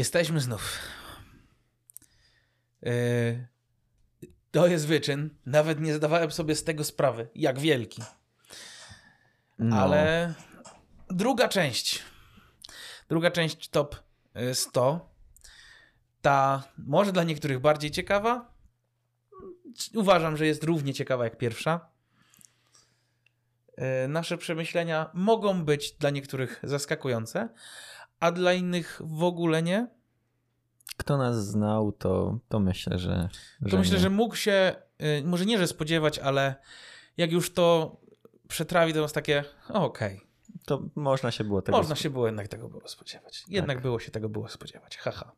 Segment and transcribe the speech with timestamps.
[0.00, 0.78] Jesteśmy znów.
[2.82, 3.46] Yy,
[4.50, 5.30] to jest wyczyn.
[5.46, 8.02] Nawet nie zdawałem sobie z tego sprawy, jak wielki.
[9.58, 9.76] No.
[9.76, 10.34] Ale
[11.10, 12.02] druga część.
[13.08, 13.96] Druga część top
[14.36, 15.14] y, 100.
[16.20, 18.54] Ta może dla niektórych bardziej ciekawa.
[19.94, 21.88] Uważam, że jest równie ciekawa jak pierwsza.
[24.04, 27.48] Y, Nasze przemyślenia mogą być dla niektórych zaskakujące,
[28.20, 29.88] a dla innych w ogóle nie.
[30.96, 33.28] Kto nas znał, to, to myślę, że.
[33.70, 34.02] To myślę, nie.
[34.02, 36.54] że mógł się, y, może nie, że spodziewać, ale
[37.16, 37.96] jak już to
[38.48, 40.20] przetrawi, to jest takie, okej.
[40.66, 43.44] To można się było tego Można się było jednak tego było spodziewać.
[43.48, 43.82] Jednak Tak.
[43.82, 44.96] było się tego było spodziewać.
[44.96, 45.32] Haha.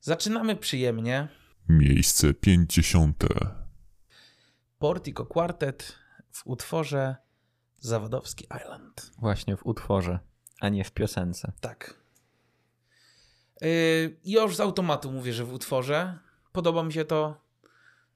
[0.00, 1.28] Zaczynamy przyjemnie.
[1.68, 3.24] Miejsce 50.
[4.78, 5.94] Portico Quartet
[6.30, 7.16] w utworze
[7.78, 9.10] Zawodowski Island.
[9.18, 10.18] Właśnie w utworze,
[10.60, 11.52] a nie w piosence.
[11.60, 11.94] Tak.
[13.60, 16.18] Yy, już z automatu mówię, że w utworze.
[16.52, 17.40] Podoba mi się to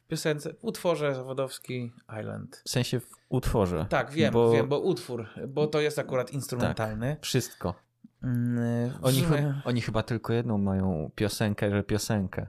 [0.04, 0.52] w piosence.
[0.54, 2.62] W utworze Zawodowski Island.
[2.66, 3.86] W sensie w utworze.
[3.88, 7.16] Tak, wiem, bo wiem, bo utwór, bo to jest akurat instrumentalny.
[7.20, 7.74] Wszystko.
[8.22, 12.46] Mm, w Oni, sumie- chy- oni chyba tylko jedną mają piosenkę, że piosenkę.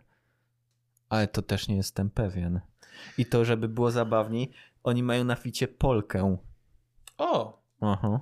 [1.09, 2.59] Ale to też nie jestem pewien.
[3.17, 4.51] I to, żeby było zabawniej,
[4.83, 6.37] oni mają na ficie Polkę.
[7.17, 8.19] O, Aha.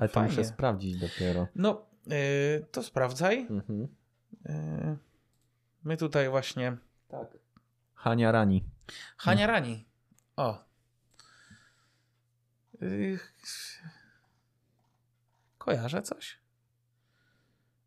[0.00, 0.28] Ale to Fajnie.
[0.30, 1.46] muszę sprawdzić dopiero.
[1.54, 3.46] no yy, to sprawdzaj.
[3.50, 3.88] Mhm.
[4.44, 4.96] Yy,
[5.84, 6.76] my tutaj właśnie
[7.08, 7.28] Tak.
[7.94, 8.64] Hania Rani.
[9.16, 9.86] Hania Rani.
[10.36, 10.64] O.
[12.80, 13.18] Yy,
[15.58, 16.40] kojarzę coś?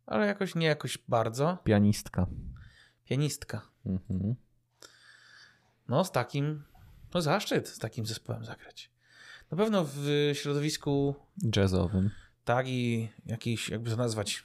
[0.06, 1.58] Ale jakoś nie jakoś bardzo.
[1.64, 2.26] Pianistka.
[3.04, 3.68] Pianistka.
[3.86, 4.34] Mhm.
[5.88, 6.64] No z takim,
[7.14, 8.90] no zaszczyt z takim zespołem zagrać.
[9.50, 11.14] Na pewno w środowisku
[11.56, 12.10] Jazzowym.
[12.44, 14.44] tak i jakiś, jakby to nazwać,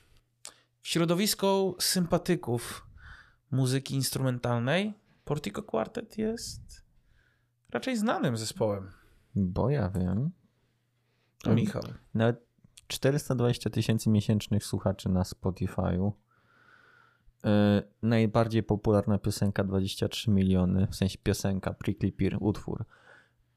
[0.82, 2.88] w środowisku sympatyków
[3.52, 4.94] muzyki instrumentalnej
[5.26, 6.84] Portico Quartet jest
[7.70, 8.92] raczej znanym zespołem.
[9.36, 10.32] Bo ja wiem.
[11.44, 11.84] To Michał.
[12.14, 12.46] Nawet
[12.88, 16.12] 420 tysięcy miesięcznych słuchaczy na Spotify'u.
[17.44, 17.52] Yy,
[18.02, 22.86] najbardziej popularna piosenka 23 miliony, w sensie piosenka, Prickly Pear, utwór.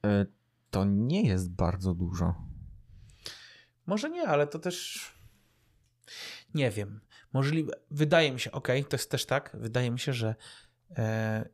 [0.02, 0.26] Yy,
[0.72, 2.34] to nie jest bardzo dużo.
[3.86, 5.00] Może nie, ale to też
[6.54, 7.00] nie wiem.
[7.32, 10.34] Możliwe, wydaje mi się, okej, to jest też tak, wydaje mi się, że
[10.96, 11.48] e,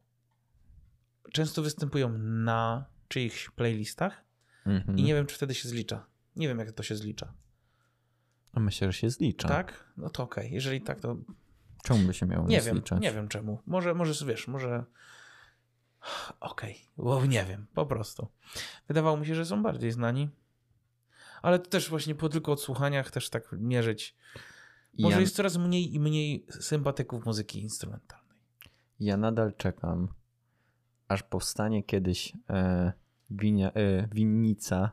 [1.32, 4.24] często występują na czyichś playlistach
[4.66, 4.98] Mhm.
[4.98, 6.06] i nie wiem, czy wtedy się zlicza.
[6.36, 7.34] Nie wiem, jak to się zlicza.
[8.52, 9.48] A Myślę, że się zlicza.
[9.48, 9.92] Tak?
[9.96, 10.52] No to okej.
[10.52, 11.16] Jeżeli tak, to
[11.84, 12.74] Czemu by się miało nie nie wiem.
[12.74, 13.00] zliczać?
[13.00, 13.62] Nie wiem czemu.
[13.66, 14.84] Może, może wiesz, może.
[16.40, 18.26] Okej, bo nie wiem, po prostu.
[18.88, 20.28] Wydawało mi się, że są bardziej znani.
[21.42, 24.16] Ale to też właśnie po tylko odsłuchaniach też tak mierzyć.
[24.98, 28.38] Może ja, jest coraz mniej i mniej sympatyków muzyki instrumentalnej.
[29.00, 30.08] ja nadal czekam,
[31.08, 32.92] aż powstanie kiedyś e,
[33.30, 34.90] winia, e, winnica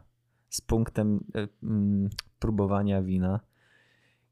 [0.50, 3.40] z punktem e, mm, próbowania wina,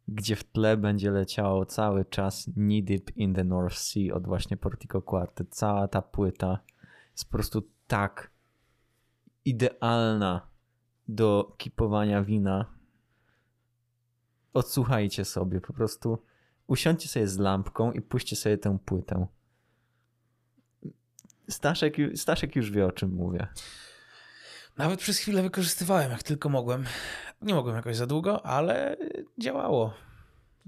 [0.08, 4.58] gdzie w tle będzie leciało cały czas Knee Deep in the North Sea od właśnie
[4.58, 5.56] Portico Quartet.
[5.56, 6.60] Cała ta płyta
[7.12, 8.32] jest po prostu tak
[9.46, 10.48] idealna
[11.08, 12.66] do kipowania wina.
[14.54, 16.24] Odsłuchajcie sobie, po prostu
[16.68, 19.28] usiądźcie sobie z lampką i puśćcie sobie tę płytę.
[21.50, 23.48] Staszek, Staszek już wie o czym mówię.
[24.78, 26.86] Nawet przez chwilę wykorzystywałem, jak tylko mogłem.
[27.44, 28.98] Nie mogłem jakoś za długo, ale
[29.38, 29.94] działało.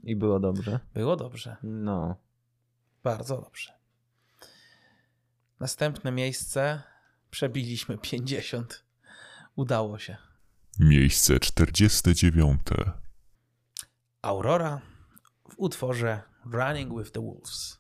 [0.04, 0.80] I było dobrze.
[0.94, 1.58] Było dobrze.
[1.64, 2.16] No.
[3.04, 3.74] Bardzo dobrze.
[5.60, 6.82] Następne miejsce.
[7.30, 8.86] Przebiliśmy 50.
[9.56, 10.18] Udało się.
[10.80, 12.62] Miejsce 49.
[14.22, 14.82] Aurora
[15.50, 17.80] w utworze Running with the Wolves.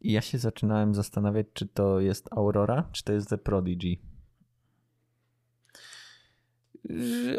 [0.00, 4.11] I ja się zaczynałem zastanawiać, czy to jest Aurora, czy to jest The Prodigy.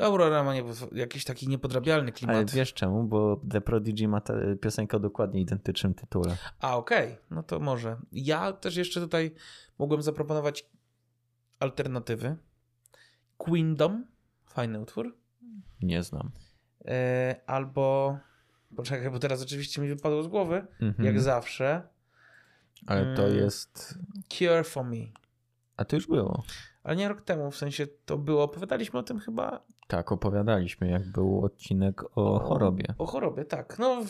[0.01, 2.35] Aurora ma nie, jakiś taki niepodrabialny klimat.
[2.35, 3.03] Ale wiesz czemu?
[3.03, 6.37] Bo The Prodigy ma tę piosenkę o dokładnie identycznym tytule.
[6.59, 7.97] A, okej, no to może.
[8.11, 9.31] Ja też jeszcze tutaj
[9.79, 10.69] mogłem zaproponować
[11.59, 12.35] alternatywy.
[13.37, 14.05] Queendom,
[14.45, 15.17] fajny utwór.
[15.81, 16.31] Nie znam.
[16.85, 18.17] E, albo,
[18.75, 21.05] poczekaj, bo teraz oczywiście mi wypadło z głowy, Mhm.
[21.05, 21.87] jak zawsze,
[22.87, 23.37] Ale to Mm.
[23.37, 23.99] jest...
[24.29, 24.97] Cure for Me.
[25.77, 26.43] A to już było.
[26.83, 31.11] Ale nie rok temu, w sensie to było, opowiadaliśmy o tym chyba Tak, opowiadaliśmy, jak
[31.11, 32.85] był odcinek o chorobie.
[32.97, 33.79] O chorobie, tak.
[33.79, 34.01] No,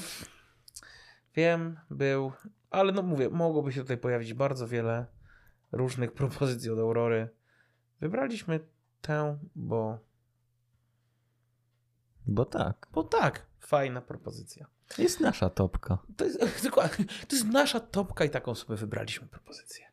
[1.36, 2.31] wiem, był,
[2.72, 5.06] ale no mówię, mogłoby się tutaj pojawić bardzo wiele
[5.72, 7.30] różnych propozycji od Aurory.
[8.00, 8.60] Wybraliśmy
[9.02, 10.00] tę, bo,
[12.26, 12.88] Bo tak.
[12.94, 14.66] bo tak, Fajna propozycja.
[14.98, 15.98] Jest nasza topka.
[16.18, 19.86] To jest, dokładnie, to jest nasza topka i taką sobie wybraliśmy propozycję.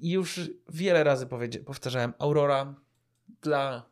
[0.00, 1.26] I już wiele razy
[1.66, 2.74] powtarzałem, Aurora
[3.42, 3.86] dla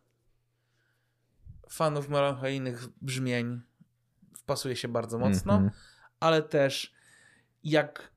[1.70, 3.60] fanów melancholijnych brzmień
[4.38, 5.70] wpasuje się bardzo mocno, Mhm.
[6.20, 6.94] ale też
[7.64, 8.12] jak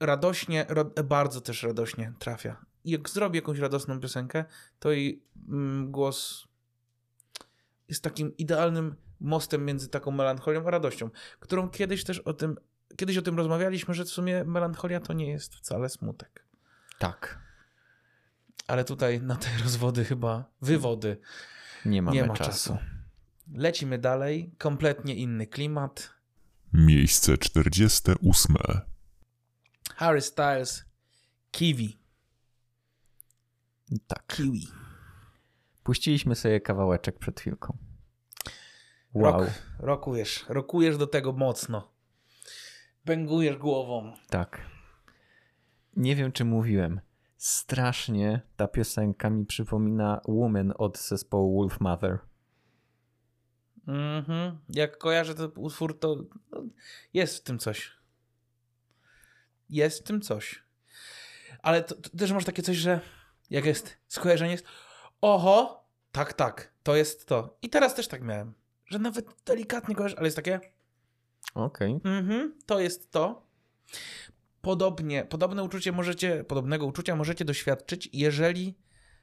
[0.00, 0.66] radośnie,
[1.04, 2.64] bardzo też radośnie trafia.
[2.84, 4.44] Jak zrobi jakąś radosną piosenkę,
[4.78, 6.48] to jej mm, głos
[7.88, 12.56] jest takim idealnym mostem między taką melancholią a radością, którą kiedyś też o tym,
[12.96, 16.43] kiedyś o tym rozmawialiśmy, że w sumie melancholia to nie jest wcale smutek.
[16.98, 17.38] Tak.
[18.66, 21.16] Ale tutaj na te rozwody chyba, wywody,
[21.84, 22.50] Nie mamy nie ma czasu.
[22.50, 22.78] czasu.
[23.54, 26.14] Lecimy dalej, kompletnie inny klimat.
[26.72, 28.56] Miejsce 48.
[29.96, 30.84] Harry Styles,
[31.50, 31.98] Kiwi.
[34.06, 34.26] Tak.
[34.26, 34.68] Kiwi.
[35.82, 37.78] Puściliśmy sobie kawałeczek przed chwilką.
[39.14, 39.40] Wow.
[39.40, 41.92] Rok, rokujesz, rokujesz do tego mocno.
[43.04, 44.12] Bęgujesz głową.
[44.30, 44.60] Tak.
[45.96, 47.00] Nie wiem, czy mówiłem.
[47.36, 52.18] Strasznie ta piosenka mi przypomina Woman od zespołu Wolf Mother.
[53.86, 54.58] Mhm.
[54.68, 56.16] Jak kojarzę ten utwór, to
[56.50, 56.62] no,
[57.14, 57.92] jest w tym coś.
[59.70, 60.64] Jest w tym coś.
[61.62, 63.00] Ale to, to też masz takie coś, że
[63.50, 64.66] jak jest skojarzenie jest
[65.20, 67.58] oho, tak, tak, to jest to.
[67.62, 68.54] I teraz też tak miałem,
[68.86, 70.60] że nawet delikatnie kojarzę, ale jest takie
[71.54, 72.00] Okej.
[72.04, 73.46] mhm, to jest to.
[74.64, 78.78] Podobnie, podobne uczucie możecie, podobnego uczucia możecie doświadczyć, jeżeli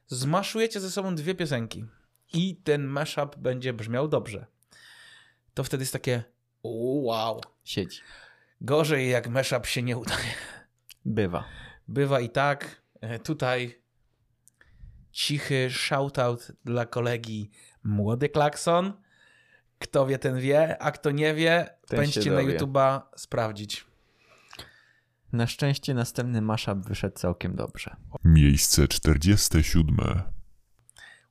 [0.08, 1.86] zmaszujecie ze sobą dwie piosenki
[2.34, 4.46] i ten mashup będzie brzmiał dobrze.
[5.54, 6.24] To wtedy jest takie
[6.64, 6.70] "O,
[7.02, 7.42] wow.
[7.64, 8.00] Siedzi.
[8.62, 10.34] Gorzej jak mashup się nie udaje.
[11.06, 11.44] Bywa.
[11.88, 12.82] Bywa i tak.
[13.02, 13.82] E, Tutaj
[15.12, 17.52] cichy shoutout dla kolegi
[17.84, 18.94] Młody Klakson.
[19.80, 22.42] Kto wie, ten wie, a kto nie wie, Ten pędźcie na.
[22.42, 23.86] YouTube'a sprawdzić.
[25.34, 27.96] Na szczęście następny mashup wyszedł całkiem dobrze.
[28.24, 29.98] Miejsce 47.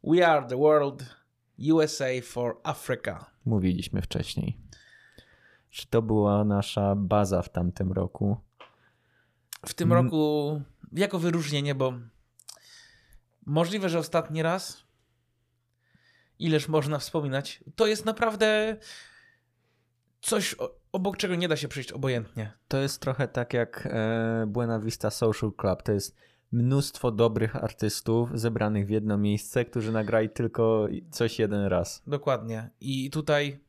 [0.05, 1.17] We are the world,
[1.73, 3.26] USA for Africa.
[3.44, 4.58] Mówiliśmy wcześniej.
[5.70, 8.37] Czy to była nasza baza w tamtym roku?
[9.67, 10.05] W tym Mm.
[10.05, 10.62] roku
[10.93, 11.93] jako wyróżnienie, bo
[13.46, 14.85] możliwe, że ostatni raz,
[16.38, 18.76] ileż można wspominać, to jest naprawdę
[20.20, 22.52] coś, o- obok czego nie da się przejść obojętnie.
[22.69, 25.82] To jest trochę tak jak e, Buena Vista Social Club.
[25.82, 26.16] To jest
[26.52, 32.02] mnóstwo dobrych artystów zebranych w jedno miejsce, którzy nagrali tylko coś jeden raz.
[32.06, 32.70] Dokładnie.
[32.81, 33.60] I tutaj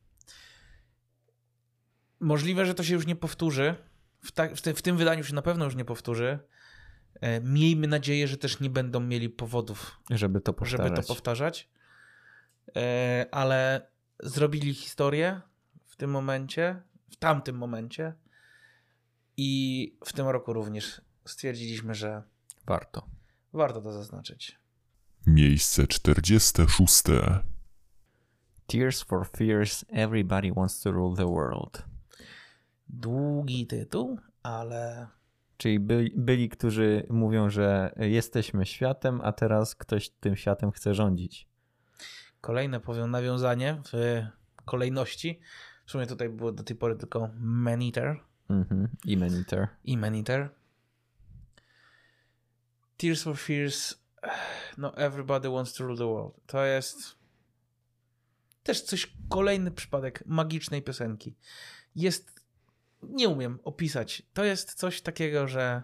[2.19, 3.75] możliwe, że to się już nie powtórzy.
[4.23, 6.39] W, ta, w, ty, w tym wydaniu się na pewno już nie powtórzy.
[7.21, 10.87] E, Miejmy nadzieję, że też nie będą mieli powodów Żeby to powtarzać.
[10.87, 11.69] żeby to powtarzać.
[12.75, 13.87] E, ale
[14.23, 15.41] zrobili historię
[15.85, 16.81] w tym momencie,
[17.11, 18.13] w tamtym momencie
[19.37, 22.23] i w tym roku również stwierdziliśmy, że
[22.65, 23.07] Warto.
[23.53, 24.59] warto to zaznaczyć.
[25.27, 27.03] Miejsce 46.
[28.67, 31.85] Tears for Fears, Everybody Wants to Rule the World.
[32.89, 35.07] Długi tytuł, ale
[35.61, 41.47] Czyli byli, byli, którzy mówią, że jesteśmy światem, a teraz ktoś tym światem chce rządzić.
[42.41, 44.23] kolejne powiem nawiązanie w
[44.65, 45.39] kolejności.
[45.91, 48.19] W sumie tutaj było do tej pory tylko Maneater
[48.49, 48.87] Mhm.
[49.05, 49.67] I Maniter.
[49.83, 50.49] i Maneater.
[52.97, 53.95] Tears for Fears,
[54.77, 56.33] no Everybody Wants to Rule the World.
[56.47, 57.15] To jest
[58.63, 61.35] też coś, kolejny przypadek magicznej piosenki.
[61.95, 62.45] Jest,
[63.03, 64.23] nie umiem opisać.
[64.33, 65.83] To jest coś takiego, że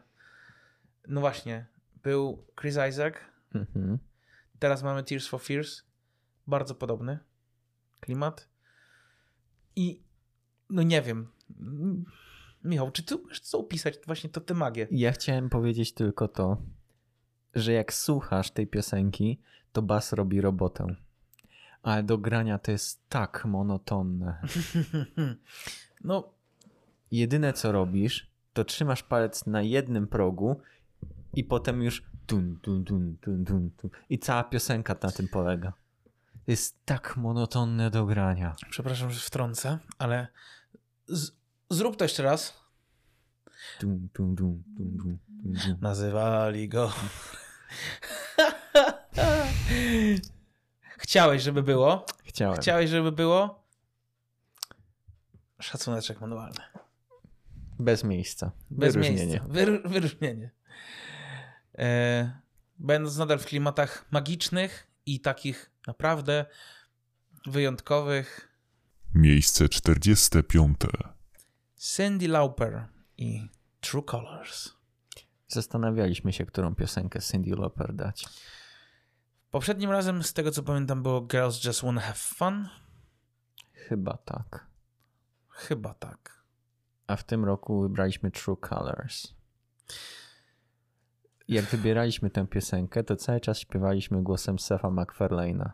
[1.08, 1.66] no właśnie,
[2.04, 3.14] był Chris Isaac,
[3.56, 4.00] Mhm.
[4.60, 5.84] teraz mamy Tears for Fears,
[6.48, 7.20] bardzo podobny
[8.00, 8.48] klimat.
[9.78, 10.02] I
[10.70, 11.28] no nie wiem,
[12.64, 14.88] Michał, czy ty umiesz co opisać właśnie to tę magię?
[14.92, 16.58] Ja chciałem powiedzieć tylko to,
[17.56, 19.40] że jak słuchasz tej piosenki,
[19.72, 20.96] to bas robi robotę.
[21.84, 24.42] Ale do grania to jest tak monotonne.
[26.04, 26.34] No,
[27.12, 30.62] Jedyne co robisz, to trzymasz palec na jednym progu
[31.34, 32.04] i potem już
[34.10, 35.74] i cała piosenka na tym polega.
[36.48, 38.56] Jest tak monotonne do grania.
[38.70, 40.28] przepraszam, że wtrącę, ale
[41.08, 41.32] z,
[41.70, 42.64] zrób to jeszcze raz.
[43.82, 45.78] Dun, dun, dun, dun, dun, dun.
[45.82, 46.92] Nazywali go.
[50.98, 52.06] Chciałeś, żeby było?
[52.24, 52.62] Chciałem.
[52.62, 53.64] Chciałeś, żeby było?
[55.60, 56.62] Szacuneczek manualny.
[57.80, 58.52] Bez miejsca.
[58.70, 59.26] Bez Wyróżnienie.
[59.26, 59.48] miejsca.
[59.48, 60.52] Wyr, wyróżnienie.
[61.78, 62.32] E,
[62.80, 66.46] będąc nadal w klimatach magicznych i takich naprawdę
[67.46, 68.58] wyjątkowych.
[69.14, 70.78] Miejsce 45.
[71.76, 73.50] Cindy Lauper i
[73.82, 74.70] True Colors.
[75.48, 78.26] Zastanawialiśmy się, którą piosenkę Cindy Lauper dać.
[79.52, 82.70] Poprzednim razem, z tego co pamiętam, było Girls Just Wanna Have Fun.
[83.74, 84.68] Chyba tak.
[85.50, 86.44] Chyba tak.
[87.08, 89.34] A w tym roku wybraliśmy True Colors.
[91.48, 95.70] Jak wybieraliśmy tę piosenkę, to cały czas śpiewaliśmy głosem Sefa McFarlane'a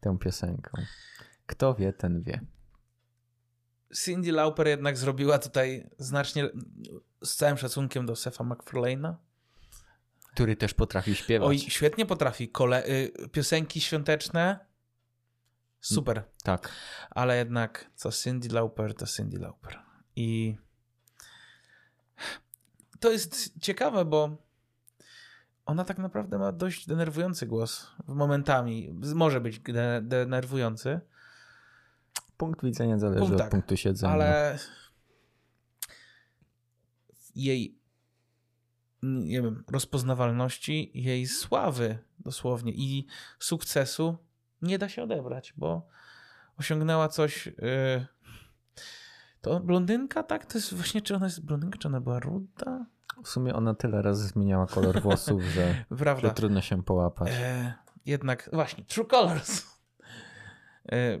[0.00, 0.70] tę piosenkę.
[1.46, 2.40] Kto wie, ten wie.
[4.04, 6.48] Cindy Lauper jednak zrobiła tutaj znacznie,
[7.22, 9.14] z całym szacunkiem do Sefa McFarlane'a.
[10.32, 11.48] Który też potrafi śpiewać.
[11.48, 12.48] Oj, świetnie potrafi.
[12.48, 14.66] Kole y, piosenki świąteczne.
[15.80, 16.24] Super.
[16.42, 16.72] Tak.
[17.10, 19.78] Ale jednak co Cindy Lauper, to Cindy Lauper.
[20.16, 20.56] I
[23.00, 24.36] to jest ciekawe, bo
[25.66, 28.94] ona tak naprawdę ma dość denerwujący głos momentami.
[29.14, 31.00] Może być de denerwujący.
[32.36, 34.12] Punkt widzenia zależy Punkt od tak, punktu siedzenia.
[34.12, 34.58] Ale
[37.34, 37.82] jej
[39.02, 43.06] nie wiem, rozpoznawalności, jej sławy dosłownie i
[43.38, 44.16] sukcesu
[44.62, 45.88] nie da się odebrać, bo
[46.56, 47.46] osiągnęła coś.
[47.46, 48.06] Yy...
[49.40, 50.46] To blondynka, tak?
[50.46, 52.86] To jest właśnie, czy ona jest blondynka, czy ona była ruda?
[53.24, 55.84] W sumie ona tyle razy zmieniała kolor włosów, że,
[56.22, 57.28] że trudno się połapać.
[57.32, 57.74] E,
[58.06, 59.66] jednak, właśnie, True Colors.
[60.92, 61.20] E,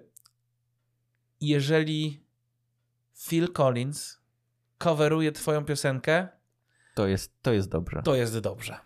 [1.40, 2.24] jeżeli
[3.28, 4.18] Phil Collins
[4.78, 6.28] coveruje twoją piosenkę,
[6.94, 8.02] To jest, to jest dobrze.
[8.02, 8.78] to jest dobrze.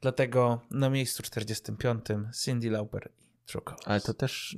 [0.00, 2.04] Dlatego na miejscu 45
[2.44, 3.82] Cindy Lauper i True Colors.
[3.88, 4.56] Ale to też,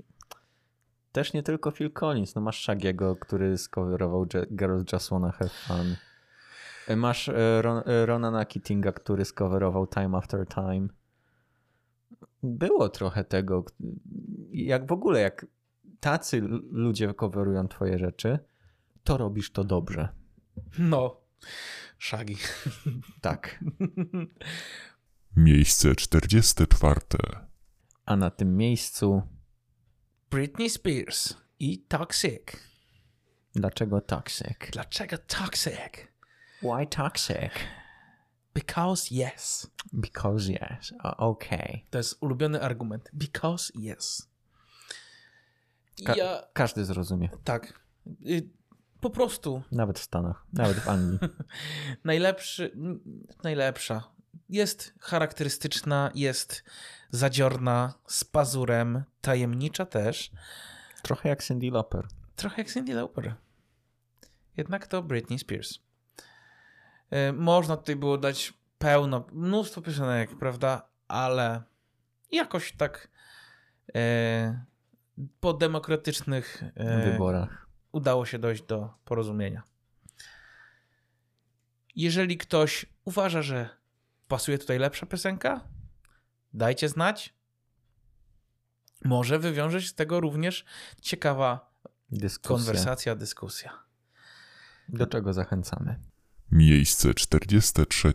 [1.12, 2.34] też nie tylko Phil Collins.
[2.34, 5.96] No masz Shaggy'ego, który skowerował Girls Just Wanna Have Fun.
[6.88, 10.88] E, Masz e, Ron, e, Ronana Keatinga, który skowerował Time After Time.
[12.42, 13.64] Było trochę tego.
[14.52, 15.46] Jak w ogóle, jak
[16.00, 18.38] tacy ludzie coverują twoje rzeczy,
[19.04, 20.08] to robisz to dobrze.
[20.78, 21.20] No,
[21.98, 22.34] Shaggy.
[23.20, 23.64] Tak.
[25.36, 27.00] Miejsce 44.
[28.06, 29.22] A na tym miejscu,
[30.30, 32.42] Britney Spears i Toxic.
[33.54, 34.70] dlaczego Toxic?
[34.72, 36.10] Dlaczego Toxic?
[36.62, 37.52] Why Toxic?
[38.54, 39.70] Because yes.
[39.92, 40.92] Because yes.
[41.04, 41.86] O- Okej.
[41.90, 43.10] To jest ulubiony argument.
[43.12, 44.28] Because yes.
[46.06, 47.28] Ka- Ja, Każdy zrozumie.
[47.44, 47.80] tak.
[49.00, 51.18] Po prostu Nawet w Stanach, nawet w Anglii.
[52.04, 52.72] najlepszy,
[53.42, 54.10] najlepsza.
[54.48, 56.64] Jest charakterystyczna, jest
[57.10, 60.30] zadziorna, z pazurem, tajemnicza też.
[61.02, 62.06] Trochę jak Cindy Lauper.
[62.36, 63.34] Trochę jak Cindy Lauper.
[64.56, 65.78] Jednak to Britney Spears.
[67.12, 70.88] Y, Można tutaj było dać pełno, mnóstwo piosenek, prawda?
[71.08, 71.62] Ale
[72.32, 73.08] jakoś tak
[73.94, 74.64] e,
[75.40, 77.66] po demokratycznych e, wyborach.
[77.92, 79.62] udało się dojść do porozumienia.
[81.96, 83.68] Jeżeli ktoś uważa, że
[84.28, 85.60] pasuje tutaj lepsza piosenka,
[86.54, 87.34] dajcie znać.
[89.04, 90.64] Może wywiąże się z tego również
[91.00, 91.70] ciekawa
[92.10, 92.56] Dyskusja.
[92.56, 93.78] konwersacja, dyskusja.
[94.88, 96.00] Do czego zachęcamy?
[96.52, 98.12] Miejsce 43.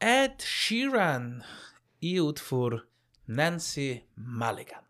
[0.00, 1.42] Ed Sheeran
[2.00, 2.88] i utwór
[3.28, 4.84] Nancy Mulligan.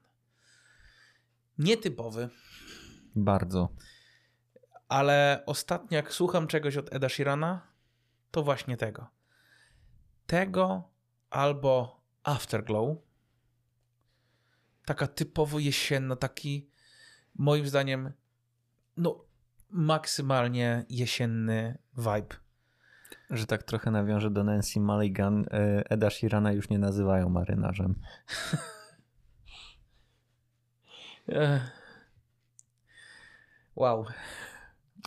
[1.59, 2.29] Nietypowy,
[3.17, 3.69] Bardzo.
[4.89, 7.67] ale ostatnio jak słucham czegoś od Eda Sheerana,
[8.31, 9.11] to właśnie tego.
[10.27, 10.91] Tego
[11.31, 12.97] albo Afterglow.
[14.85, 16.69] Taka typowo jesienna, taki
[17.35, 18.13] moim zdaniem
[18.97, 19.25] no
[19.71, 22.37] maksymalnie jesienny vibe.
[23.31, 25.47] Że tak trochę nawiążę do Nancy Mulligan.
[25.51, 27.95] e, Eda Sheerana już nie nazywają marynarzem.
[31.29, 31.63] Ech.
[33.77, 34.07] Wow,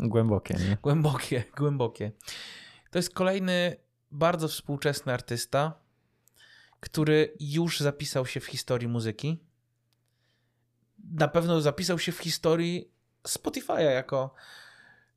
[0.01, 0.77] Głębokie, nie?
[0.81, 2.11] głębokie, głębokie.
[2.91, 3.75] To jest kolejny
[4.11, 5.73] bardzo współczesny artysta,
[6.79, 9.43] który już zapisał się w historii muzyki.
[11.13, 12.91] Na pewno zapisał się w historii
[13.27, 14.35] Spotify'a jako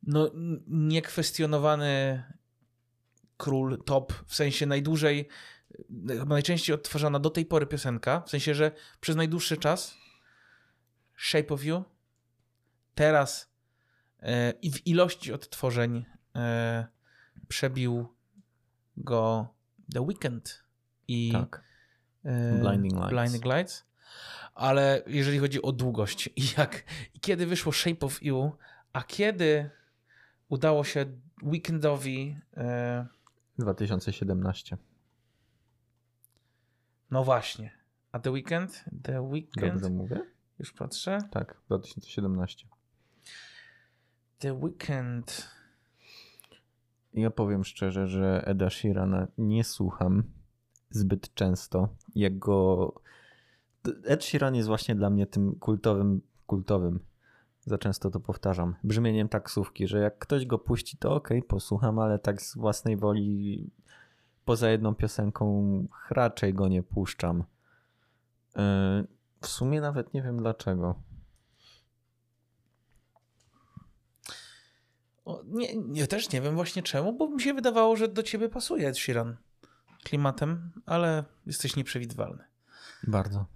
[0.02, 0.31] no,
[0.69, 2.23] niekwestionowany
[3.37, 5.29] król top, w sensie najdłużej,
[6.09, 9.95] chyba najczęściej odtwarzana do tej pory piosenka, w sensie, że przez najdłuższy czas
[11.17, 11.85] Shape of You,
[12.95, 13.52] teraz
[14.23, 16.05] e, i w ilości odtworzeń
[16.37, 16.87] e,
[17.49, 18.09] przebił
[18.97, 19.49] go
[19.95, 20.64] The Weeknd
[21.09, 21.62] i Tak.
[22.25, 23.11] e, Blinding Lights.
[23.11, 23.85] Blinding Lights.
[24.54, 28.52] Ale jeżeli chodzi o długość i jak i kiedy wyszło Shape of You,
[28.92, 29.71] a kiedy
[30.49, 31.07] udało się
[31.42, 33.07] Weekendowi e,
[33.59, 34.76] 2017.
[37.11, 37.71] no właśnie.
[38.12, 38.85] A The Weekend?
[39.02, 39.73] The Weekend?
[39.73, 40.21] Dobrze mówię?
[40.59, 41.19] Już patrzę.
[41.30, 42.66] Tak, 2017.
[44.38, 45.49] The Weekend.
[47.14, 50.23] Ja powiem szczerze, że Eda Sheerana nie słucham
[50.90, 51.88] zbyt często.
[52.14, 52.95] Jak go...
[54.04, 57.00] Ed Sheeran jest właśnie dla mnie tym kultowym, kultowym,
[57.60, 61.99] za często to powtarzam, brzmieniem taksówki, że jak ktoś go puści, to okej, okay, posłucham,
[61.99, 63.70] ale tak z własnej woli
[64.44, 67.44] poza jedną piosenką raczej go nie puszczam.
[68.56, 68.62] Yy,
[69.40, 70.94] w sumie nawet nie wiem dlaczego.
[75.25, 78.49] O, nie, nie, też nie wiem właśnie czemu, bo mi się wydawało, że do ciebie
[78.49, 79.37] pasuje Ed Sheeran
[80.04, 82.44] klimatem, ale jesteś nieprzewidywalny.
[83.06, 83.46] Bardzo.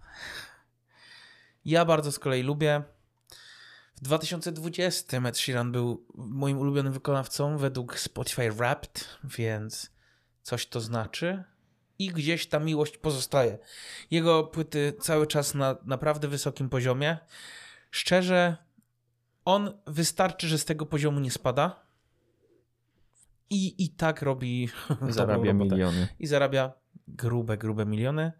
[1.64, 2.82] Ja bardzo z kolei lubię.
[3.96, 9.90] W 2020 Ed Sheeran był moim ulubionym wykonawcą według Spotify Wrapped, więc
[10.42, 11.44] coś to znaczy.
[11.98, 13.58] I gdzieś ta miłość pozostaje.
[14.10, 17.18] Jego płyty cały czas na naprawdę wysokim poziomie.
[17.90, 18.56] Szczerze,
[19.44, 21.84] on wystarczy, że z tego poziomu nie spada.
[23.50, 24.68] I, i tak robi.
[25.08, 26.08] Zarabia miliony.
[26.18, 26.72] I zarabia
[27.08, 28.32] grube, grube miliony.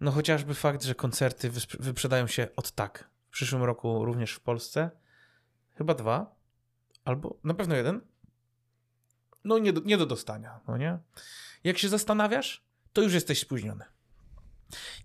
[0.00, 3.10] No chociażby fakt, że koncerty wyprzedają się od tak.
[3.28, 4.90] W przyszłym roku również w Polsce.
[5.74, 6.34] Chyba dwa.
[7.04, 8.00] Albo na pewno jeden.
[9.44, 10.98] No nie do, nie do dostania, no nie?
[11.64, 13.84] Jak się zastanawiasz, to już jesteś spóźniony.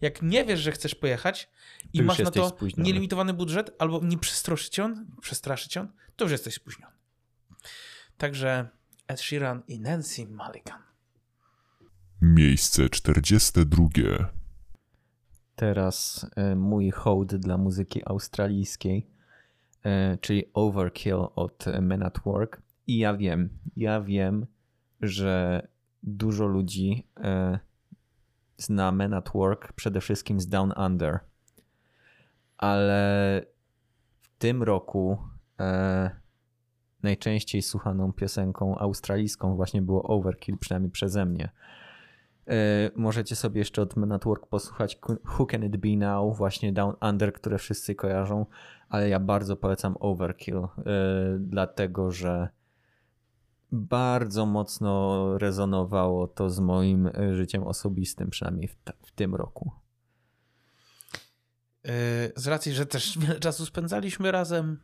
[0.01, 1.49] Jak nie wiesz, że chcesz pojechać
[1.93, 2.87] i masz na to spóźniony.
[2.87, 6.93] nielimitowany budżet, albo nie przestraszyć on, przestraszyć on, to już jesteś spóźniony.
[8.17, 8.69] Także
[9.07, 10.81] Ed Sheeran i Nancy Mulligan.
[12.21, 13.87] Miejsce 42.
[15.55, 19.07] Teraz e, mój hołd dla muzyki australijskiej,
[19.83, 22.61] e, czyli Overkill od Men at Work.
[22.87, 24.45] I ja wiem, ja wiem,
[25.01, 25.67] że
[26.03, 27.59] dużo ludzi e,
[28.57, 31.19] zna Men at Work przede wszystkim z Down Under.
[32.57, 33.41] Ale
[34.21, 35.17] w tym roku
[37.03, 41.49] najczęściej słuchaną piosenką australijską właśnie było Overkill, przynajmniej przeze mnie.
[42.47, 44.99] E, możecie sobie jeszcze od Men at Work posłuchać
[45.39, 48.45] Who Can It Be Now, właśnie Down Under, które wszyscy kojarzą,
[48.89, 50.69] ale ja bardzo polecam Overkill, e,
[51.39, 52.49] dlatego że
[53.71, 59.71] bardzo mocno rezonowało to z moim e, życiem osobistym, przynajmniej w, w tym roku.
[62.35, 64.79] Z racji, że też wiele czasu spędzaliśmy razem,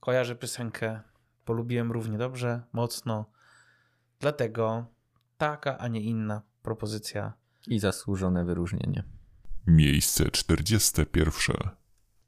[0.00, 1.00] kojarzę piosenkę,
[1.44, 3.24] polubiłem równie dobrze, mocno.
[4.20, 4.86] Dlatego
[5.38, 7.32] taka, a nie inna propozycja.
[7.66, 9.04] I zasłużone wyróżnienie.
[9.66, 11.56] Miejsce 41.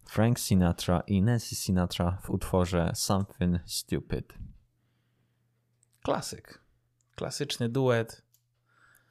[0.04, 4.34] Frank Sinatra i Nancy Sinatra w utworze Something Stupid.
[6.02, 6.60] Klasyk.
[7.14, 8.22] Klasyczny duet.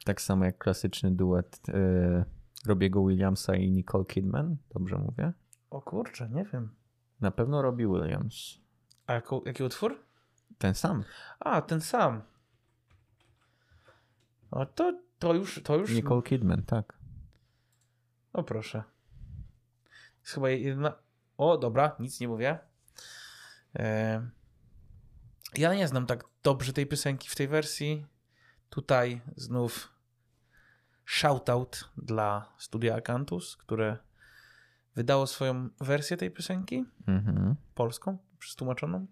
[0.04, 2.24] Tak samo jak klasyczny duet yy,
[2.66, 5.32] Robiego Williamsa i Nicole Kidman, dobrze mówię?
[5.70, 6.74] O kurczę, nie wiem.
[7.20, 8.58] Na pewno robi Williams.
[9.06, 10.04] A jako, jaki utwór?
[10.58, 11.04] Ten sam.
[11.40, 12.22] A, ten sam.
[14.50, 15.94] O, to, to już, to już...
[15.94, 16.98] Nicole Kidman, tak.
[18.32, 18.82] O proszę.
[20.20, 20.92] Jest chyba jedna...
[21.38, 22.58] O, dobra, nic nie mówię.
[23.74, 24.30] E...
[25.54, 28.06] Ja nie znam tak dobrze tej piosenki w tej wersji.
[28.70, 29.92] Tutaj znów
[31.04, 33.98] shoutout dla studia Akantus, które
[34.94, 37.56] wydało swoją wersję tej piosenki, mhm.
[37.74, 39.06] polską, przetłumaczoną.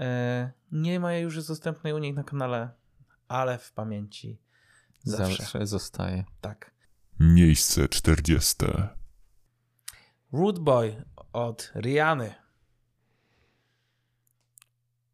[0.00, 2.70] E, nie ma jej już dostępnej u nich na kanale,
[3.28, 4.38] ale w pamięci
[5.16, 6.24] zawsze, zawsze zostaje.
[6.40, 6.70] Tak.
[7.20, 8.56] Miejsce 40.
[10.32, 12.34] Root Boy od Riany.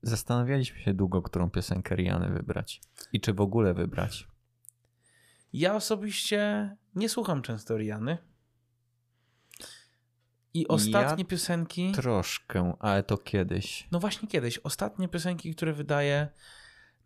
[0.03, 2.81] Zastanawialiśmy się długo, którą piosenkę Riany wybrać
[3.13, 4.29] i czy w ogóle wybrać.
[5.53, 8.19] Ja osobiście nie słucham często Riany.
[10.55, 11.93] I ostatnie ja piosenki.
[11.93, 13.89] Troszkę, ale to kiedyś.
[13.93, 14.59] No właśnie kiedyś.
[14.59, 16.29] Ostatnie piosenki, które wydaje,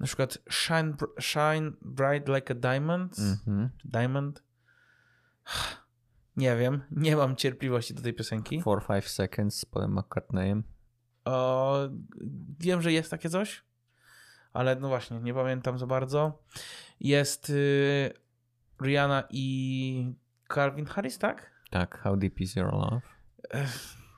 [0.00, 3.18] na przykład Shine, Shine Bright Like a Diamond.
[3.18, 3.70] Mhm.
[3.84, 4.42] Diamond.
[6.37, 8.62] Nie wiem, nie mam cierpliwości do tej piosenki.
[8.62, 10.64] 4-5 Seconds z Paulem McCartneyem.
[11.24, 11.78] O,
[12.58, 13.64] wiem, że jest takie coś,
[14.52, 16.42] ale no właśnie, nie pamiętam za bardzo.
[17.00, 18.12] Jest y,
[18.82, 20.14] Rihanna i
[20.54, 21.50] Calvin Harris, tak?
[21.70, 23.00] Tak, How Deep Is Your Love?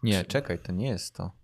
[0.03, 1.39] Nie, czekaj, to nie jest to.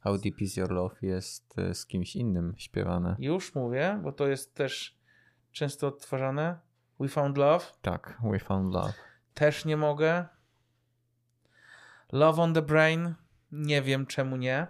[0.00, 3.16] How Deep Is Your Love jest y, z kimś innym śpiewane.
[3.18, 4.98] Już mówię, bo to jest też
[5.52, 6.58] często odtwarzane.
[7.00, 7.64] We Found Love.
[7.82, 8.92] Tak, We Found Love.
[9.34, 10.26] Też nie mogę.
[12.12, 13.14] Love on the Brain.
[13.52, 14.66] Nie wiem czemu nie.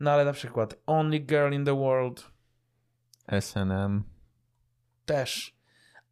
[0.00, 2.30] No ale na przykład Only Girl in the World.
[3.40, 4.04] SNM.
[5.06, 5.56] Też.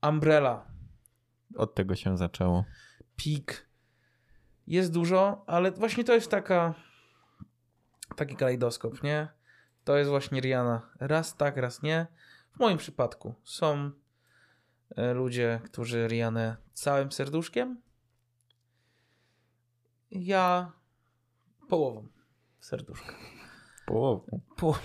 [0.03, 0.67] Umbrella.
[1.57, 2.65] Od tego się zaczęło.
[3.25, 3.67] Peak.
[4.67, 6.75] Jest dużo, ale właśnie to jest taka
[8.17, 9.29] taki kalejdoskop, nie?
[9.85, 10.91] To jest właśnie Rihanna.
[11.01, 12.07] Raz tak, raz nie.
[12.57, 13.91] W moim przypadku są
[14.97, 17.81] e, ludzie, którzy Rihanę całym serduszkiem.
[20.11, 20.73] Ja
[21.69, 22.09] połową
[22.61, 23.13] serduszka.
[23.87, 24.41] Połową.
[24.57, 24.79] Po...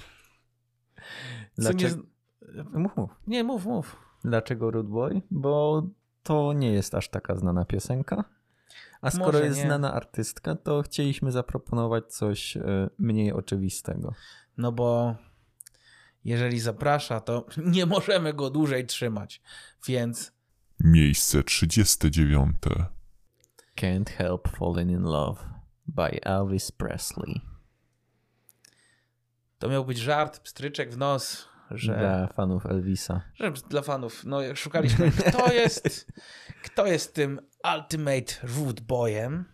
[1.57, 1.95] Dlaczego?
[1.95, 2.63] nie...
[2.63, 3.09] Mów, mów.
[3.27, 3.95] nie, mów, mów.
[4.23, 5.21] Dlaczego Rude Boy?
[5.31, 5.83] Bo
[6.23, 8.23] to nie jest aż taka znana piosenka.
[9.01, 9.65] A skoro Może jest nie.
[9.65, 14.13] znana artystka, to chcieliśmy zaproponować coś e, mniej oczywistego.
[14.57, 15.15] No bo
[16.23, 19.41] jeżeli zaprasza, to nie możemy go dłużej trzymać.
[19.87, 20.31] Więc
[20.79, 22.55] Miejsce 39.
[23.75, 25.41] Can't Help Falling in Love
[25.87, 27.41] by Elvis Presley.
[29.59, 31.97] to miał być żart, pstryczek w nos, że...
[31.97, 33.21] Dla fanów Elvisa.
[33.33, 36.07] że dla fanów, no jak szukaliśmy, kto jest,
[36.65, 37.39] kto jest tym
[37.75, 39.45] ultimate rude boyem.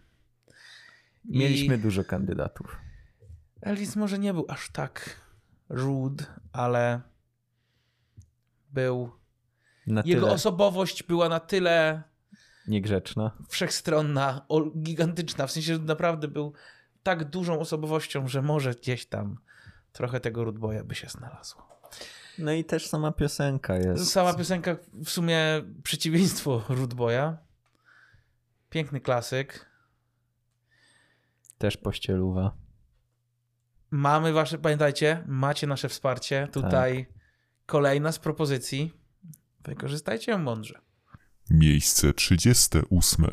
[1.25, 2.77] I Mieliśmy dużo kandydatów.
[3.61, 5.21] Elvis może nie był aż tak
[5.69, 7.01] rude, ale
[8.69, 9.11] był,
[9.87, 12.03] Na jego tyle osobowość była na tyle
[12.67, 13.31] niegrzeczna.
[13.49, 14.45] wszechstronna,
[14.77, 16.53] gigantyczna, w sensie, że naprawdę był
[17.03, 19.37] tak dużą osobowością, że może gdzieś tam
[19.91, 21.67] trochę tego rude boya by się znalazło.
[22.39, 24.11] No i też sama piosenka jest.
[24.11, 25.39] Sama piosenka w sumie
[25.83, 27.37] przeciwieństwo rude boya.
[28.69, 29.65] Piękny klasyk.
[31.57, 32.57] Też pościeluwa.
[33.91, 36.47] Mamy wasze, pamiętajcie, macie nasze wsparcie.
[36.51, 37.07] Tutaj
[37.65, 38.93] kolejna z propozycji.
[39.63, 40.79] Wykorzystajcie ją mądrze.
[41.49, 43.25] Miejsce 38.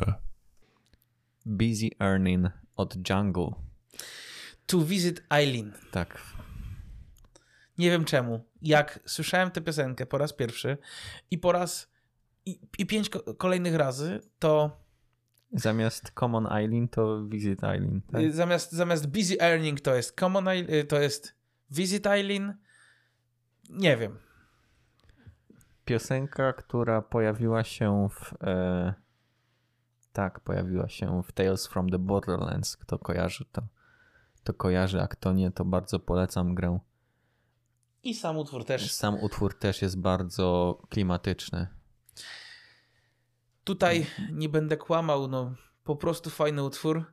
[1.45, 3.49] Busy Earning od Jungle.
[4.65, 5.73] To visit Eileen.
[5.91, 6.21] Tak.
[7.77, 8.45] Nie wiem czemu.
[8.61, 10.77] Jak słyszałem tę piosenkę po raz pierwszy
[11.31, 11.91] i po raz
[12.45, 14.81] i, i pięć ko- kolejnych razy, to
[15.55, 18.01] Zamiast Common Eileen to Visit Eileen.
[18.01, 18.21] Tak?
[18.21, 21.35] y, zamiast, zamiast busy earning to jest common, Eil- y, to jest
[21.71, 22.53] visit Eileen.
[23.69, 24.17] Nie wiem.
[25.85, 28.33] Piosenka, która pojawiła się w.
[28.43, 28.93] E,
[30.13, 32.77] tak, pojawiła się w Tales from the Borderlands.
[32.77, 33.61] Kto kojarzy to,
[34.43, 36.79] to kojarzy, a kto nie, to bardzo polecam grę.
[38.03, 38.91] I sam utwór też.
[38.91, 41.67] Sam utwór też jest bardzo klimatyczny.
[43.65, 47.05] Tutaj nie będę kłamał, no po prostu fajny utwór.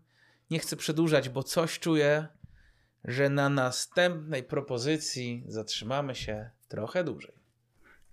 [0.51, 2.29] Nie chcę przedłużać, bo coś czuję,
[3.05, 7.33] że na następnej propozycji zatrzymamy się trochę dłużej.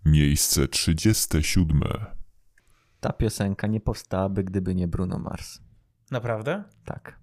[0.05, 1.81] Miejsce 37.
[2.99, 5.59] Ta piosenka nie powstałaby, gdyby nie Bruno Mars.
[6.11, 6.63] Naprawdę?
[6.85, 7.19] Tak.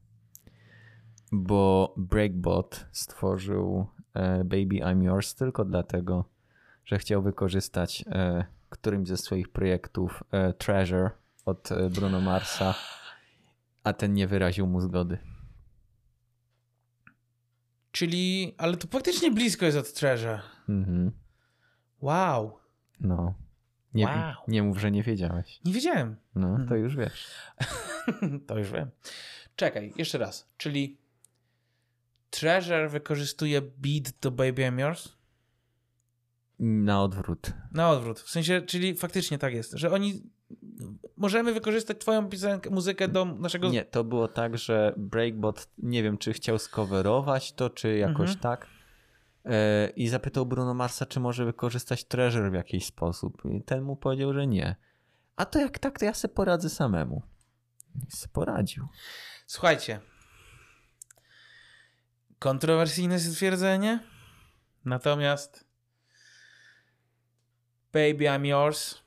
[1.33, 6.25] Bo Breakbot stworzył e, Baby I'm Yours tylko dlatego,
[6.85, 11.11] że chciał wykorzystać e, którymś ze swoich projektów e, Treasure
[11.45, 12.75] od e, Bruno Marsa,
[13.85, 15.19] a ten nie wyraził mu zgody.
[17.93, 20.41] Czyli, ale to faktycznie blisko jest od Treasure.
[20.69, 21.13] Mhm.
[22.01, 22.59] Wow,
[23.01, 23.35] No.
[23.95, 24.35] Nie, Wow.
[24.49, 25.61] nie mów, że nie wiedziałeś.
[25.65, 26.17] nie wiedziałem.
[26.35, 27.27] No, to już wiesz.
[28.47, 28.91] to już wiem.
[29.57, 30.49] Czekaj, jeszcze raz.
[30.57, 30.99] Czyli
[32.31, 35.16] Treasure wykorzystuje beat do Baby I'm Yours?
[36.59, 37.53] Na odwrót.
[37.73, 38.21] Na odwrót.
[38.21, 40.23] W sensie, czyli faktycznie tak jest, że oni
[41.17, 43.69] możemy wykorzystać twoją piosenkę, muzykę do naszego...
[43.69, 48.39] Nie, to było tak, że Breakbot, nie wiem, czy chciał skowerować to, czy jakoś Mhm.
[48.39, 48.67] tak.
[49.45, 53.43] E, I zapytał Bruno Marsa, czy może wykorzystać Treasure w jakiś sposób.
[53.51, 54.77] I ten mu powiedział, że nie.
[55.37, 57.23] A to jak tak, to ja se poradzę samemu.
[58.09, 58.89] I se poradził.
[59.47, 60.01] Słuchajcie.
[62.39, 64.01] Kontrowersyjne stwierdzenie.
[64.85, 65.66] Natomiast
[67.97, 69.03] Baby I'm Yours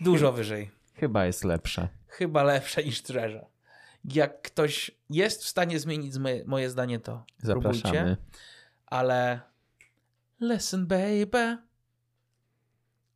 [0.00, 0.70] dużo wyżej.
[0.94, 1.88] Chyba jest lepsze.
[2.08, 3.46] Chyba lepsze niż Treasure.
[4.04, 7.82] Jak ktoś jest w stanie zmienić moje, moje zdanie, to Zapraszamy.
[7.82, 8.16] próbujcie.
[8.86, 9.40] Ale
[10.40, 11.58] listen baby.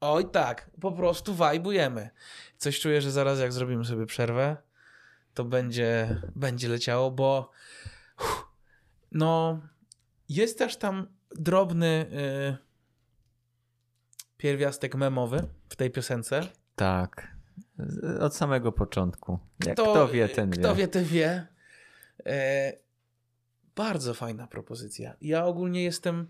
[0.00, 2.10] Oj tak, po prostu wajbujemy.
[2.58, 4.56] Coś czuję, że zaraz jak zrobimy sobie przerwę,
[5.34, 7.50] to będzie, będzie leciało, bo
[9.12, 9.60] no
[10.28, 12.06] jest też tam drobny
[12.62, 12.65] y,
[14.46, 16.40] pierwiastek memowy w tej piosence.
[16.76, 17.36] Tak.
[18.20, 19.38] Od samego początku.
[19.66, 20.82] Jak Kto- kto, wie, ten Kto wie.
[20.82, 21.46] wie, ten wie.
[22.26, 22.72] E,
[23.76, 25.16] bardzo fajna propozycja.
[25.20, 26.28] Ja ogólnie jestem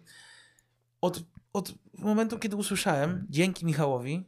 [1.00, 4.24] od, od momentu, kiedy usłyszałem, dzięki Michałowi,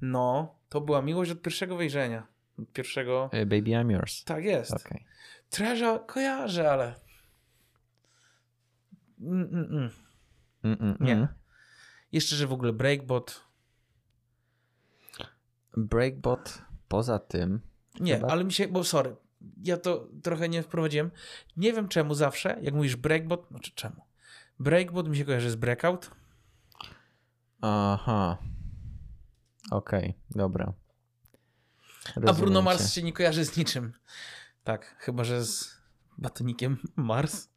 [0.00, 2.26] no, to była miłość od pierwszego wejrzenia.
[2.58, 3.28] Od pierwszego...
[3.32, 4.24] E, Baby I'm yours.
[4.24, 4.74] Tak jest.
[4.74, 5.04] Okej.
[5.50, 6.94] Treasure kojarzę, ale...
[9.20, 9.90] Mm, mm, mm.
[10.64, 11.28] Mm, mm, Nie.
[12.14, 13.44] Jeszcze, że w ogóle Breakbot...
[15.76, 17.60] Breakbot poza tym
[18.00, 18.28] Nie, Chyba?
[18.28, 19.16] ale mi się, bo sorry,
[19.62, 21.10] ja to trochę nie wprowadziłem.
[21.56, 24.02] Nie wiem czemu zawsze, jak mówisz breakbot, znaczy czemu?
[24.58, 26.10] Breakbot mi się kojarzy z breakout.
[27.60, 28.38] Aha.
[29.70, 30.72] Okej, dobra.
[32.16, 33.92] A Bruno Rozumiem Mars się nie kojarzy z niczym.
[34.64, 35.80] Tak, chyba że z
[36.18, 37.48] batonikiem Mars.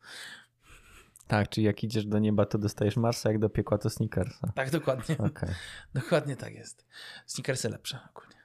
[1.28, 4.52] Tak, czyli jak idziesz do nieba, to dostajesz Marsa, jak do piekła to Snickersa.
[4.56, 5.18] Tak, dokładnie.
[5.18, 5.50] Okej.
[5.94, 6.86] Dokładnie tak jest.
[7.26, 8.38] Snickersy lepsze ogólnie.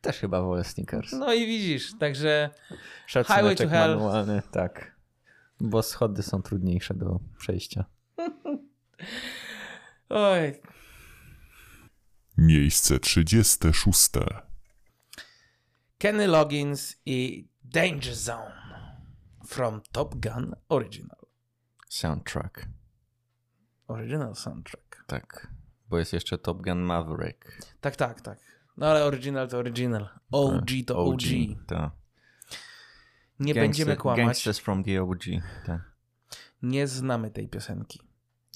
[0.00, 1.12] Też chyba wolę Snickers.
[1.12, 3.90] No i widzisz, także Highway Szacuneczek to Hell.
[3.90, 4.96] manualny, tak.
[5.60, 7.84] Bo schody są trudniejsze do przejścia.
[10.08, 10.60] oj,
[12.38, 14.10] Miejsce 36.
[15.98, 18.61] Kenny Loggins i Danger Zone
[19.46, 21.18] from Top Gun Original.
[21.88, 22.66] Soundtrack.
[23.88, 25.04] Original soundtrack.
[25.06, 25.46] Tak.
[25.88, 27.58] Bo jest jeszcze Top Gun Maverick.
[27.80, 28.38] Tak, tak, tak.
[28.76, 30.08] No ale original to original.
[30.30, 31.22] OG to OG.
[31.66, 31.90] Tak.
[33.40, 34.24] Nie Gangster- będziemy kłamać.
[34.24, 35.22] Gangsters from the OG.
[35.66, 35.80] Tak.
[36.62, 38.00] Nie znamy tej piosenki.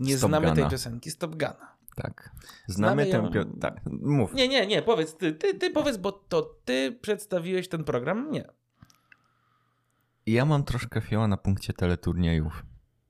[0.00, 0.70] Nie Z Top znamy tej Guna.
[0.70, 1.76] piosenki z Top Guna.
[1.96, 2.30] tak.
[2.66, 4.34] Znamy, Znamy tę ją- Tak, mów.
[4.34, 8.30] Nie, nie, nie, powiedz ty, ty, ty powiedz, bo to ty przedstawiłeś ten program?
[8.30, 8.48] Nie.
[10.26, 12.66] Ja mam troszkę fioła na punkcie teleturniejów.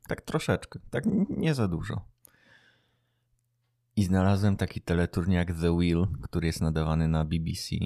[0.09, 0.79] Tak troszeczkę.
[0.91, 2.05] Tak nie za dużo.
[3.97, 7.77] I znalazłem taki teleturniej jak The Wheel, który jest nadawany na BBC.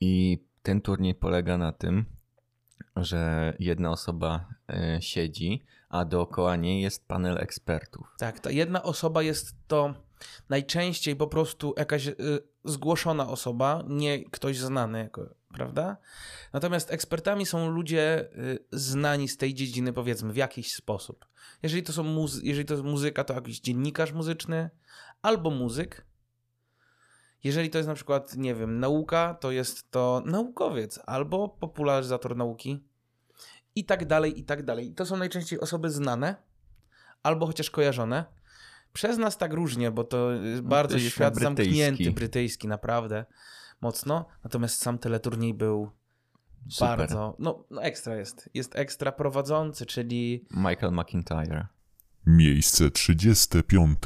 [0.00, 2.04] I ten turniej polega na tym,
[2.96, 8.14] że jedna osoba e, siedzi, a dookoła niej jest panel ekspertów.
[8.18, 9.94] Tak, ta jedna osoba jest to
[10.48, 12.14] najczęściej po prostu jakaś y,
[12.64, 15.96] zgłoszona osoba, nie ktoś znany, jako, prawda?
[16.52, 21.26] Natomiast ekspertami są ludzie y, znani z tej dziedziny, powiedzmy, w jakiś sposób.
[21.62, 24.70] Jeżeli to, są muzy- jeżeli to jest muzyka, to jakiś dziennikarz muzyczny
[25.22, 26.06] albo muzyk.
[27.44, 32.84] Jeżeli to jest na przykład, nie wiem, nauka, to jest to naukowiec albo popularyzator nauki
[33.74, 34.94] i tak dalej, i tak dalej.
[34.94, 36.36] To są najczęściej osoby znane
[37.22, 38.39] albo chociaż kojarzone.
[38.92, 41.78] Przez nas tak różnie, bo to jest bardzo jest świat brytyjski.
[41.80, 43.24] zamknięty, brytyjski, naprawdę
[43.80, 44.26] mocno.
[44.44, 45.90] Natomiast sam teleturniej był
[46.68, 46.98] Super.
[46.98, 48.50] bardzo, no, no ekstra jest.
[48.54, 51.66] Jest ekstra prowadzący, czyli Michael McIntyre.
[52.26, 53.98] Miejsce 35.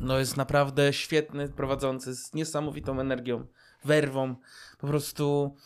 [0.00, 3.46] no jest naprawdę świetny prowadzący z niesamowitą energią,
[3.84, 4.36] werwą.
[4.78, 5.56] Po prostu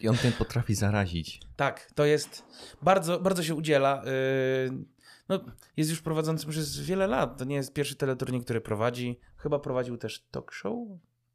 [0.00, 1.40] I on tym potrafi zarazić.
[1.56, 2.44] tak, to jest
[2.82, 4.02] bardzo, bardzo się udziela.
[5.30, 5.40] No,
[5.76, 7.38] jest już prowadzącym przez wiele lat.
[7.38, 9.20] To nie jest pierwszy teleturniej, który prowadzi.
[9.36, 10.78] Chyba prowadził też talk show.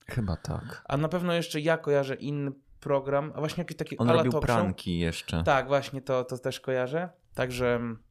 [0.07, 0.83] Chyba tak.
[0.87, 4.43] A na pewno jeszcze ja kojarzę inny program, a właśnie jakiś taki On robił talk
[4.47, 4.55] show.
[4.55, 5.43] pranki jeszcze.
[5.43, 7.09] Tak, właśnie to, to też kojarzę.
[7.33, 8.03] Także mm,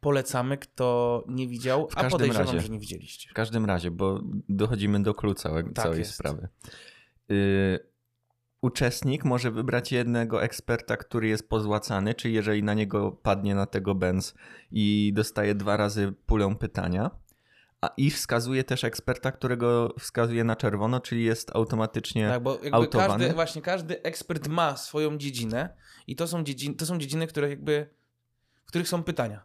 [0.00, 2.60] polecamy, kto nie widział, W a podejrzewam, razie.
[2.60, 3.30] że nie widzieliście.
[3.30, 6.48] W każdym razie, bo dochodzimy do klucza całego, Tak całej sprawy.
[7.30, 7.91] Y,
[8.62, 13.94] uczestnik może wybrać jednego eksperta, który jest pozłacany, czyli jeżeli na niego padnie na tego
[13.94, 14.34] Benz
[14.72, 17.10] i dostaje dwa razy pulę pytania,
[17.80, 22.72] a i wskazuje też eksperta, którego wskazuje na czerwono, czyli jest automatycznie Tak, bo jakby
[22.72, 23.08] autowany.
[23.08, 27.48] każdy, właśnie każdy ekspert ma swoją dziedzinę i to są dziedziny, to są dziedziny, które
[27.48, 27.88] jakby,
[28.64, 29.44] w których są pytania.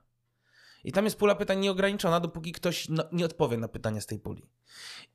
[0.83, 4.19] I tam jest pula pytań nieograniczona, dopóki ktoś no, nie odpowie na pytanie z tej
[4.19, 4.49] puli.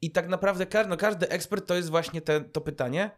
[0.03, 3.11] I tak naprawdę każdy, no, każdy ekspert to jest właśnie te, to pytanie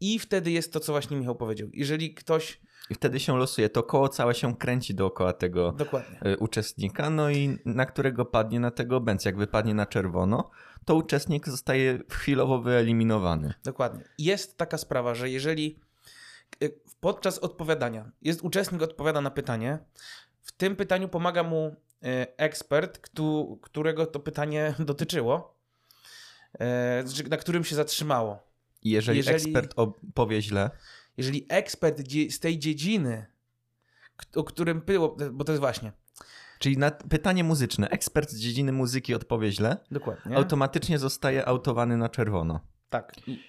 [0.00, 1.68] i wtedy jest to, co właśnie Michał powiedział.
[1.72, 2.60] Jeżeli ktoś...
[2.90, 3.68] I wtedy się losuje.
[3.68, 6.32] To koło całe się kręci dookoła tego Dokładnie.
[6.32, 9.24] y, uczestnika, no i na którego padnie na tego Benz.
[9.24, 10.50] Jak wypadnie na czerwono,
[10.84, 13.54] to uczestnik zostaje chwilowo wyeliminowany.
[13.64, 14.04] Dokładnie.
[14.18, 15.80] Jest taka sprawa, że jeżeli
[16.62, 19.78] y, podczas odpowiadania jest uczestnik odpowiada na pytanie,
[20.42, 25.60] w tym pytaniu pomaga mu y, ekspert, któ- którego to pytanie dotyczyło,
[27.14, 28.49] czy na którym się zatrzymało.
[28.82, 29.74] Jeżeli, Jeżeli- ekspert
[30.14, 30.70] powie źle,
[31.16, 33.26] Jeżeli ekspert z tej dziedziny,
[34.34, 35.92] o którym było, bo to jest właśnie,
[36.58, 42.08] czyli na pytanie muzyczne, ekspert z dziedziny muzyki odpowie źle, dokładnie, automatycznie zostaje autowany na
[42.08, 42.60] czerwono.
[42.90, 43.28] tak.
[43.28, 43.40] I,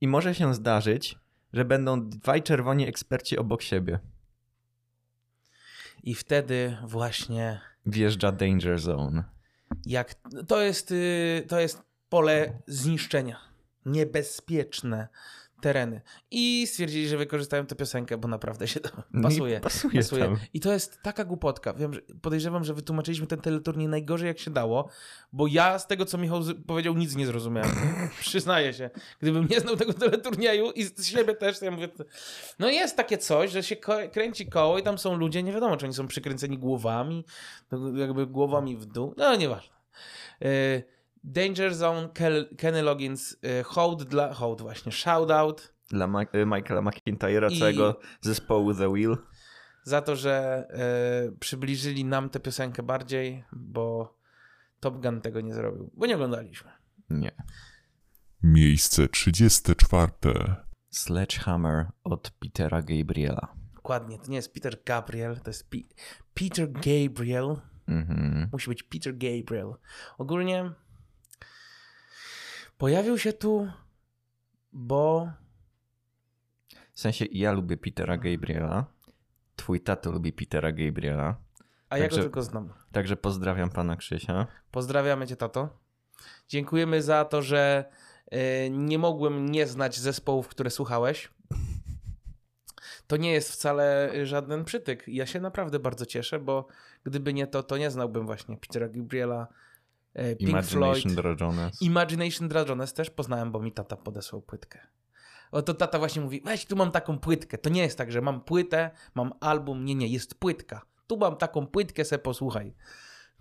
[0.00, 1.18] I może się zdarzyć,
[1.52, 3.98] że będą dwaj czerwoni eksperci obok siebie.
[6.02, 9.24] I wtedy właśnie Wjeżdża Danger Zone.
[9.86, 10.14] jak
[10.48, 13.47] to jest, y, to jest pole zniszczenia.
[13.88, 15.08] Niebezpieczne
[15.60, 16.00] tereny.
[16.30, 19.60] I stwierdzili, że wykorzystają tę piosenkę, bo naprawdę się to No i pasuje.
[19.60, 20.36] pasuje tam.
[20.54, 21.72] I to jest taka głupotka.
[21.74, 24.88] Wiem, że podejrzewam, że wytłumaczyliśmy ten teleturniej najgorzej jak się dało,
[25.32, 27.70] bo ja z tego, co Michał powiedział, nic nie zrozumiałem.
[28.20, 28.90] Przyznaję się.
[29.20, 31.88] Gdybym nie znał tego teleturnieju i z siebie też, to ja mówię,
[32.58, 33.76] no jest takie coś, że się
[34.12, 37.24] kręci koło i tam są ludzie, nie wiadomo, czy oni są przykręceni głowami,
[37.94, 39.76] jakby głowami w dół, no nieważne.
[40.40, 40.82] Yy,
[41.24, 46.82] Danger Zone, Kel, Kenny Loggins, y, hołd dla, hołd właśnie, shoutout Dla Ma- y, Michaela
[46.82, 49.16] McIntyre'a, całego zespołu The Wheel.
[49.82, 50.66] za to, że
[51.28, 54.18] y, przybliżyli nam tę piosenkę bardziej, bo
[54.80, 56.70] Top Gun tego nie zrobił, bo nie oglądaliśmy.
[57.10, 57.32] Nie.
[58.42, 60.12] Miejsce 34.
[60.90, 63.54] Sledgehammer od Petera Gabriela.
[63.74, 65.88] Dokładnie, to nie jest Peter Gabriel, to jest Pi-
[66.34, 67.56] Peter Gabriel.
[67.88, 68.48] Mhm.
[68.52, 69.72] Musi być Peter Gabriel.
[70.18, 70.72] Ogólnie
[72.78, 73.70] pojawił się tu,
[74.72, 75.28] bo
[76.92, 78.86] W sensie ja lubię Petera Gabriela.
[79.56, 81.36] Twój tato lubi Petera Gabriela.
[81.88, 82.72] a ja go Także- tylko znam.
[82.92, 84.46] Także pozdrawiam pana Krzysia.
[84.70, 85.68] Pozdrawiamy cię, tato.
[86.48, 87.84] Dziękujemy za to, że
[88.30, 91.28] e, nie mogłem nie znać zespołów, które słuchałeś.
[93.06, 95.04] To nie jest wcale żaden przytyk.
[95.08, 96.66] Ja się naprawdę bardzo cieszę, bo
[97.04, 99.48] gdyby nie to, to nie znałbym właśnie Petera Gabriela,
[100.14, 101.14] Pink Imagination Floyd.
[101.14, 101.82] Dragones.
[101.82, 104.86] Imagination Dragones też poznałem, bo mi tata podesłał płytkę.
[105.50, 107.58] Oto tata właśnie mówi, weź tu mam taką płytkę.
[107.58, 109.84] To nie jest tak, że mam płytę, mam album.
[109.84, 110.82] Nie, nie, jest płytka.
[111.06, 112.74] Tu mam taką płytkę, se posłuchaj.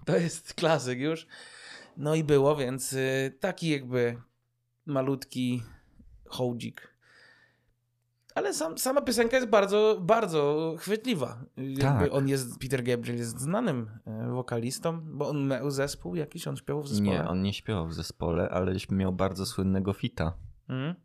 [0.05, 1.27] To jest klasyk już.
[1.97, 4.21] No i było, więc y, taki jakby
[4.85, 5.63] malutki
[6.25, 6.96] hołdzik.
[8.37, 11.37] Ale sam, sama piosenka jest bardzo, bardzo chwytliwa.
[11.81, 12.09] Tak.
[12.11, 13.89] On jest, Peter Gabriel jest znanym
[14.27, 17.11] y, wokalistą, bo on miał zespół jakiś, on śpiewał w zespole.
[17.11, 20.33] Nie, on nie śpiewał w zespole, ale miał bardzo słynnego fita.
[20.69, 20.95] Mhm.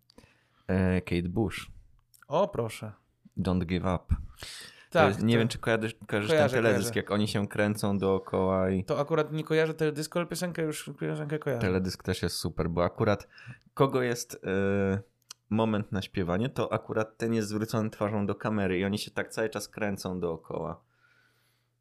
[0.66, 1.70] E, Kate Bush.
[2.28, 2.92] O, proszę.
[3.38, 4.16] Don't Give Up.
[4.90, 7.00] Tak, jest, nie wiem, czy kojarzysz, kojarzysz Kojarzę, ten teledysk, kojarzę.
[7.00, 11.38] jak oni się kręcą dookoła i to akurat nie kojarzę teledysku, ale piosenkę już piosenkę
[11.38, 11.60] kojarzę.
[11.60, 13.28] teledysk też jest super, bo akurat
[13.74, 15.11] kogo jest e,
[15.52, 19.28] moment na śpiewanie, to akurat ten jest zwrócony twarzą do kamery i oni się tak
[19.28, 20.80] cały czas kręcą dookoła.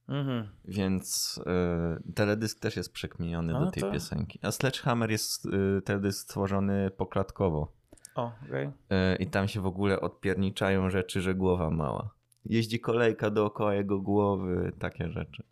[0.09, 0.49] Mhm.
[0.65, 4.39] Więc e, teledysk też jest przekminiony No do tej to- piosenki.
[4.41, 7.71] A Sledgehammer jest e, teledysk stworzony poklatkowo.
[8.15, 8.71] O, okej.
[8.89, 12.09] E, I tam się w ogóle odpierniczają rzeczy, że głowa mała.
[12.45, 15.43] Jeździ kolejka dookoła jego głowy, takie rzeczy.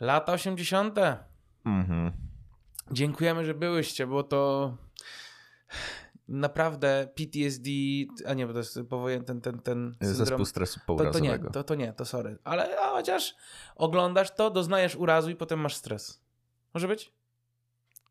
[0.00, 0.98] Lata 80.
[1.64, 2.12] Mhm.
[2.92, 4.76] Dziękujemy, że byłyście, bo to
[6.28, 7.70] naprawdę PTSD,
[8.26, 10.26] a nie, bo to jest powojen ten, ten, ten syndrom.
[10.26, 11.50] Zespół stresu To, to nie, pourazowego.
[11.50, 12.38] to, to nie, to sorry.
[12.44, 13.34] Ale a chociaż
[13.76, 16.20] oglądasz to, doznajesz urazu i potem masz stres.
[16.74, 17.12] Może być?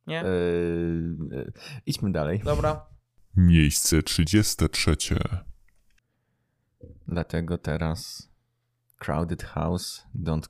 [0.07, 0.21] Nie?
[0.21, 1.51] E, e,
[1.85, 2.39] idźmy dalej.
[2.39, 2.85] Dobra.
[3.35, 4.95] Miejsce 33.
[7.07, 8.29] Dlatego teraz
[8.97, 10.47] Crowded House, Don't,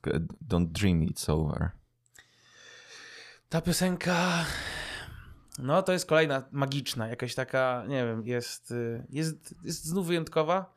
[0.50, 1.72] don't Dream It's Over.
[3.50, 4.46] Ta piosenka,
[5.60, 10.74] no to jest kolejna magiczna, jakaś taka, nie wiem, jest, y, jest, jest znów wyjątkowa.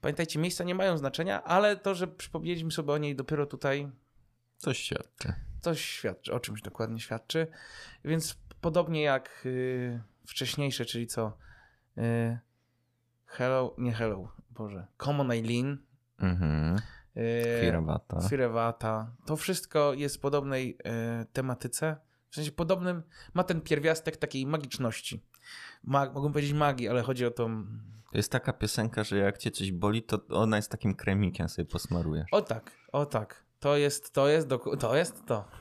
[0.00, 3.90] Pamiętajcie, miejsca nie mają znaczenia, ale to, że przypomnieliśmy sobie o niej dopiero tutaj,
[4.58, 5.32] Coś świadczy.
[5.60, 7.46] coś świadczy, o czymś dokładnie świadczy.
[8.04, 11.36] Więc podobnie jak y, wcześniejsze, czyli co?
[11.98, 12.38] Y,
[13.26, 14.86] hello, nie Hello, Boże.
[14.98, 15.78] Common Eileen.
[16.18, 16.76] Mhm.
[17.16, 17.60] Y.
[18.28, 19.12] Firewata.
[19.26, 21.96] To wszystko jest w podobnej e, tematyce.
[22.30, 23.02] W sensie podobnym,
[23.34, 25.22] ma ten pierwiastek takiej magiczności.
[25.84, 27.64] Mag, mogę powiedzieć magii, ale chodzi o tą.
[28.12, 31.66] To jest taka piosenka, że jak cię coś boli, to ona jest takim kremikiem, sobie
[31.66, 32.26] posmarujesz.
[32.32, 33.44] O tak, o tak.
[33.60, 34.48] To jest, to jest,
[34.80, 35.48] to jest to.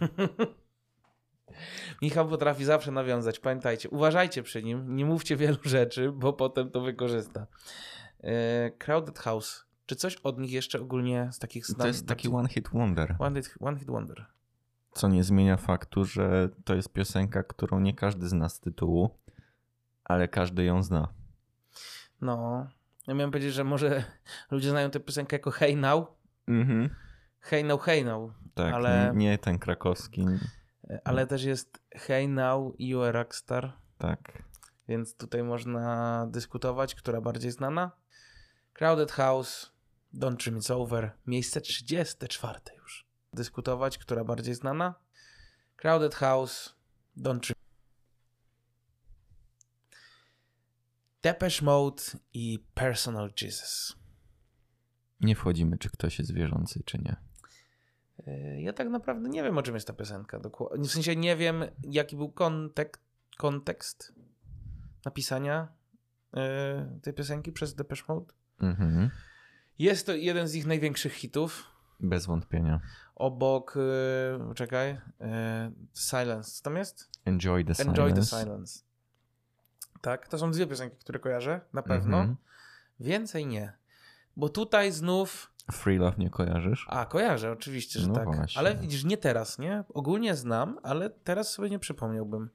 [2.02, 3.90] Michał potrafi zawsze nawiązać, pamiętajcie.
[3.90, 7.48] Uważajcie przy nim, nie mówcie wielu rzeczy, bo potem to wykorzysta.
[8.24, 9.66] E, Crowded House.
[9.86, 13.16] Czy coś od nich jeszcze ogólnie z takich To jest taki one hit wonder.
[13.20, 14.26] One hit, one hit Wonder.
[15.00, 19.20] Co nie zmienia faktu, że to jest piosenka, którą nie każdy zna z tytułu,
[20.04, 21.14] ale każdy ją zna.
[22.22, 22.68] No,
[23.08, 24.04] ja miałem powiedzieć, że może
[24.52, 26.08] ludzie znają tę piosenkę jako Hey Now,
[26.48, 26.90] Mhm.
[27.40, 30.26] Hey Now, Hey Now, Tak, Ale- nie, nie ten krakowski.
[31.04, 34.44] ale też jest Hey Now, You are Rockstar, Tak.
[34.88, 37.92] więc tutaj można dyskutować, która bardziej znana.
[38.74, 39.72] Crowded House,
[40.14, 42.79] Don't Dream It's Over, miejsce 34 już.
[43.34, 44.96] Dyskutować, która bardziej znana.
[45.76, 46.76] Crowded House,
[47.18, 47.56] Don't Dream
[51.22, 52.04] Depeche Mode
[52.34, 53.96] i Personal Jesus.
[55.22, 57.16] Nie wchodzimy, czy ktoś jest wierzący, czy nie.
[58.28, 60.40] E, Ja tak naprawdę nie wiem, o czym jest ta piosenka.
[60.80, 62.98] W sensie nie wiem, jaki był kontek-
[63.38, 64.14] kontekst
[65.06, 65.68] napisania
[66.34, 68.34] e, tej piosenki przez Depeche Mode.
[68.60, 69.10] Mhm.
[69.80, 71.66] Jest to jeden z ich największych hitów.
[72.00, 72.80] Bez wątpienia.
[73.16, 73.78] Obok,
[74.50, 76.52] e, czekaj, e, Silence.
[76.52, 77.10] Co tam jest?
[77.26, 78.44] Enjoy the Enjoy the silence.
[78.46, 78.80] Silence.
[80.02, 82.18] Tak, to są dwie piosenki, które kojarzę, na pewno.
[82.18, 82.38] Mhm.
[83.00, 83.74] Więcej nie.
[84.38, 85.52] Bo tutaj znów.
[85.72, 86.86] Free Love nie kojarzysz?
[86.90, 88.26] A, kojarzę, oczywiście, że No tak.
[88.26, 88.60] właśnie.
[88.60, 89.84] Ale widzisz, nie teraz, nie?
[89.94, 92.50] Ogólnie znam, ale teraz sobie nie przypomniałbym.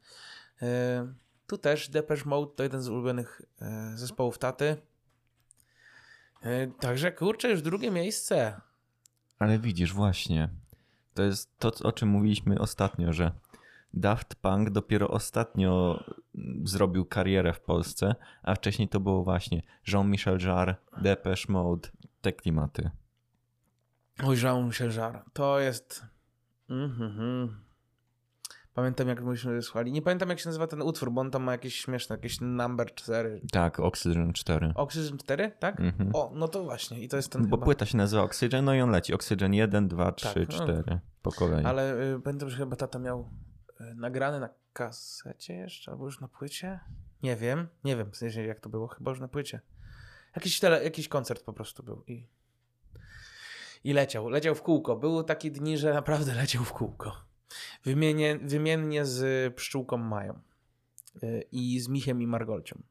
[0.63, 1.13] E,
[1.47, 4.77] tu też Depeche Mode to jeden z ulubionych e, zespołów taty.
[6.81, 8.61] Także kurczę, już drugie miejsce.
[9.39, 10.49] Ale widzisz, właśnie.
[11.15, 13.33] To jest to, o czym mówiliśmy ostatnio, że
[13.95, 16.05] Daft Punk dopiero ostatnio
[16.35, 21.89] mm, zrobił karierę w Polsce, a wcześniej to było właśnie Jean-Michel Jarre, Depeche Mode,
[22.21, 22.91] te klimaty.
[24.25, 25.25] Oj, Jean Żar.
[25.33, 26.07] To jest.
[26.71, 27.64] Mhm.
[28.75, 29.93] Pamiętam, jak myśmy słuchali.
[29.93, 32.95] Nie pamiętam, jak się nazywa ten utwór, bo on tam ma jakieś śmieszne, jakieś number
[32.95, 33.41] 4.
[33.53, 34.73] Tak, Oxygen 4.
[34.75, 35.81] Oxygen 4, tak?
[35.81, 36.11] Mhm.
[36.15, 37.01] O, no to właśnie.
[37.01, 37.65] I to jest ten Bo chyba.
[37.65, 39.15] płyta się nazywa Oxygen, no i on leci.
[39.15, 40.65] Oxygen 1, 2, 3, Tak, no.
[40.65, 41.65] 4 po kolei.
[41.65, 43.31] Ale y, pamiętam, że chyba tata miał
[43.81, 46.81] y, nagrane na kasecie jeszcze, albo już na płycie?
[47.23, 49.61] Nie wiem, nie wiem w sensie jak to było, chyba już na płycie.
[50.37, 52.27] Jakiś, tele, jakiś koncert po prostu był i,
[53.85, 54.97] i leciał, leciał w kółko.
[54.97, 57.13] Były takie dni, że naprawdę leciał w kółko.
[57.85, 60.41] Wymienię, wymiennie z pszczółką Mają
[61.23, 62.83] y, i z Michem i Margolcią.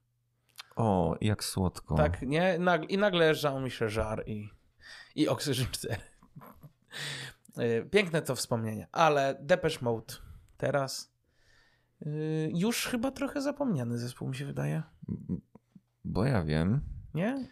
[0.76, 1.96] O, jak słodko.
[1.96, 2.60] Tak, nie?
[2.60, 4.50] Nag- I nagle Jean-Michel Jarre i,
[5.16, 6.02] i Oxygen 4.
[7.60, 10.14] Y, Piękne to wspomnienie, ale Depeche Mode
[10.58, 11.14] teraz
[12.02, 14.84] y, już chyba trochę zapomniany zespół mi się wydaje,
[16.06, 16.82] Bo ja wiem.
[17.14, 17.48] nie?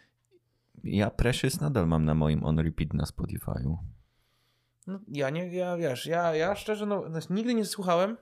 [0.84, 3.78] Ja Precious nadal mam na moim on repeat na Spotify'u.
[4.88, 8.18] No, ja nie, ja wiesz, ja, ja szczerze no, znaczy, nigdy nie słuchałem,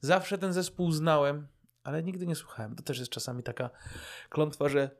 [0.00, 1.48] zawsze ten zespół znałem,
[1.82, 2.76] ale nigdy nie słuchałem.
[2.76, 3.70] To też jest czasami taka
[4.28, 4.90] klątwa, że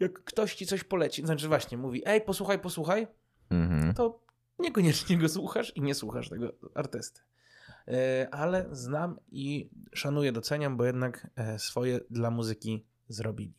[0.00, 3.06] jak ktoś ci coś poleci, znaczy właśnie mówi, ej, posłuchaj, posłuchaj,
[3.50, 3.94] Mhm.
[3.94, 4.20] to
[4.58, 7.20] niekoniecznie go słuchasz i nie słuchasz tego artysty.
[7.88, 13.54] E, Ale znam i szanuję, doceniam, bo jednak e, swoje dla muzyki zrobili.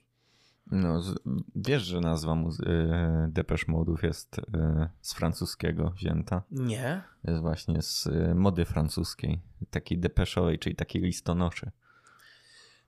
[0.71, 1.15] No, z,
[1.55, 6.41] wiesz, że nazwa muzy- e, Depeche Mode'ów jest e, z francuskiego wzięta.
[6.51, 7.01] Nie.
[7.23, 9.41] Jest właśnie z e, mody francuskiej.
[9.69, 11.71] Takiej depeszowej, czyli takiej listonoszy.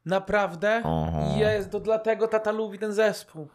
[0.06, 0.82] Naprawdę?
[0.86, 1.38] Oho.
[1.38, 3.48] Jest, to dlatego tata lubi ten zespół.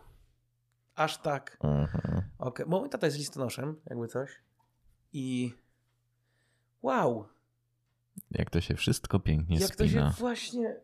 [0.95, 1.59] Aż tak.
[1.61, 2.23] Mhm.
[2.39, 4.31] Okej, bo mój tata jest listonoszem, jakby coś.
[5.13, 5.55] I
[6.83, 7.29] wow,
[8.31, 10.77] Jak to się wszystko pięknie jak to się właśnie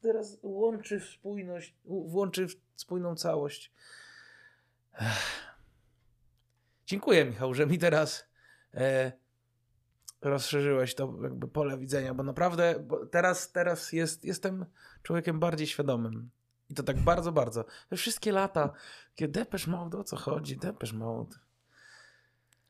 [0.00, 3.72] teraz łączy w spójność, włączy w spójną całość.
[5.00, 5.44] Ech.
[6.86, 8.24] Dziękuję, Michał, że mi teraz
[8.74, 9.12] e,
[10.20, 14.66] rozszerzyłeś to jakby pole widzenia, bo naprawdę bo teraz, teraz jest, jestem
[15.02, 16.30] człowiekiem bardziej świadomym.
[16.70, 17.64] I to tak bardzo, bardzo.
[17.88, 18.72] Te wszystkie lata,
[19.14, 20.56] kiedy Depeche Mode, o co chodzi?
[20.56, 21.36] Depeche Mode.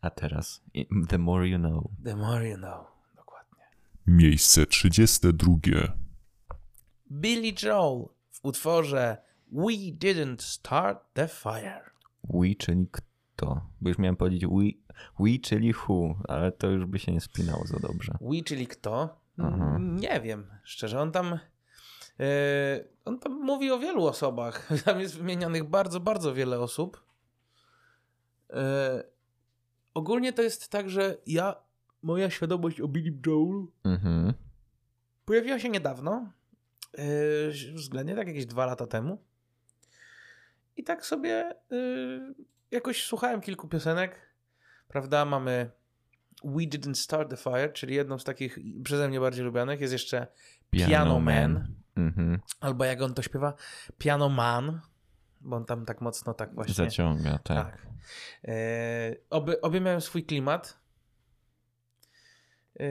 [0.01, 0.65] A teraz
[1.09, 1.85] The More You Know.
[2.05, 2.87] The more you know.
[3.17, 3.65] Dokładnie.
[4.07, 6.04] Miejsce 32.
[7.11, 9.17] Billy Joel w utworze
[9.53, 11.91] We Didn't Start the Fire.
[12.25, 13.61] We, czyli kto?
[13.81, 14.95] Bo już miałem powiedzieć we,
[15.25, 18.13] we, czyli who, ale to już by się nie spinało za dobrze.
[18.21, 19.21] We, czyli kto?
[19.39, 19.49] Aha.
[19.77, 21.01] Mm, Nie wiem, szczerze.
[21.01, 21.39] On tam,
[22.21, 24.69] e, on tam mówi o wielu osobach.
[24.85, 27.05] Tam jest wymienionych bardzo, bardzo wiele osób.
[28.51, 29.05] E,
[29.95, 31.57] ogólnie to jest tak, że ja,
[32.03, 34.35] moja świadomość o Billy Joelu Mhm.
[35.25, 36.33] pojawiła się niedawno.
[36.99, 39.23] Yy, względnie tak jakieś dwa lata temu.
[40.77, 42.35] I tak sobie yy,
[42.71, 44.21] jakoś słuchałem kilku piosenek.
[44.89, 45.71] Prawda, mamy
[46.45, 49.81] We Didn't Start the Fire, czyli jedną z takich przeze mnie bardziej lubianych.
[49.81, 50.27] Jest jeszcze
[50.71, 52.41] Piano, Man, Mhm.
[52.61, 53.55] albo jak on to śpiewa,
[53.99, 54.81] Piano Man,
[55.41, 56.75] bo on tam tak mocno tak właśnie...
[56.75, 57.45] Zaciąga, tak.
[57.45, 57.87] Tak.
[58.45, 60.79] E, obie, obie mają swój klimat.
[62.81, 62.85] E,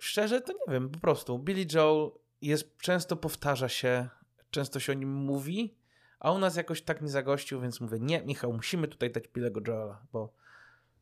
[0.00, 1.38] szczerze to nie wiem, po prostu.
[1.38, 2.10] Billy Joel
[2.42, 4.08] jest, często powtarza się,
[4.50, 5.78] często się o nim mówi,
[6.20, 9.68] a u nas jakoś tak nie zagościł, więc mówię, nie, Michał, musimy tutaj dać Billy'ego
[9.68, 10.34] Joela, bo,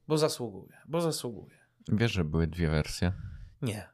[0.09, 1.57] bo zasługuje, bo zasługuje.
[1.89, 3.13] Wiesz, że były dwie wersje.
[3.63, 3.89] Nie.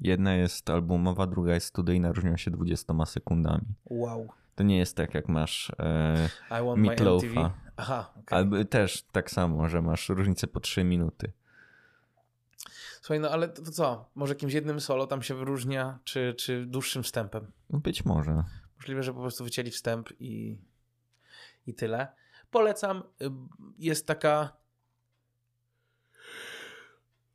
[0.00, 3.66] Jedna jest albumowa, druga jest studyjna, różnią się 20 sekundami.
[3.84, 4.28] Wow.
[4.54, 7.26] To nie jest tak, jak masz e, I want my Meatloafa.
[7.26, 7.50] MTV.
[7.76, 8.38] Aha, okej.
[8.38, 11.32] albo też tak samo, że masz różnicę po 3 minuty.
[13.00, 14.10] Słuchaj, no ale to, to co?
[14.14, 17.52] Może jakimś jednym solo tam się wyróżnia, czy, czy dłuższym wstępem?
[17.70, 18.44] Być może.
[18.76, 20.58] Możliwe, że po prostu wycięli wstęp i,
[21.66, 22.08] i tyle.
[22.50, 23.02] Polecam.
[23.22, 23.30] Y,
[23.78, 24.56] Jest taka.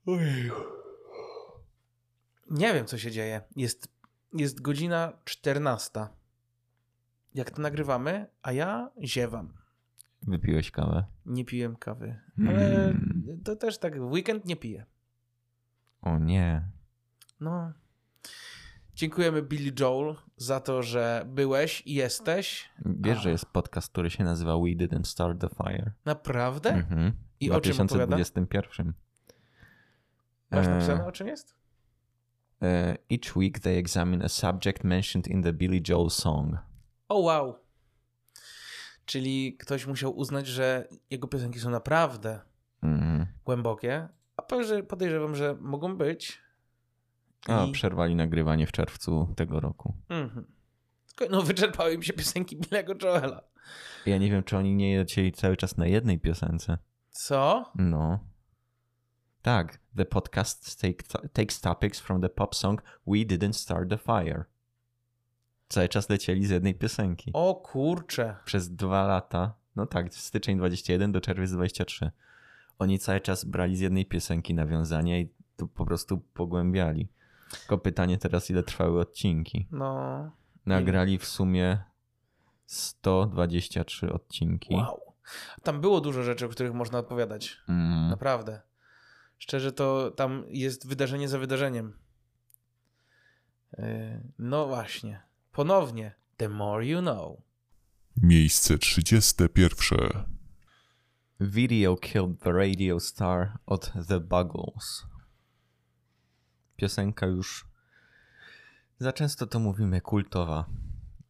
[0.06, 0.52] Ojej.
[2.50, 3.42] Nie wiem, co się dzieje.
[3.56, 3.88] Jest,
[4.34, 6.08] jest godzina 14.
[7.34, 9.54] Jak to nagrywamy, a ja ziewam.
[10.22, 11.06] Wypiłeś kawę.
[11.26, 12.20] Nie piłem kawy.
[12.48, 13.42] Ale Mm.
[13.46, 14.86] to też tak w weekend nie piję.
[16.04, 16.62] O nie.
[17.40, 17.74] No.
[18.96, 22.70] Dziękujemy Billy Joel za to, że byłeś i jesteś.
[22.86, 25.92] Wiesz, że jest podcast, który się nazywa We Didn't Start the Fire.
[26.06, 26.70] Naprawdę?
[26.70, 27.14] Mhm.
[27.40, 28.08] I w o czym opowiada?
[28.16, 28.94] 2021.
[30.52, 31.56] Masz E, napisane o czym jest?
[32.62, 36.56] e, Each week they examine a subject mentioned in the Billy Joel song.
[37.10, 37.56] O wow.
[39.06, 42.40] Czyli ktoś musiał uznać, że jego piosenki są naprawdę
[42.84, 43.28] Mhm.
[43.46, 44.10] głębokie, a
[44.88, 46.42] podejrzewam, że mogą być.
[47.48, 49.96] A, I- przerwali nagrywanie w czerwcu tego roku.
[50.10, 50.46] Mhm.
[51.30, 53.42] No, wyczerpały mi się piosenki Billego Joela.
[54.06, 56.78] Ja nie wiem, czy oni nie lecieli cały czas na jednej piosence.
[57.12, 57.72] Co?
[57.76, 58.20] No.
[59.42, 59.80] Tak.
[59.98, 64.44] The podcast take, takes topics from the pop song We Didn't Start the Fire.
[65.70, 67.32] Cały czas lecieli z jednej piosenki.
[67.34, 68.36] O kurcze.
[68.46, 69.54] Przez dwa lata.
[69.76, 72.12] No tak, styczeń 21 do czerwiec 23.
[72.80, 77.08] Oni cały czas brali z jednej piosenki nawiązania i tu po prostu pogłębiali.
[77.60, 79.68] Tylko pytanie teraz, ile trwały odcinki.
[79.72, 80.32] No.
[80.66, 81.84] Nagrali w sumie
[82.66, 84.76] 123 odcinki.
[84.76, 85.02] Wow.
[85.64, 87.58] Tam było dużo rzeczy, o których można odpowiadać.
[87.70, 88.10] Mm.
[88.10, 88.62] Naprawdę.
[89.38, 91.94] Szczerze, to tam jest wydarzenie za wydarzeniem.
[93.78, 93.86] Yy,
[94.40, 95.22] No właśnie.
[95.52, 96.16] Ponownie.
[96.38, 97.38] The more you know.
[98.18, 100.33] Miejsce 31.
[101.40, 105.06] Video Killed the Radio Star od The Buggles.
[106.76, 107.68] Piosenka już
[109.00, 110.66] za często to mówimy kultowa.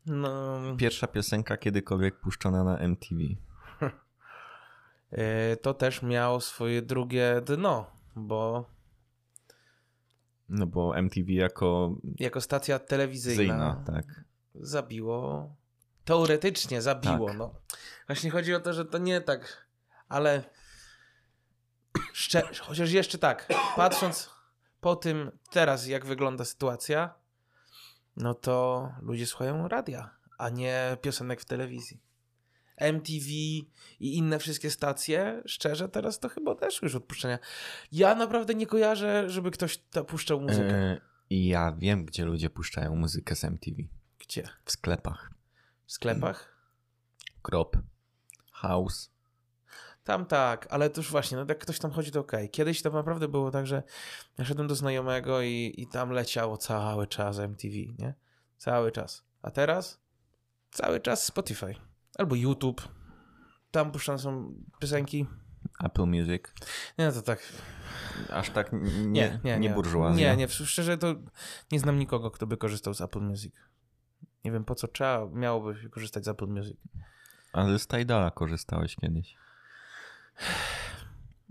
[0.05, 0.59] No.
[0.77, 3.21] Pierwsza piosenka kiedykolwiek puszczona na MTV.
[5.11, 7.85] Yy, To też miało swoje drugie dno,
[8.15, 8.69] bo
[10.49, 14.23] No bo MTV jako jako stacja telewizyjna zyjna, tak.
[14.55, 15.55] zabiło.
[16.05, 17.27] Teoretycznie zabiło.
[17.27, 17.37] Tak.
[17.37, 17.55] No.
[18.07, 19.62] Właśnie chodzi o to, że to nie tak,
[20.14, 20.43] ale
[22.14, 24.30] szczerze, chociaż jeszcze tak, patrząc
[24.82, 27.14] po tym teraz, jak wygląda sytuacja,
[28.16, 32.01] no to ludzie słuchają radia, a nie piosenek w telewizji.
[32.78, 33.68] MTV i
[33.99, 37.39] inne wszystkie stacje, szczerze, teraz to chyba odeszły już od puszczenia.
[37.91, 41.01] Ja naprawdę nie kojarzę, żeby ktoś ta puszczał muzykę.
[41.30, 43.78] I ja wiem, gdzie ludzie puszczają muzykę z MTV.
[44.20, 44.43] Gdzie?
[44.66, 45.32] W sklepach.
[45.86, 46.57] W sklepach?
[47.41, 47.78] Krop.
[48.51, 49.12] House.
[50.03, 52.49] Tam tak, ale to już właśnie, no jak ktoś tam chodzi, to okej.
[52.49, 53.83] Kiedyś to naprawdę było tak, że
[54.37, 58.13] ja szedłem do znajomego i, i tam leciało cały czas MTV, nie?
[58.57, 59.23] Cały czas.
[59.41, 60.01] A teraz?
[60.71, 61.75] Cały czas Spotify.
[62.17, 62.87] Albo YouTube.
[63.71, 65.25] Tam puszczane są piosenki.
[65.83, 66.43] Apple Music.
[66.97, 67.53] Nie, no to tak.
[68.29, 69.69] Aż tak nie, Nie, nie, nie.
[69.69, 70.31] burżuazja.
[70.31, 71.15] Nie, nie, szczerze to
[71.71, 73.53] nie znam nikogo, kto by korzystał z Apple Music.
[74.45, 76.77] Nie wiem po co trzeba, miałoby korzystać z Apple Music.
[77.53, 79.35] Ale z Tidala korzystałeś kiedyś.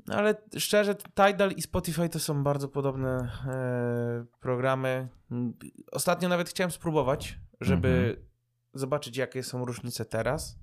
[0.06, 5.08] No ale szczerze, Tidal i Spotify to są bardzo podobne e, programy.
[5.92, 8.22] Ostatnio nawet chciałem spróbować, żeby
[8.74, 10.58] zobaczyć, jakie są różnice teraz.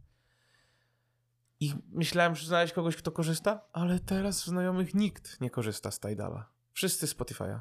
[1.59, 5.99] I myślałem, że znaleźć kogoś, kto korzysta, ale teraz w znajomych nikt nie korzysta z
[5.99, 6.49] Tidala.
[6.73, 7.59] Wszyscy Spotify'a.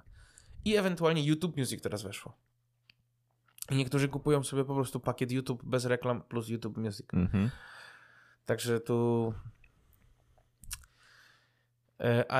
[0.64, 2.36] I ewentualnie YouTube Music teraz weszło.
[3.70, 7.06] I niektórzy kupują sobie po prostu pakiet YouTube bez reklam plus YouTube Music.
[7.12, 7.50] Mhm.
[8.44, 9.34] Także tu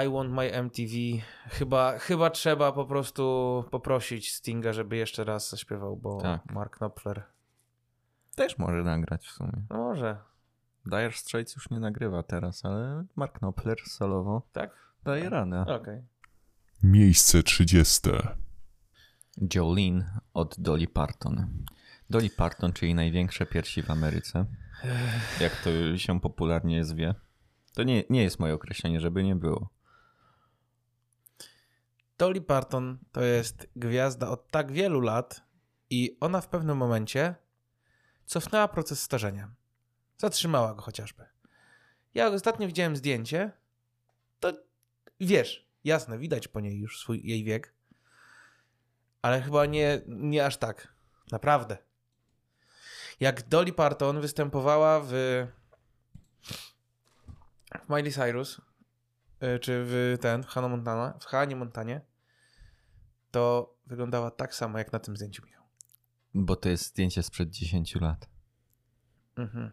[0.05, 0.93] I Want My MTV.
[1.49, 6.53] Chyba, chyba trzeba po prostu poprosić Stinga, żeby jeszcze raz zaśpiewał, bo Tak.
[6.53, 7.23] Mark Knopfler.
[8.35, 9.53] Też może nagrać w sumie.
[9.71, 10.17] No może,
[10.87, 14.71] Dire Straits już nie nagrywa teraz, ale Mark Knopfler solowo tak?
[15.05, 15.61] daje radę.
[15.61, 16.03] Okej.
[16.83, 18.11] Miejsce 30.
[19.55, 21.65] Jolene od Dolly Parton.
[22.11, 24.47] Dolly Parton, czyli największe piersi w Ameryce.
[25.41, 27.15] Jak to się popularnie zwie.
[27.79, 29.71] To nie, nie jest moje określenie, żeby nie było.
[32.19, 35.43] Dolly Parton to jest gwiazda od tak wielu lat
[35.91, 37.35] i ona w pewnym momencie
[38.25, 39.51] cofnęła proces starzenia.
[40.17, 41.27] Zatrzymała go chociażby.
[42.15, 43.53] Ja ostatnio widziałem zdjęcie,
[44.41, 44.53] to
[45.21, 47.75] wiesz, jasne, widać po niej już swój jej wiek,
[49.23, 50.95] ale chyba nie, nie aż tak.
[51.33, 51.79] Naprawdę.
[53.21, 55.13] Jak Dolly Parton występowała w,
[57.87, 58.61] w Miley Cyrus,
[59.43, 62.01] y, czy w ten, w Hannah Montana, w Hanie Montanie,
[63.31, 65.65] to wyglądała tak samo jak na tym zdjęciu, Michał.
[66.35, 68.29] Bo to jest zdjęcie sprzed 10 lat.
[69.37, 69.71] Mhm.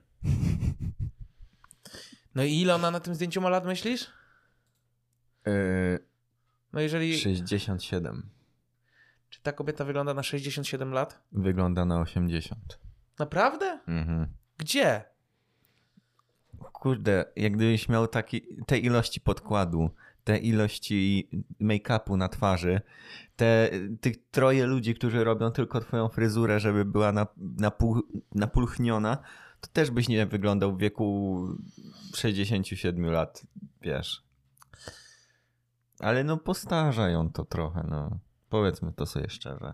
[2.36, 4.08] No i ile ona na tym zdjęciu ma lat, myślisz?
[5.46, 6.00] Yy,
[6.74, 7.20] No jeżeli...
[7.20, 8.30] 67.
[9.30, 11.22] Czy ta kobieta wygląda na 67 lat?
[11.32, 12.80] Wygląda na 80.
[13.20, 13.80] Naprawdę?
[13.88, 14.28] Mhm.
[14.58, 15.06] Gdzie?
[16.80, 19.90] Kurde, jak gdybyś miał taki, tej ilości podkładu,
[20.24, 21.30] te ilości
[21.62, 22.82] make-upu na twarzy,
[23.36, 23.70] te,
[24.02, 28.02] tych troje ludzi, którzy robią tylko twoją fryzurę, żeby była na, na pół,
[28.36, 29.18] napulchniona,
[29.62, 31.48] to też byś nie wyglądał w wieku
[32.16, 33.44] 67 lat,
[33.82, 34.24] wiesz.
[36.00, 38.20] Ale no postarzają to trochę, no.
[38.50, 39.74] Powiedzmy to sobie szczerze.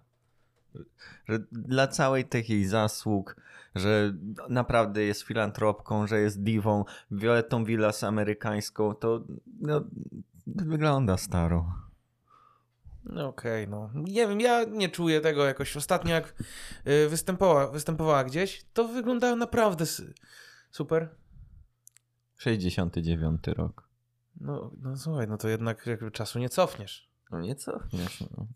[1.26, 3.36] Że dla całej tych jej zasług,
[3.76, 4.14] że
[4.50, 9.24] naprawdę jest filantropką, że jest diwą, Violetą Villas amerykańską, to
[9.62, 9.84] no,
[10.48, 11.66] wygląda staro.
[13.04, 13.90] No okej, no.
[13.94, 15.78] Nie wiem, ja nie czuję tego jakoś.
[15.78, 16.44] Ostatnio jak
[16.88, 19.86] y, występowała, występowała gdzieś, to wyglądało naprawdę
[20.72, 21.10] super.
[22.38, 23.90] 69 rok.
[24.42, 27.10] No, no słuchaj, no to jednak jakby czasu nie cofniesz.
[27.32, 28.22] No nie cofniesz.
[28.22, 28.48] No.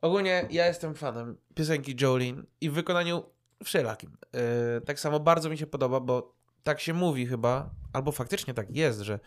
[0.00, 3.22] Ogólnie ja jestem fanem piosenki Jolene i w wykonaniu
[3.64, 4.16] wszelakim.
[4.32, 8.76] Yy, tak samo bardzo mi się podoba, bo tak się mówi chyba, albo faktycznie tak
[8.76, 9.20] jest, że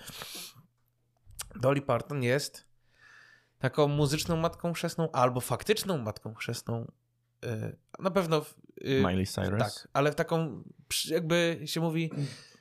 [1.62, 2.66] Dolly Parton jest
[3.60, 6.92] taką muzyczną matką chrzestną, albo faktyczną matką chrzestną.
[7.44, 8.46] Yy, na pewno.
[8.82, 9.60] yy, Miley Cyrus?
[9.60, 10.64] Tak, ale taką,
[11.10, 12.12] jakby się mówi,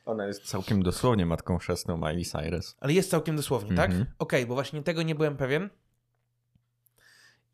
[0.04, 2.76] Ona jest całkiem dosłownie matką chrzestną Miley Cyrus.
[2.80, 3.90] ale jest całkiem dosłownie, tak?
[3.90, 4.06] Mhm.
[4.18, 5.70] Okej, bo właśnie tego nie byłem pewien.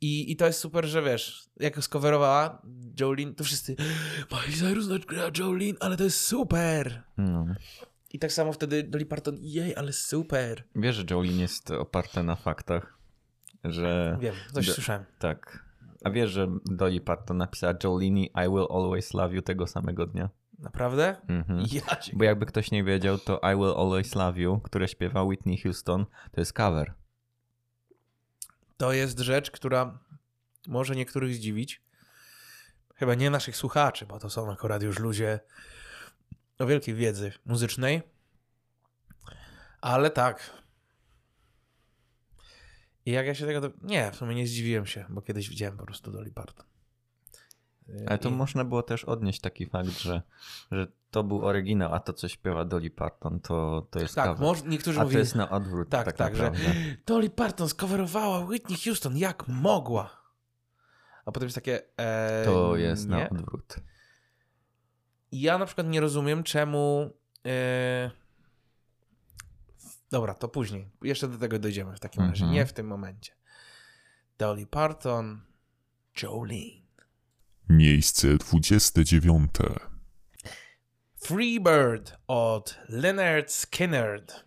[0.01, 2.63] I, I to jest super, że wiesz, jak skowerowała
[3.01, 3.77] Jolene, to wszyscy
[4.33, 7.03] Miley Cyrus gra Jolene, ale to jest super!
[7.17, 7.47] No.
[8.11, 10.65] I tak samo wtedy Dolly Parton, jej, ale super!
[10.77, 12.99] Wiesz, że Jolene jest oparte na faktach,
[13.65, 14.19] że...
[14.21, 15.05] Wiem, coś Do- słyszałem.
[15.19, 15.69] Tak.
[16.05, 20.29] A wiesz, że Dolly Parton napisała Jolene I will always love you tego samego dnia?
[20.59, 21.17] Naprawdę?
[21.29, 21.65] Mhm.
[21.73, 21.83] Ja.
[22.13, 26.07] Bo jakby ktoś nie wiedział, to I will always love you, które śpiewa Whitney Houston,
[26.33, 26.95] to jest cover.
[28.79, 29.99] To jest rzecz, która
[30.67, 31.83] może niektórych zdziwić.
[32.95, 35.41] Chyba nie naszych słuchaczy, bo to są akurat już ludzie
[36.59, 38.03] o wielkiej wiedzy muzycznej.
[39.81, 40.51] Ale tak.
[43.07, 43.61] I jak ja się tego.
[43.61, 43.71] Do...
[43.83, 46.67] Nie, w sumie nie zdziwiłem się, bo kiedyś widziałem po prostu Dolly Parton.
[48.07, 50.23] Ale to I- można było też odnieść taki fakt, że,
[50.73, 54.63] że to był oryginał, a to, co śpiewa Dolly Parton, to, to jest Tak, może,
[54.67, 55.21] niektórzy A to mówili.
[55.21, 56.53] jest na odwrót, Tak, tak, tak, że.
[57.07, 60.11] Dolly Parton skowerowała Whitney Houston, jak mogła?
[61.25, 61.83] A potem jest takie.
[61.99, 63.17] E, To jest nie.
[63.17, 63.77] na odwrót.
[65.33, 67.11] Ja na przykład nie rozumiem, czemu.
[67.47, 68.11] e,
[70.11, 70.91] Dobra, to później.
[71.03, 72.45] Jeszcze do tego dojdziemy w takim razie.
[72.45, 72.53] Mhm.
[72.53, 73.33] Nie w tym momencie.
[74.39, 75.41] Dolly Parton,
[76.23, 76.78] Jolene.
[77.71, 79.51] Miejsce 29.
[81.17, 84.45] Freebird od Leonard Skinnerd.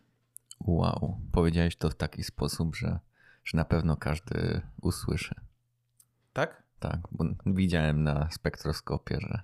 [0.60, 3.00] Wow, powiedziałeś to w taki sposób, że,
[3.44, 5.36] że na pewno każdy usłyszy.
[6.34, 6.64] Tak?
[6.80, 9.42] Tak, bo widziałem na spektroskopie, że,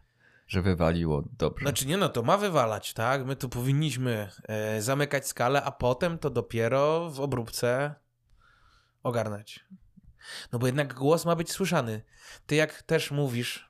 [0.48, 1.64] że wywaliło dobrze.
[1.64, 3.26] Znaczy nie no, to ma wywalać, tak?
[3.26, 7.96] My tu powinniśmy e, zamykać skalę, a potem to dopiero w obróbce
[9.04, 9.66] ogarnąć.
[10.52, 12.02] No bo jednak głos ma być słyszany.
[12.46, 13.67] Ty jak też mówisz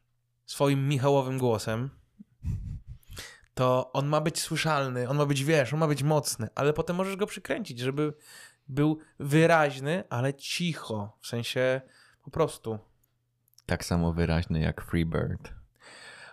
[0.48, 1.90] swoim Michałowym głosem,
[3.54, 6.96] to on ma być słyszalny, on ma być, wiesz, on ma być mocny, ale potem
[6.96, 8.14] możesz go przykręcić, żeby
[8.68, 11.18] był wyraźny, ale cicho.
[11.22, 11.82] W sensie
[12.24, 12.80] po prostu.
[13.66, 15.54] Tak samo wyraźny jak Freebird.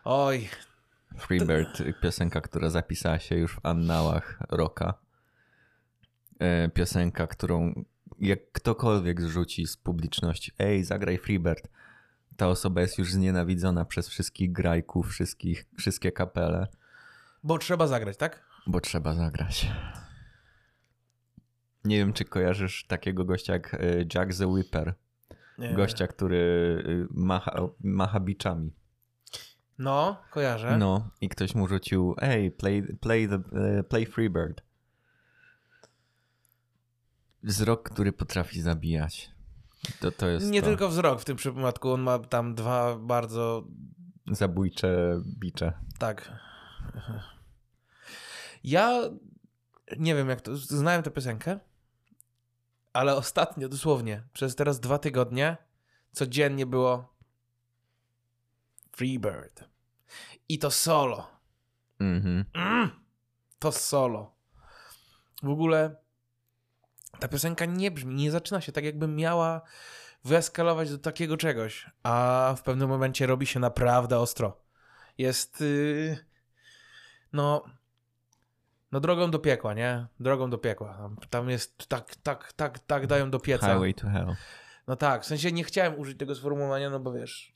[0.04, 0.48] Oj,
[1.18, 4.94] Freebird, piosenka, która zapisała się już w annałach rocka.
[6.38, 7.84] E, Piosenka, którą
[8.18, 11.68] jak ktokolwiek zrzuci z publiczności, ej, zagraj Freebird,
[12.36, 16.66] ta osoba jest już znienawidzona przez wszystkich grajków, wszystkich, wszystkie kapele,
[17.42, 18.54] bo trzeba zagrać, tak?
[18.66, 19.72] bo trzeba zagrać.
[21.84, 23.78] Nie wiem, czy kojarzysz takiego gościa jak e,
[24.14, 24.94] Jack the Whipper.
[25.58, 25.74] Nie.
[25.74, 26.36] Gościa, który
[26.86, 28.72] y, macha, macha biczami.
[29.78, 30.78] No, kojarzę.
[30.78, 34.62] No, i ktoś mu rzucił, ej, play, play, the, e, play Freebird.
[37.42, 39.33] Wzrok, który potrafi zabijać.
[40.00, 40.66] To, to jest Nie to.
[40.66, 43.64] tylko wzrok w tym przypadku, on ma tam dwa bardzo
[44.30, 45.72] Zabójcze bicze.
[45.98, 46.32] tak.
[48.64, 49.00] Ja
[49.98, 50.56] nie wiem jak to.
[50.56, 51.58] Znałem tę piosenkę,
[52.92, 55.56] ale ostatnio dosłownie przez teraz dwa tygodnie
[56.12, 57.14] codziennie było
[58.92, 59.68] Freebird.
[60.48, 61.26] I to solo.
[62.00, 62.44] Mhm.
[62.54, 62.90] Mm,
[63.58, 64.34] to solo.
[65.42, 65.96] W ogóle
[67.24, 69.62] ta piosenka nie brzmi, nie zaczyna się tak, jakby miała
[70.24, 74.60] wyeskalować do takiego czegoś, a w pewnym momencie robi się naprawdę ostro.
[75.18, 75.60] Jest.
[75.60, 76.18] Yy,
[77.32, 77.64] no.
[78.92, 80.06] No, drogą do piekła, nie?
[80.20, 81.10] Drogą do piekła.
[81.30, 83.66] Tam, jest tak, tak, tak, tak dają do pieca.
[83.66, 84.36] Highway to Hell.
[84.86, 87.54] No tak, w sensie nie chciałem użyć tego sformułowania, no bo wiesz,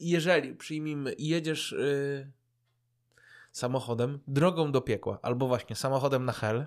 [0.00, 2.32] jeżeli przyjmijmy i jedziesz y,
[3.52, 6.66] samochodem drogą do piekła, albo właśnie samochodem na hel,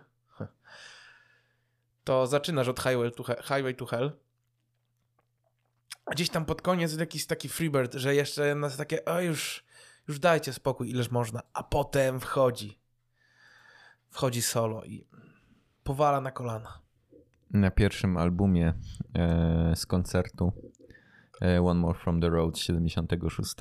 [2.12, 4.12] to zaczynasz od Highway to, He- Highway to Hell.
[6.06, 9.64] A gdzieś tam pod koniec jakiś taki freebird, że jeszcze nas takie, o już,
[10.08, 11.42] już dajcie spokój, ileż można.
[11.54, 12.80] A potem wchodzi.
[14.10, 15.08] Wchodzi solo i
[15.84, 16.80] powala na kolana.
[17.52, 18.74] Na pierwszym albumie
[19.16, 20.54] e, z koncertu
[21.42, 23.56] e, One More From The Road z 76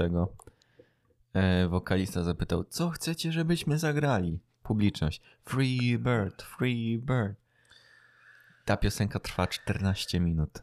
[1.32, 4.40] e, wokalista zapytał, co chcecie, żebyśmy zagrali?
[4.62, 5.20] Publiczność.
[5.44, 7.39] Free Bird, Free Bird.
[8.70, 10.62] Ta piosenka trwa 14 minut.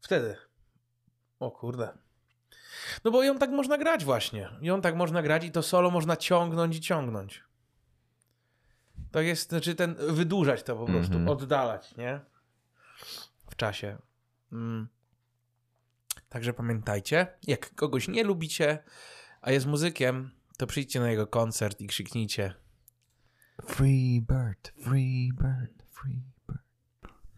[0.00, 0.36] Wtedy.
[1.40, 1.98] O kurde.
[3.04, 4.50] No bo ją tak można grać właśnie.
[4.60, 7.44] Ją tak można grać i to solo można ciągnąć i ciągnąć.
[9.10, 11.28] To jest, znaczy ten, wydłużać to po prostu, Mhm.
[11.28, 12.20] oddalać, nie?
[13.50, 13.98] W czasie.
[14.52, 14.88] Mm.
[16.28, 18.84] Także pamiętajcie, jak kogoś nie lubicie,
[19.40, 22.54] a jest muzykiem, to przyjdźcie na jego koncert i krzyknijcie
[23.66, 26.33] Free Bird, Free Bird, Free.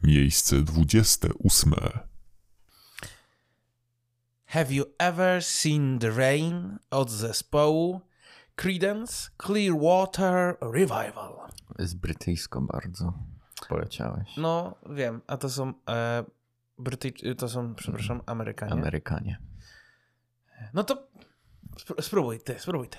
[0.02, 1.74] Miejsce 28.
[4.46, 8.00] Have you ever seen the rain od zespołu
[8.56, 11.50] Creedence Clearwater Revival?
[11.78, 13.12] Z brytyjsko bardzo
[13.68, 14.36] poleciałeś.
[14.36, 16.24] No, wiem, a to są e,
[16.78, 17.12] Brytyj...
[17.38, 18.72] to są, przepraszam, Amerykanie.
[18.72, 19.38] Amerykanie.
[20.74, 21.08] no to
[21.78, 22.98] spró- spróbuj ty, spróbuj ty.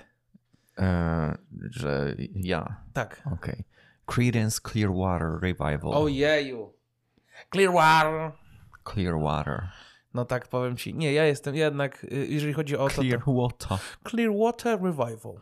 [0.77, 1.37] E,
[1.71, 2.81] że ja.
[2.93, 3.21] Tak.
[3.33, 3.63] Okej.
[4.05, 5.93] Creedence Clearwater Revival.
[5.93, 6.73] Ojeju.
[7.49, 8.31] Clearwater.
[8.93, 9.69] Clearwater.
[10.13, 10.93] No tak, powiem ci.
[10.93, 13.77] Nie, ja jestem jednak, y, jeżeli chodzi o to, to Clearwater.
[14.09, 15.39] Clearwater Revival.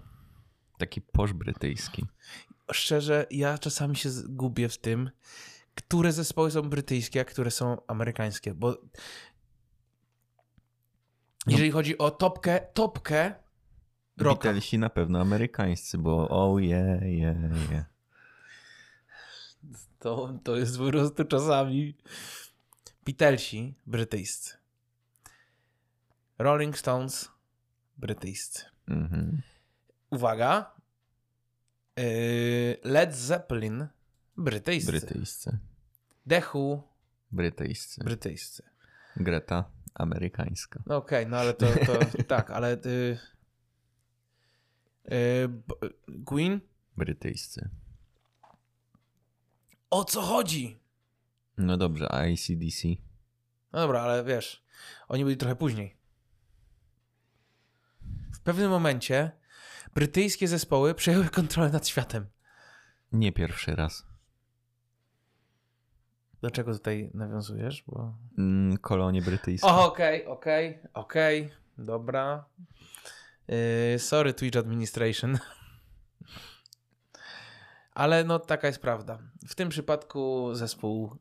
[0.77, 2.05] Taki posz brytyjski.
[2.71, 5.09] Szczerze, ja czasami się gubię w tym,
[5.75, 8.77] które zespoły są brytyjskie, a które są amerykańskie, bo
[11.47, 13.33] jeżeli chodzi o topkę, topkę
[14.17, 17.85] rocka, Beatlesi na pewno amerykańscy, bo oh yeah, yeah, yeah.
[20.05, 21.97] To, to jest po prostu czasami
[23.05, 24.57] Beatlesi brytyjscy.
[26.39, 27.31] Rolling Stones
[27.97, 28.65] brytyjscy.
[28.87, 29.41] Mhm.
[30.09, 30.75] Uwaga.
[31.97, 33.87] Yy, Led Zeppelin
[34.37, 34.91] brytyjscy.
[34.91, 35.57] Brytyjscy.
[36.29, 36.83] The Who
[37.31, 38.03] Brytyjscy.
[38.03, 38.63] brytyjscy.
[39.17, 40.83] Greta amerykańska.
[40.85, 41.99] No okej, no ale to, to
[42.35, 43.17] tak, ale y,
[45.11, 45.49] y,
[46.25, 46.59] Queen?
[46.97, 47.69] Brytyjscy.
[49.95, 50.79] O co chodzi?
[51.57, 52.87] No dobrze, a ACDC?
[53.73, 54.63] No dobra, ale wiesz,
[55.07, 55.97] oni byli trochę później.
[58.33, 59.31] W pewnym momencie
[59.93, 62.25] brytyjskie zespoły przejęły kontrolę nad światem.
[63.11, 64.05] Nie pierwszy raz.
[66.41, 67.83] Do czego tutaj nawiązujesz?
[67.87, 68.17] Bo...
[68.37, 69.67] Mm, kolonie brytyjskie.
[69.67, 72.45] Okej, okej, okej, dobra.
[73.47, 75.37] Yy, sorry, Twitch Administration.
[77.95, 79.19] Ale no, taka jest prawda.
[79.47, 81.15] W tym przypadku zespół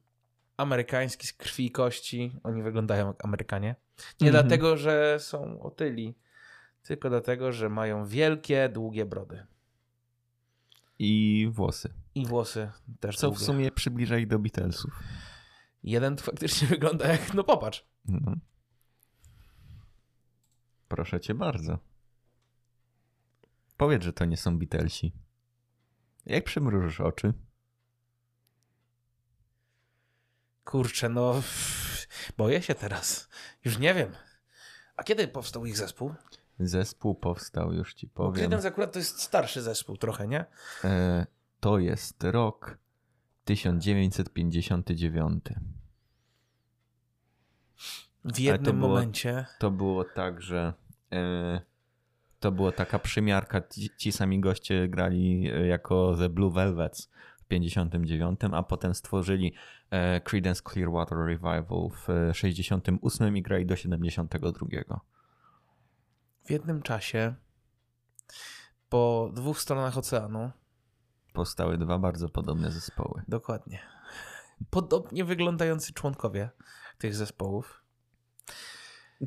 [0.57, 2.37] amerykański z krwi i kości.
[2.43, 3.77] Oni wyglądają jak Amerykanie.
[4.21, 4.47] Nie Mhm.
[4.47, 6.15] dlatego, że są otyli,
[6.83, 9.47] tylko dlatego, że mają wielkie, długie brody.
[10.99, 11.93] I włosy.
[12.15, 12.71] I włosy
[13.01, 13.47] też Co w długie.
[13.47, 14.99] sumie przybliża ich do Beatlesów.
[15.83, 17.85] Jeden faktycznie wygląda jak, no popatrz.
[18.05, 18.35] No.
[20.89, 21.79] Proszę cię bardzo.
[23.77, 25.13] Powiedz, że to nie są Beatlesi.
[26.27, 27.33] Jak przymrużysz oczy?
[30.65, 31.43] Kurczę, no
[32.37, 33.29] boję się teraz.
[33.65, 34.13] Już nie wiem.
[34.97, 36.15] A kiedy powstał ich zespół?
[36.59, 38.35] Zespół powstał, już ci powiem.
[38.35, 40.45] Creedence akurat to jest starszy zespół trochę, nie?
[40.85, 41.27] E,
[41.61, 42.79] to jest rok
[43.45, 45.45] 1959.
[48.25, 49.47] W jednym było- momencie.
[49.59, 50.75] To było tak, że
[51.13, 51.61] e,
[52.45, 53.61] to była taka przymiarka.
[53.61, 59.55] Ci, ci sami goście grali e, jako The Blue Velvets w 59, a potem stworzyli
[59.91, 65.01] e, Creedence Clearwater Revival w e, 68 i grali do 72.
[66.45, 67.35] W jednym czasie
[68.89, 70.51] po dwóch stronach oceanu,
[71.33, 73.23] Powstały dwa bardzo podobne zespoły.
[73.29, 73.79] dokładnie,
[74.71, 76.51] podobnie wyglądający członkowie
[76.99, 77.84] tych zespołów.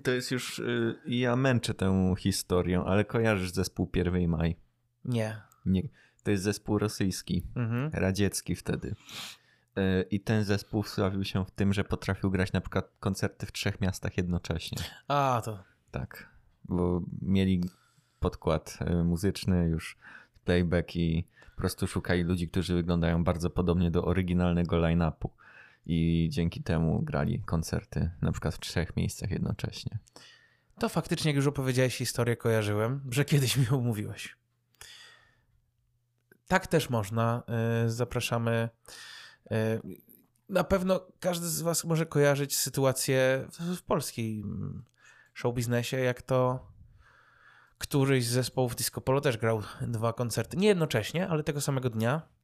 [0.03, 0.59] To jest już.
[0.59, 4.55] y, Ja męczę tę historię, ale kojarzysz zespół 1 Maj.
[5.05, 5.41] Nie.
[5.65, 5.89] Nie,
[6.23, 7.89] to jest zespół rosyjski, Mhm.
[7.93, 8.95] radziecki wtedy.
[9.77, 13.51] Y, I ten zespół sławił się w tym, że potrafił grać na przykład koncerty w
[13.51, 14.77] trzech miastach jednocześnie.
[15.07, 16.29] A, to Tak,
[16.65, 17.63] bo mieli
[18.19, 19.97] podkład y, muzyczny, już
[20.45, 21.25] playback i
[21.55, 25.29] po prostu szukali ludzi, którzy wyglądają bardzo podobnie do oryginalnego line-upu.
[25.89, 29.99] I dzięki temu grali koncerty na przykład w trzech miejscach jednocześnie.
[30.79, 34.38] To faktycznie, jak już opowiedziałeś historię, kojarzyłem, że kiedyś mi ją mówiłeś.
[36.47, 37.43] Tak też można.
[37.85, 38.69] y, Zapraszamy.
[39.51, 39.55] y,
[40.49, 44.83] na pewno każdy z was może kojarzyć sytuację w, polskiej mm,
[45.33, 46.67] show biznesie, jak to
[47.77, 50.57] któryś z zespołów Disco Polo też grał dwa koncerty.
[50.57, 52.36] Nie jednocześnie, ale tego samego dnia.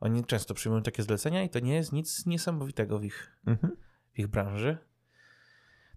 [0.00, 3.76] Oni często przyjmują takie zlecenia i to nie jest nic niesamowitego w ich, Mhm.
[4.14, 4.78] w ich branży.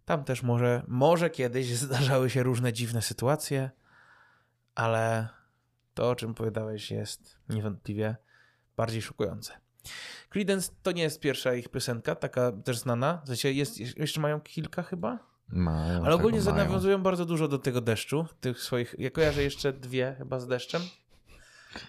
[0.05, 3.69] Tam też może, może kiedyś zdarzały się różne dziwne sytuacje,
[4.75, 5.27] ale
[5.93, 8.15] to, o czym powiedziałeś, jest niewątpliwie
[8.77, 9.53] bardziej szokujące.
[10.29, 13.21] Creedence to nie jest pierwsza ich piosenka, taka też znana.
[13.23, 16.65] W sensie jest, jeszcze mają kilka chyba, Mają, ale ogólnie tego mają.
[16.65, 20.81] nawiązują bardzo dużo do tego deszczu, tych swoich, ja kojarzę jeszcze dwie chyba z deszczem.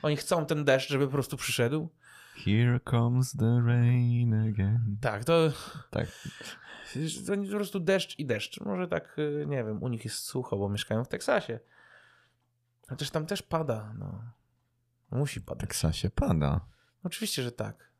[0.03, 1.89] Oni chcą ten deszcz, żeby po prostu przyszedł.
[2.45, 4.97] Here comes the rain again.
[5.01, 5.53] Tak, to
[5.91, 6.07] Tak.
[7.26, 8.61] To po prostu deszcz i deszcz.
[8.61, 11.61] Może tak, y, nie wiem, u nich jest sucho, bo mieszkają w Teksasie.
[12.89, 14.22] Chociaż tam też pada, no.
[15.11, 15.61] Musi W padać.
[15.61, 16.61] Teksasie pada.
[17.05, 17.93] Oczywiście, że tak.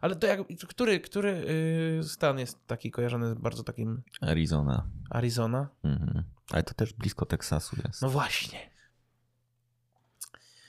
[0.00, 1.44] Ale to jak, który, który
[2.00, 4.86] y, stan jest taki kojarzony z bardzo takim Arizona.
[5.10, 5.68] Arizona?
[5.84, 6.24] Mhm.
[6.50, 8.02] Ale to też blisko Teksasu jest.
[8.02, 8.73] No właśnie.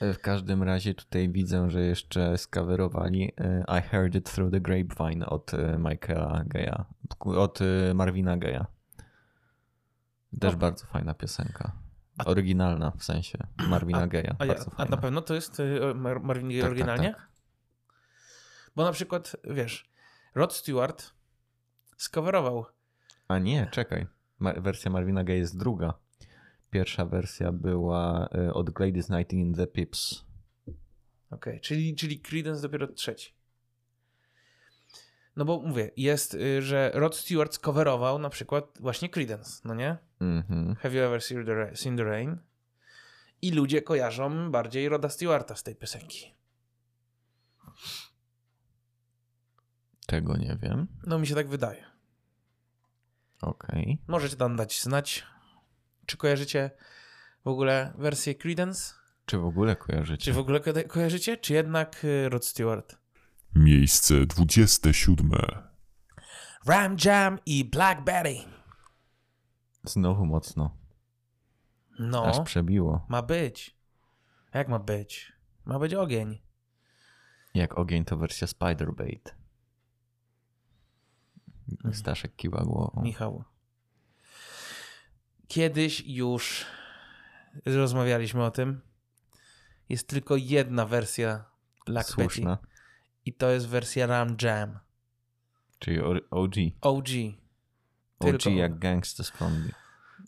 [0.00, 5.26] W każdym razie tutaj widzę, że jeszcze skawerowali e, I Heard It Through the Grapevine
[5.26, 6.84] od e, Michaela Geya,
[7.20, 8.64] od e, Marvina Geya.
[10.40, 11.72] Też bardzo fajna piosenka.
[12.24, 13.38] Oryginalna w sensie
[13.68, 14.36] Marvina Geya.
[14.38, 15.62] A, ja, a na pewno to jest
[15.94, 17.14] Mar Marvin Gaye Tak, tak, oryginalnie?
[17.14, 17.28] tak.
[18.76, 19.90] Bo na przykład, wiesz,
[20.34, 21.10] Rod Stewart
[21.96, 22.66] skowerował
[23.28, 24.06] A nie, czekaj.
[24.40, 25.94] Wersja Marvina Gaye jest druga.
[26.76, 30.24] Pierwsza wersja była e, od Gladys Knight in the Pips.
[31.30, 33.34] Okej, czyli, czyli Creedence dopiero trzeci.
[35.36, 39.96] No bo mówię, jest, y, że Rod Stewart skowerował na przykład właśnie Creedence, no nie?
[40.20, 40.74] Mhm.
[40.74, 41.22] Have you ever
[41.74, 42.38] seen the, rain?
[43.42, 46.34] I ludzie kojarzą bardziej Roda Stewarta z tej piosenki.
[50.06, 50.86] Tego nie wiem.
[51.06, 51.84] No mi się tak wydaje.
[53.42, 53.98] Okej.
[54.06, 55.26] Możecie tam dać znać,
[56.06, 56.70] czy kojarzycie
[57.44, 58.94] w ogóle wersję Creedence?
[59.26, 60.24] Czy w ogóle kojarzycie?
[60.24, 61.36] Czy w ogóle ko- kojarzycie?
[61.36, 62.96] Czy jednak y, Rod Stewart?
[63.54, 65.30] Miejsce 27.
[66.66, 68.36] Ram Jam i Black Betty.
[69.84, 70.76] Znowu mocno.
[71.98, 72.24] No.
[72.26, 73.06] Aż przebiło.
[73.08, 73.76] Ma być.
[74.54, 75.32] Jak ma być?
[75.64, 76.42] Ma być ogień.
[77.54, 79.34] Jak ogień to wersja Spider-Bait.
[81.92, 83.02] Staszek kiwa głową.
[83.02, 83.44] Michał.
[85.48, 86.66] Kiedyś już
[87.66, 88.80] rozmawialiśmy o tym.
[89.88, 91.44] Jest tylko jedna wersja
[91.86, 92.50] Black Słuszna.
[92.56, 92.66] Betty
[93.24, 94.78] i to jest wersja Ram Jam.
[95.78, 96.18] Czyli OG.
[96.80, 97.06] OG.
[98.18, 99.72] OG Tylko- jak Gangsters from the,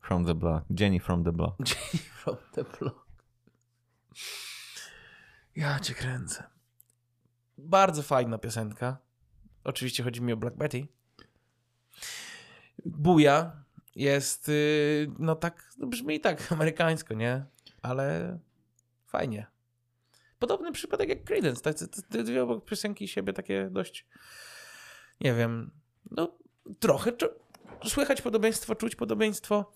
[0.02, 0.64] from the Block.
[0.80, 1.58] Jenny from the Block.
[1.68, 3.06] Jenny from the block.
[5.56, 6.44] Ja cię kręcę.
[7.58, 8.98] Bardzo fajna piosenka.
[9.64, 10.86] Oczywiście chodzi mi o Black Betty.
[12.86, 13.64] Buja
[13.96, 17.44] jest, y, no tak, no brzmi tak amerykańsko, nie?
[17.82, 18.38] Ale
[19.06, 19.46] fajnie.
[20.38, 21.62] Podobny przypadek jak Creedence.
[21.62, 21.74] Tak,
[22.10, 24.06] te, dwie obok piosenki siebie takie dość,
[25.20, 25.70] nie wiem,
[26.10, 26.38] no
[26.80, 27.28] trochę czu-
[27.84, 29.72] słychać podobieństwo, czuć podobieństwo.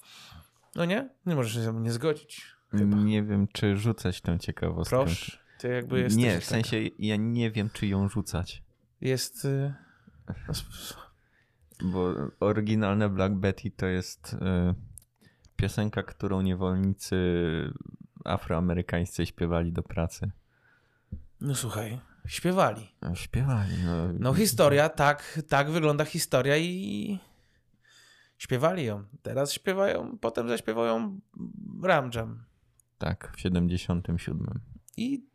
[0.74, 1.08] No nie?
[1.26, 2.46] Nie możesz się ze mną nie zgodzić.
[2.70, 2.96] Chyba.
[2.96, 4.96] Nie wiem, czy rzucać tę ciekawostkę.
[4.96, 5.38] Proszę.
[5.58, 8.62] Ty jakby jesteś Nie, taka- w sensie ja nie wiem, czy ją rzucać.
[9.00, 9.44] Jest...
[9.44, 9.74] y,
[11.84, 14.38] Bo oryginalne Black Betty to jest y,
[15.56, 17.16] piosenka, którą niewolnicy
[18.24, 20.30] afroamerykańscy śpiewali do pracy.
[21.40, 22.88] No słuchaj, śpiewali.
[23.02, 23.74] No, Śpiewali.
[23.84, 27.18] No, No historia, tak, tak wygląda historia i
[28.38, 29.04] śpiewali ją.
[29.22, 31.20] Teraz śpiewają, potem zaśpiewają
[31.82, 32.44] Ram Jam.
[32.98, 34.60] Tak, w 77.
[34.96, 35.26] I,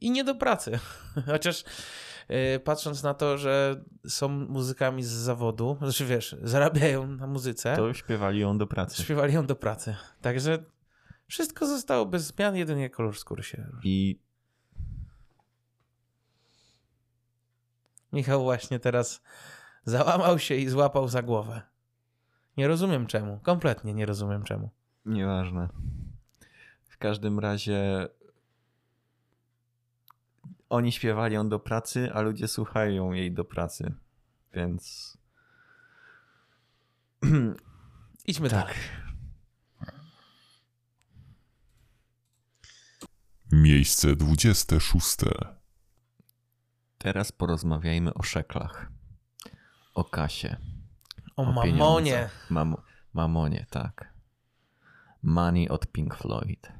[0.00, 0.78] i nie do pracy.
[1.26, 1.64] Chociaż
[2.64, 8.40] patrząc na to, że są muzykami z zawodu, znaczy wiesz, zarabiają na muzyce, To śpiewali
[8.40, 9.02] ją do pracy.
[9.02, 9.96] śpiewali ją do pracy.
[10.20, 10.64] Także
[11.26, 14.20] wszystko zostało bez zmian, jedynie kolor skóry się I
[18.12, 19.22] Michał właśnie teraz
[19.84, 21.62] załamał się i złapał za głowę.
[22.56, 23.40] Nie rozumiem czemu.
[23.42, 24.70] Kompletnie nie rozumiem czemu.
[25.04, 25.68] Nieważne.
[26.88, 28.08] W każdym razie
[30.70, 33.94] oni śpiewali ją do pracy, a ludzie słuchają jej do pracy.
[34.52, 35.16] Więc
[38.26, 38.60] Idźmy Tak.
[38.60, 38.76] dalej.
[43.52, 45.16] Miejsce 26.
[46.98, 48.90] teraz porozmawiajmy o szeklach.
[49.94, 50.56] O kasie.
[51.36, 52.30] O, O mamonie.
[52.50, 52.76] Mam,
[53.12, 54.12] mamonie, tak.
[55.22, 56.72] Money od Pink Floyd.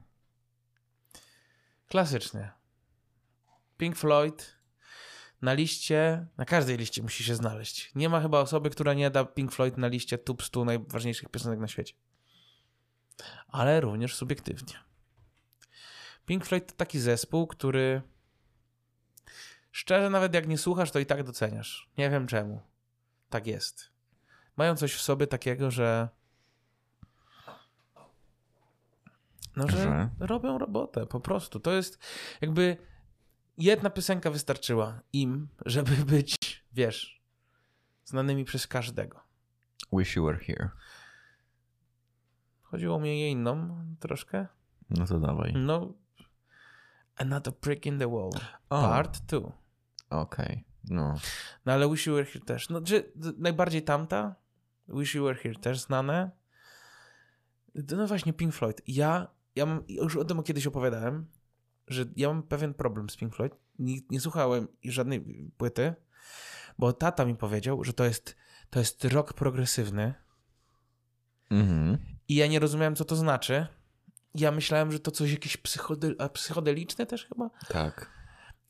[1.89, 2.51] Klasycznie.
[3.81, 4.57] Pink Floyd
[5.43, 7.95] na liście, na każdej liście musi się znaleźć.
[7.95, 11.59] Nie ma chyba osoby, która nie da Pink Floyd na liście top 100 najważniejszych piosenek
[11.61, 11.95] na świecie.
[13.49, 14.75] Ale również subiektywnie.
[16.27, 18.03] Pink Floyd to taki zespół, który
[19.73, 21.91] szczerze nawet jak nie słuchasz, to i tak doceniasz.
[21.99, 22.61] Nie wiem czemu.
[23.31, 23.91] Tak jest.
[24.57, 26.09] Mają coś w sobie takiego, że
[29.57, 30.09] no, że, Że?
[30.19, 31.61] robią robotę, po prostu.
[31.61, 31.99] To jest
[32.41, 32.90] jakby
[33.59, 36.37] jedna piosenka wystarczyła im, żeby być,
[36.73, 37.21] wiesz,
[38.05, 39.21] znanymi przez każdego.
[39.93, 40.69] Wish you were here.
[42.63, 44.47] Chodziło mi o inną troszkę.
[44.91, 45.53] No to dawaj.
[45.57, 45.93] No,
[47.17, 48.31] Another Brick in the Wall,
[48.71, 49.53] O, part 2.
[50.11, 51.15] Okej, no.
[51.67, 52.69] No ale Wish You Were Here też.
[52.69, 53.03] No, d-
[53.39, 54.35] najbardziej tamta,
[54.89, 56.31] Wish You Were Here też znane.
[57.75, 58.83] No właśnie, Pink Floyd.
[58.87, 59.27] Ja,
[59.57, 61.27] ja mam, już o tym kiedyś opowiadałem,
[61.91, 63.57] że ja mam pewien problem z Pink Floyd.
[63.79, 65.95] Nie, nie słuchałem żadnej płyty,
[66.79, 68.37] bo tata mi powiedział, że to jest,
[68.71, 70.15] to jest rock progresywny
[71.51, 71.99] Mhm.
[72.29, 73.67] i ja nie rozumiałem, co to znaczy.
[74.35, 77.51] Ja myślałem, że to coś jakieś psychode, a psychodeliczne też chyba.
[77.69, 78.11] Tak.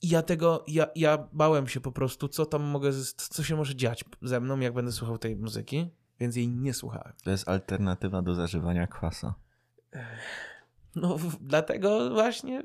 [0.02, 3.76] I ja tego, ja, ja bałem się po prostu, co tam mogę, co się może
[3.76, 5.90] dziać ze mną, jak będę słuchał tej muzyki,
[6.20, 7.12] więc jej nie słuchałem.
[7.24, 9.34] To jest alternatywa do zażywania kwasa.
[10.94, 12.62] No, dlatego właśnie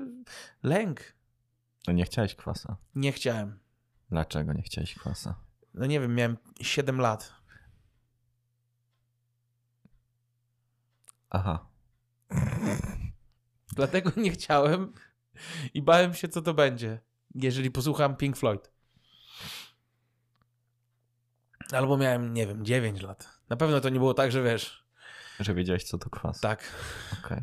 [0.64, 1.14] lęk.
[1.88, 2.78] No nie chciałeś kwasa.
[2.96, 3.60] Nie chciałem.
[4.10, 5.36] Dlaczego nie chciałeś kwasa?
[5.74, 7.34] No nie wiem, miałem 7 lat.
[11.30, 11.68] Aha.
[13.76, 14.94] Dlatego nie chciałem
[15.74, 17.00] i bałem się, co to będzie,
[17.36, 18.72] jeżeli posłucham Pink Floyd.
[21.72, 23.40] Albo miałem, nie wiem, 9 lat.
[23.50, 24.86] Na pewno to nie było tak, że wiesz,
[25.40, 26.40] Że wiedziałeś, co to kwas.
[26.42, 26.72] tak.
[27.26, 27.42] Okej.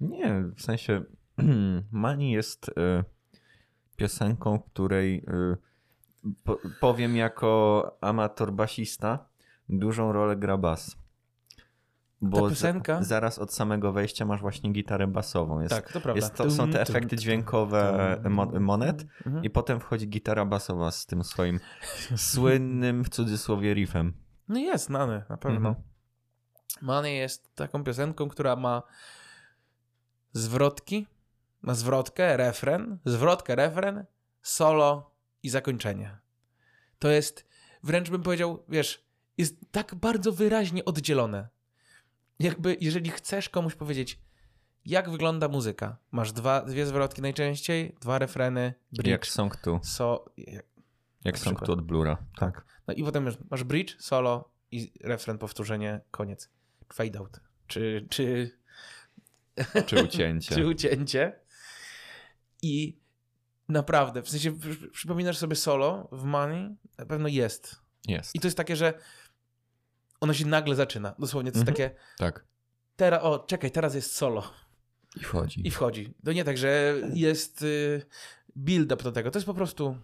[0.00, 1.02] Nie, w sensie
[1.92, 2.72] Mani jest y,
[3.96, 5.24] piosenką, której
[6.24, 9.26] y, po, powiem jako amator basista,
[9.68, 10.96] dużą rolę gra bas.
[12.20, 12.96] Bo Ta piosenka?
[12.96, 15.60] za, zaraz od samego wejścia masz właśnie gitarę basową.
[15.60, 16.18] Jest, Tak, to prawda.
[16.20, 19.44] jest to, są te efekty dźwiękowe mo- monet Mhm.
[19.44, 21.60] i potem wchodzi gitara basowa z tym swoim
[22.32, 24.12] słynnym w cudzysłowie riffem.
[24.48, 25.68] No jest znany, na pewno.
[25.68, 25.74] Mhm.
[26.82, 28.82] Money jest taką piosenką, która ma
[30.32, 31.06] zwrotki,
[31.62, 34.04] ma zwrotkę, refren, zwrotkę, refren,
[34.42, 35.10] solo
[35.42, 36.18] i zakończenie.
[36.98, 37.46] To jest,
[37.82, 39.04] wręcz bym powiedział, wiesz,
[39.38, 41.48] jest tak bardzo wyraźnie oddzielone.
[42.38, 44.18] Jakby, jeżeli chcesz komuś powiedzieć,
[44.84, 49.80] jak wygląda muzyka, masz dwa, dwie zwrotki najczęściej, dwa refreny, bridge, Jak Song 2.
[49.82, 50.24] so,
[51.24, 51.62] Jak Na Song.
[51.64, 52.16] 2 od Blura.
[52.38, 52.64] Tak.
[52.86, 56.50] no i potem masz, masz bridge, solo i refren, powtórzenie, koniec.
[56.92, 57.40] Fade out.
[57.66, 58.50] Czy, czy,
[59.86, 60.54] Czy ucięcie.
[60.54, 61.40] czy ucięcie.
[62.62, 62.98] I
[63.68, 67.76] naprawdę, w sensie przy- przypominasz sobie solo w Money, na pewno jest.
[68.08, 68.34] Jest.
[68.34, 68.94] I to jest takie, że
[70.20, 71.14] ono się nagle zaczyna.
[71.18, 71.76] Dosłownie, to jest Mhm.
[71.90, 72.44] takie, Tak.
[72.96, 74.42] teraz, o, czekaj, teraz jest solo.
[75.16, 75.66] I wchodzi.
[75.68, 76.14] I wchodzi.
[76.24, 78.06] To nie tak, że jest y,
[78.56, 79.30] build-up do tego.
[79.30, 79.96] To jest po prostu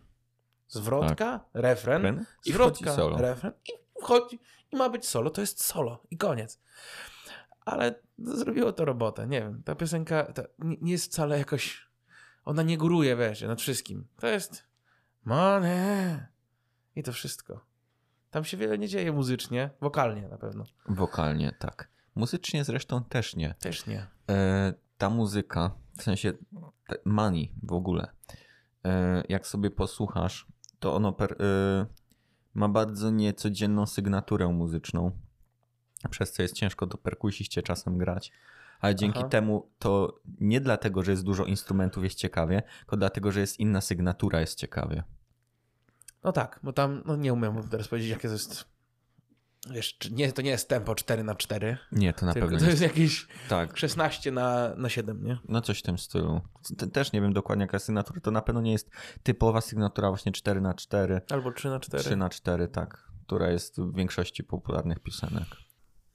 [0.68, 3.16] zwrotka, refren, Refren i zwrotka, wchodzi solo.
[3.18, 4.38] refren i wchodzi.
[4.72, 6.61] I ma być solo, to jest solo i koniec.
[7.64, 9.62] Ale zrobiło to robotę, nie wiem.
[9.62, 11.88] Ta piosenka ta nie, jest wcale jakoś...
[12.44, 14.06] Ona nie góruje, wiesz, nad wszystkim.
[14.16, 14.64] To jest
[15.24, 16.20] money
[16.96, 17.64] i to wszystko.
[18.30, 20.64] Tam się wiele nie dzieje muzycznie, wokalnie na pewno.
[20.86, 21.88] Wokalnie, tak.
[22.14, 23.54] Muzycznie zresztą też nie.
[23.60, 24.06] Też nie.
[24.30, 26.32] E, ta muzyka, w sensie
[27.04, 28.08] Money w ogóle,
[28.84, 30.46] e, jak sobie posłuchasz,
[30.78, 31.86] to ono per, e,
[32.54, 35.10] ma bardzo niecodzienną sygnaturę muzyczną,
[36.09, 38.32] przez co jest ciężko do perkusiście czasem grać.
[38.80, 39.28] Ale dzięki Aha.
[39.28, 43.80] temu to nie dlatego, że jest dużo instrumentów, jest ciekawie, tylko dlatego, że jest inna
[43.80, 45.02] sygnatura, jest ciekawie.
[46.24, 48.74] No tak, bo tam, no nie umiem teraz powiedzieć, jakie to jest.
[49.70, 52.70] Wiesz, nie, to nie jest tempo 4 na 4 Nie, to na pewno to nie
[52.70, 55.38] jest jakieś Tak, 16 na, na 7, nie?
[55.48, 56.40] no coś w tym stylu.
[56.78, 58.90] Te- Też nie wiem dokładnie jaka sygnatura, to na pewno nie jest
[59.22, 63.50] typowa sygnatura właśnie 4 na 4 Albo 3 na 4 3 na 4 tak, która
[63.50, 65.46] jest w większości popularnych piosenek.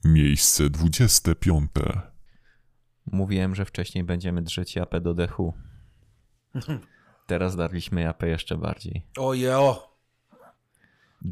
[0.04, 1.72] Miejsce 25.
[3.06, 5.54] Mówiłem, że wcześniej będziemy drzeć japę do dechu.
[7.28, 9.06] Teraz darliśmy japę jeszcze bardziej.
[9.18, 9.90] Ojo!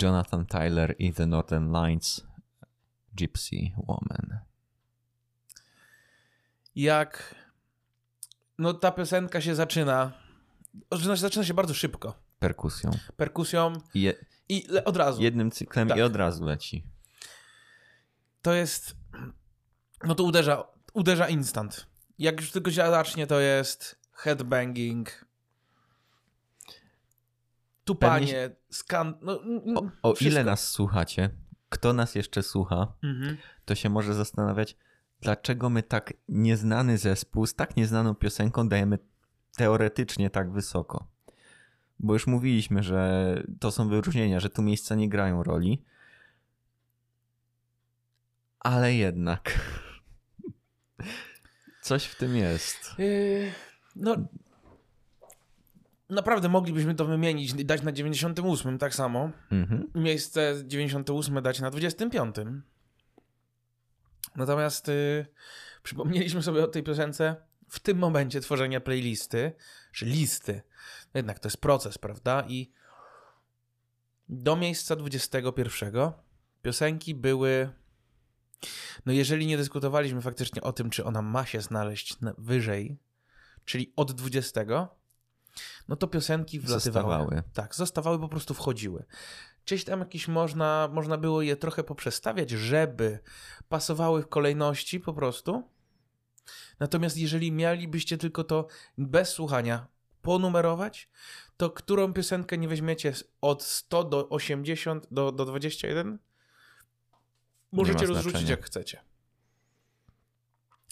[0.02, 2.28] Jonathan Tyler i The Northern Lights
[3.14, 4.40] Gypsy Woman.
[6.76, 7.36] Jak
[8.58, 10.14] no ta piosenka się zaczyna,
[10.92, 12.14] zaczyna, zaczyna się bardzo szybko.
[12.40, 12.92] Perkusją.
[13.18, 14.14] Perkusją I Je,
[14.50, 15.22] i od razu.
[15.22, 15.98] jednym cyklem Tak.
[15.98, 16.84] i od razu leci.
[18.48, 18.96] To jest,
[20.04, 21.88] no to uderza, uderza instant.
[22.20, 25.26] Jak już tylko się zacznie, to jest headbanging.
[27.84, 29.14] tupanie, skan...
[29.22, 29.40] No,
[29.76, 31.30] O, o ile nas słuchacie,
[31.70, 33.38] kto nas jeszcze słucha, Mhm.
[33.66, 34.78] to się może zastanawiać,
[35.22, 39.00] dlaczego my tak nieznany zespół z tak nieznaną piosenką dajemy
[39.58, 41.08] teoretycznie tak wysoko.
[42.00, 45.84] Bo już mówiliśmy, że to są wyróżnienia, że tu miejsca nie grają roli.
[48.60, 49.60] Ale jednak.
[51.82, 52.92] Coś w tym jest.
[52.98, 53.52] Yy,
[53.96, 54.16] no,
[56.10, 59.32] naprawdę moglibyśmy to wymienić, dać na 98 tak samo.
[59.52, 59.92] Mhm.
[59.96, 62.36] Miejsce 98 dać na 25.
[64.36, 65.26] Natomiast yy,
[65.84, 67.36] przypomnieliśmy sobie o tej piosence
[67.70, 69.52] w tym momencie tworzenia playlisty,
[69.92, 70.62] czy listy.
[71.14, 72.46] Jednak to jest proces, prawda?
[72.48, 72.72] I
[74.30, 76.12] do miejsca 21
[76.62, 77.70] piosenki były.
[79.06, 82.98] No, jeżeli nie dyskutowaliśmy faktycznie o tym, czy ona ma się znaleźć na, wyżej,
[83.66, 84.62] czyli od 20,
[85.88, 87.06] no to piosenki wlatywały.
[87.06, 87.44] Zostawały.
[87.54, 89.06] Tak, zostawały, po prostu wchodziły.
[89.66, 93.20] Gdzieś tam jakieś można, można było je trochę poprzestawiać, żeby
[93.70, 95.64] pasowały w kolejności po prostu.
[96.80, 99.88] Natomiast jeżeli mielibyście tylko to bez słuchania
[100.22, 101.10] ponumerować,
[101.58, 106.20] to którą piosenkę nie weźmiecie od 100 do 80 do, do 21?
[107.72, 109.02] Możecie rozrzucić jak chcecie.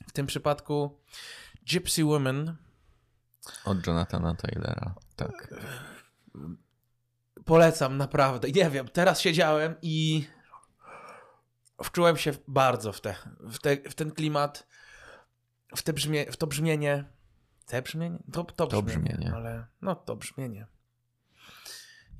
[0.07, 0.99] W tym przypadku
[1.71, 2.55] Gypsy Woman
[3.65, 4.95] Od Jonathana Taylora.
[5.15, 5.53] Tak.
[7.45, 8.51] polecam naprawdę.
[8.51, 10.27] Nie wiem, teraz siedziałem i
[11.83, 14.67] wczułem się bardzo w, te, w, te, w ten klimat,
[15.75, 17.05] w, te brzmie, w to brzmienie.
[17.65, 18.19] Te brzmienie?
[18.33, 19.33] To, to, To brzmienie, brzmienie.
[19.35, 20.67] Ale no to brzmienie.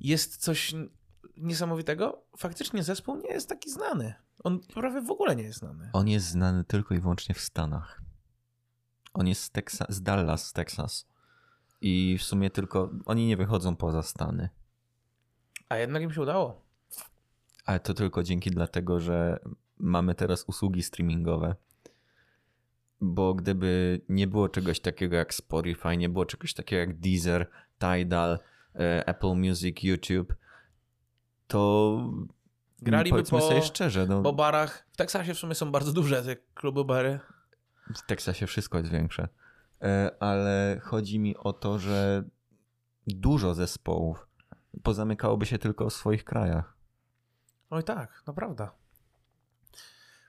[0.00, 0.74] Jest coś
[1.36, 2.24] niesamowitego.
[2.38, 4.14] Faktycznie zespół nie jest taki znany.
[4.44, 5.90] On prawie w ogóle nie jest znany.
[5.92, 8.02] On jest znany tylko i wyłącznie w Stanach.
[9.14, 11.06] On jest z, Teksa- z Dallas, Texas.
[11.80, 14.48] I w sumie tylko oni nie wychodzą poza Stany.
[15.68, 16.62] A jednak im się udało.
[17.64, 19.38] Ale to tylko dzięki dlatego, że
[19.78, 21.54] mamy teraz usługi streamingowe.
[23.00, 28.38] Bo gdyby nie było czegoś takiego jak Spotify, nie było czegoś takiego jak Deezer, Tidal,
[28.74, 30.34] e, Apple Music, YouTube,
[31.46, 31.98] to
[32.82, 36.36] Graliby po- sobie szczerze, no, Po barach, w Teksasie w sumie są bardzo duże te
[36.36, 37.20] kluby bary.
[37.96, 39.28] w Teksasie wszystko jest większe.
[39.82, 42.24] E, Ale chodzi mi o to, że
[43.06, 44.26] dużo zespołów
[44.82, 46.74] pozamykałoby się tylko w swoich krajach.
[47.70, 48.72] Oj tak, no prawda.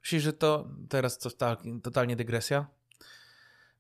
[0.02, 2.68] Myślisz, że to teraz to tak, totalnie dygresja?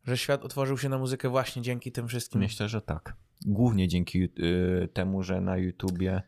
[0.03, 2.41] Że świat otworzył się na muzykę właśnie dzięki tym wszystkim.
[2.41, 3.15] Myślę, że tak.
[3.45, 6.23] Głównie dzięki y, temu, że na YouTubie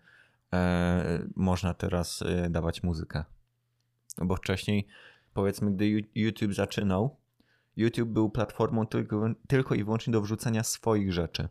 [1.36, 3.24] można teraz y, dawać muzykę.
[4.18, 4.88] Bo wcześniej,
[5.34, 7.18] powiedzmy, gdy YouTube zaczynał,
[7.76, 11.48] YouTube był platformą tylko, tylko i wyłącznie do wrzucania swoich rzeczy.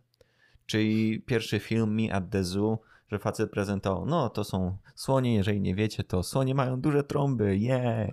[0.66, 2.78] Czyli pierwszy film Me at the Zoo,
[3.12, 7.57] że facet prezentował, no to są słonie, jeżeli nie wiecie, to słonie mają duże trąby,
[7.57, 8.09] yeah!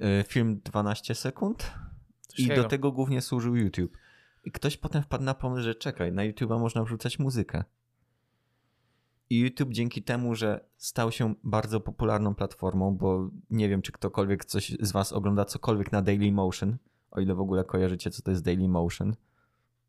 [0.00, 1.72] Y, Film 12 sekund,
[2.26, 2.62] Coś i takiego.
[2.62, 3.96] do tego głównie służył YouTube.
[4.44, 7.64] I ktoś potem wpadł na pomysł, że czekaj, na YouTube'a można wrzucać muzykę.
[9.30, 14.44] I YouTube dzięki temu, że stał się bardzo popularną platformą, bo nie wiem, czy ktokolwiek
[14.44, 16.76] coś z was ogląda cokolwiek na Dailymotion,
[17.10, 19.14] o ile w ogóle kojarzycie, co to jest Dailymotion.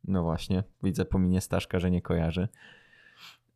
[0.03, 2.47] No właśnie, widzę po minie Staszka, że nie kojarzy.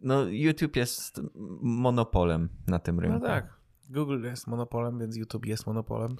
[0.01, 1.21] No YouTube jest
[1.61, 3.19] monopolem na tym rynku.
[3.19, 3.53] No tak.
[3.89, 6.15] Google jest monopolem, więc YouTube jest monopolem.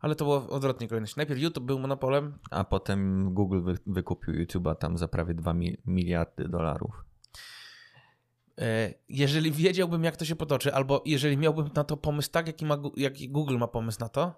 [0.00, 1.14] Ale to było w odwrotnej kolejności.
[1.16, 5.76] Najpierw YouTube był monopolem, A potem Google wy, wykupił YouTube'a tam za prawie 2 mi-
[5.86, 7.04] miliardy dolarów.
[8.60, 12.64] E, Jeżeli wiedziałbym, jak to się potoczy, albo jeżeli miałbym na to pomysł tak, jaki,
[12.64, 14.34] ma, jaki Google ma pomysł na to,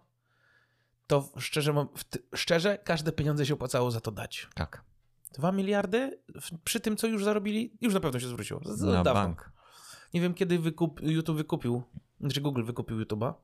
[1.07, 1.87] to szczerze,
[2.35, 4.49] szczerze każde pieniądze się opłacało za to dać.
[4.55, 4.83] Tak.
[5.33, 6.19] Dwa miliardy
[6.65, 8.61] przy tym, co już zarobili, już na pewno się zwróciło.
[8.65, 9.15] Z- Na dawno.
[9.23, 9.53] bank.
[10.15, 11.83] Nie wiem, kiedy wykup, YouTube wykupił,
[12.21, 13.35] znaczy Google wykupił YouTube'a.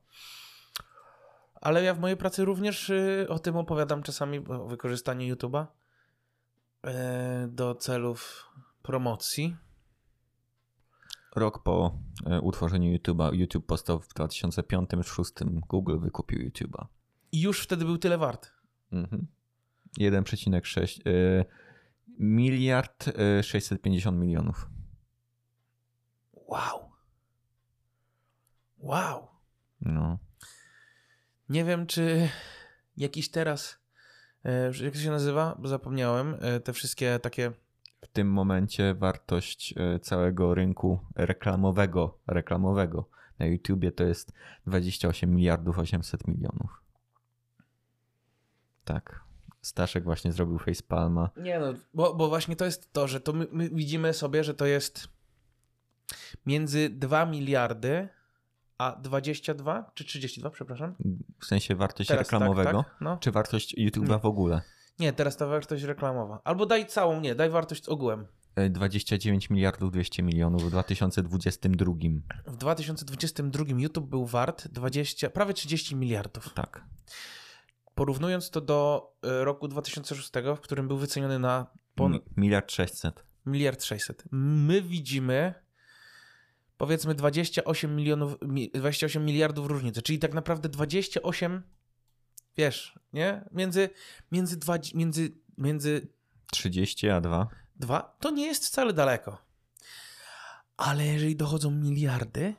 [1.61, 6.89] Ale ja w mojej pracy również y, o tym opowiadam czasami, o wykorzystaniu YouTube'a y,
[7.47, 8.45] do celów
[8.81, 9.55] promocji.
[11.39, 16.85] Rok po e, utworzeniu YouTube'a, YouTube powstał w 2005-2006, Google wykupił YouTube'a.
[17.31, 18.51] I już wtedy był tyle wart.
[18.91, 19.27] Mhm.
[19.99, 21.45] 1,6 e,
[22.19, 24.69] miliard e, 650 milionów.
[26.33, 26.91] Wow.
[28.77, 29.27] Wow.
[29.81, 30.17] No.
[31.49, 32.29] Nie wiem, czy
[32.97, 33.79] jakiś teraz,
[34.45, 37.51] e, jak to się nazywa, bo zapomniałem, e, te wszystkie takie
[38.01, 43.09] W tym momencie wartość e, całego rynku reklamowego, reklamowego
[43.39, 44.33] na YouTubie to jest
[44.67, 46.83] 28 miliardów 800 milionów.
[48.85, 49.23] Tak.
[49.61, 51.29] Staszek właśnie zrobił facepalma.
[51.37, 54.53] Nie no, bo, bo właśnie to jest to, że to my, my widzimy sobie, że
[54.53, 55.07] to jest
[56.45, 58.09] między 2 miliardy
[58.77, 60.95] a 22 czy 32, przepraszam.
[61.39, 62.83] W sensie wartość Teraz reklamowego?
[62.83, 63.17] Tak, tak, no.
[63.17, 64.61] Czy wartość YouTube'a w ogóle?
[64.99, 66.41] Nie, teraz ta wartość reklamowa.
[66.43, 68.27] Albo daj całą, nie, daj wartość ogółem.
[68.55, 71.93] E, 29 miliardów 200 milionów w 2022.
[72.47, 76.53] W 2022 YouTube był wart 20, prawie 30 miliardów.
[76.53, 76.85] Tak.
[77.95, 81.67] Porównując to do y, roku 2006, w którym był wyceniony na
[81.99, 83.23] Mi- Miliard 600.
[83.45, 84.23] miliard 600.
[84.31, 85.53] My widzimy
[86.77, 91.63] powiedzmy 28 milionów, mi- 28 miliardów różnicy, czyli tak naprawdę 28,
[92.59, 93.45] wiesz, nie?
[93.51, 93.89] Między,
[94.31, 96.07] między, dwa, między, między
[96.51, 97.47] 30 a 2.
[97.75, 99.37] dwa, to nie jest wcale daleko.
[100.77, 102.55] Ale jeżeli dochodzą miliardy,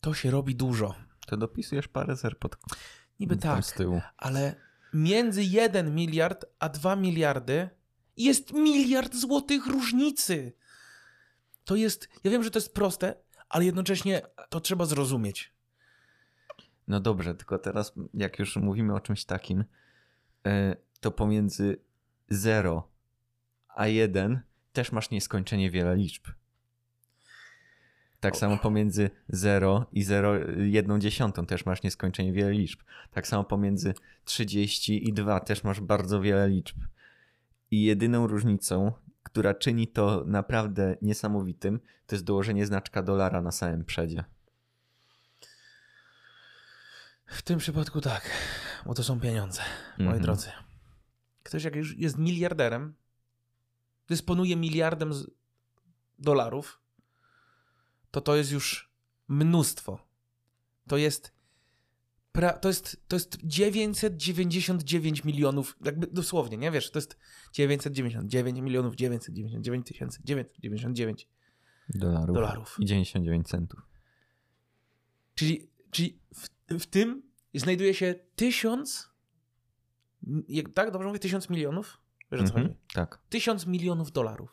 [0.00, 0.94] to się robi dużo.
[1.26, 2.56] To dopisujesz parę zer pod
[3.20, 4.00] Niby tak, z tyłu.
[4.16, 4.54] ale
[4.94, 7.70] między 1 miliard a 2 miliardy
[8.16, 10.52] jest miliard złotych różnicy.
[11.64, 13.14] To jest, ja wiem, że to jest proste,
[13.48, 15.52] ale jednocześnie to trzeba zrozumieć.
[16.88, 19.64] No dobrze, tylko teraz jak już mówimy o czymś takim,
[20.46, 21.76] e, to pomiędzy
[22.28, 22.88] 0
[23.78, 24.40] a 1
[24.72, 26.26] też masz nieskończenie wiele liczb.
[28.20, 32.80] Tak samo pomiędzy 0 i 0,1 dziesiątą też masz nieskończenie wiele liczb.
[33.10, 33.94] Tak samo pomiędzy
[34.24, 36.76] 30 i 2 też masz bardzo wiele liczb.
[37.70, 38.92] I jedyną różnicą,
[39.22, 44.24] która czyni to naprawdę niesamowitym, to jest dołożenie znaczka dolara na samym przedzie.
[47.28, 48.30] W tym przypadku tak,
[48.86, 49.62] bo to są pieniądze,
[49.98, 50.22] moi Mhm.
[50.22, 50.50] drodzy.
[51.42, 52.94] Ktoś jak już jest miliarderem,
[54.08, 55.12] dysponuje miliardem
[56.18, 56.80] dolarów,
[58.10, 58.90] to to jest już
[59.28, 60.06] mnóstwo.
[60.88, 61.32] To jest
[62.32, 67.16] pra, to jest to jest 999 milionów, jakby dosłownie, nie wiesz, to jest
[67.52, 71.28] 999 milionów 999 tysięcy 999
[71.88, 72.34] Dolarów.
[72.34, 72.76] dolarów.
[72.80, 73.80] I 99 centów.
[75.34, 77.22] Czyli, czyli w, w tym
[77.54, 79.10] znajduje się tysiąc,
[80.74, 81.98] tak dobrze mówię, tysiąc milionów?
[82.32, 82.78] Wiesz o co Mhm, chodzi?
[82.94, 83.18] tak.
[83.28, 84.50] Tysiąc milionów dolarów.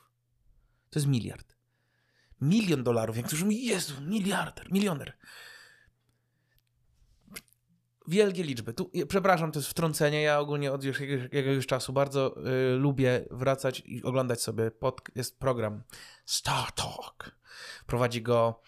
[0.90, 1.56] To jest miliard.
[2.42, 5.18] Milion dolarów, jak mówi, Jezu, miliarder, milioner.
[8.08, 8.74] Wielkie liczby.
[8.74, 10.22] Tu, przepraszam, to jest wtrącenie.
[10.22, 12.36] Ja ogólnie od już jakiegoś, jakiegoś czasu bardzo
[12.74, 14.72] y, lubię wracać i oglądać sobie.
[14.72, 15.84] Pod, jest program
[16.26, 17.36] Star Talk.
[17.86, 18.62] Prowadzi go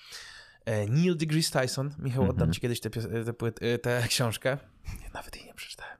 [0.89, 1.87] Neil deGrasse Tyson.
[1.99, 2.29] Michał, Mhm.
[2.29, 2.89] oddam ci kiedyś tę
[3.61, 4.57] y, tę książkę.
[5.13, 5.97] Nawet jej nie przeczytałem.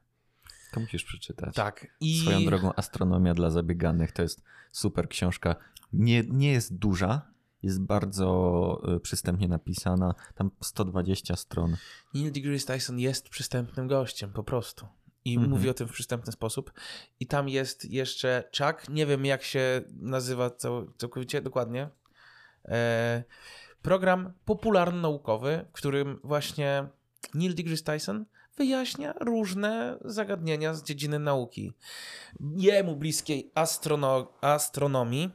[0.72, 1.56] To musisz przeczytać.
[1.56, 1.88] Tak.
[1.99, 2.19] I...
[2.22, 4.41] Swoją drogą Astronomia dla zabieganych to jest
[4.72, 5.56] super książka.
[5.94, 7.22] Nie, nie jest duża,
[7.64, 10.15] jest bardzo y, przystępnie napisana.
[10.35, 11.77] Tam 120 stron.
[12.14, 14.88] Neil deGrasse Tyson jest przystępnym gościem, po prostu.
[15.26, 15.49] I Mhm.
[15.52, 16.73] mówi o tym w przystępny sposób.
[17.19, 21.89] I tam jest jeszcze Chuck, nie wiem jak się nazywa cał, całkowicie dokładnie.
[22.65, 23.23] E,
[23.88, 26.88] program popularno-naukowy, w którym właśnie
[27.34, 28.26] Neil deGrasse Tyson
[28.57, 31.73] wyjaśnia różne zagadnienia z dziedziny nauki.
[32.39, 35.31] Jemu bliskiej astrono- astronomii,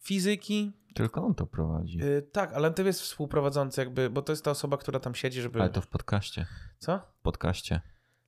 [0.00, 1.98] fizyki, Tylko on to prowadzi.
[1.98, 5.42] Yy, tak, ale to jest współprowadzący jakby, bo to jest ta osoba, która tam siedzi,
[5.42, 5.60] żeby...
[5.60, 6.46] Ale to w podcaście.
[6.78, 6.98] Co?
[6.98, 7.80] W podcaście.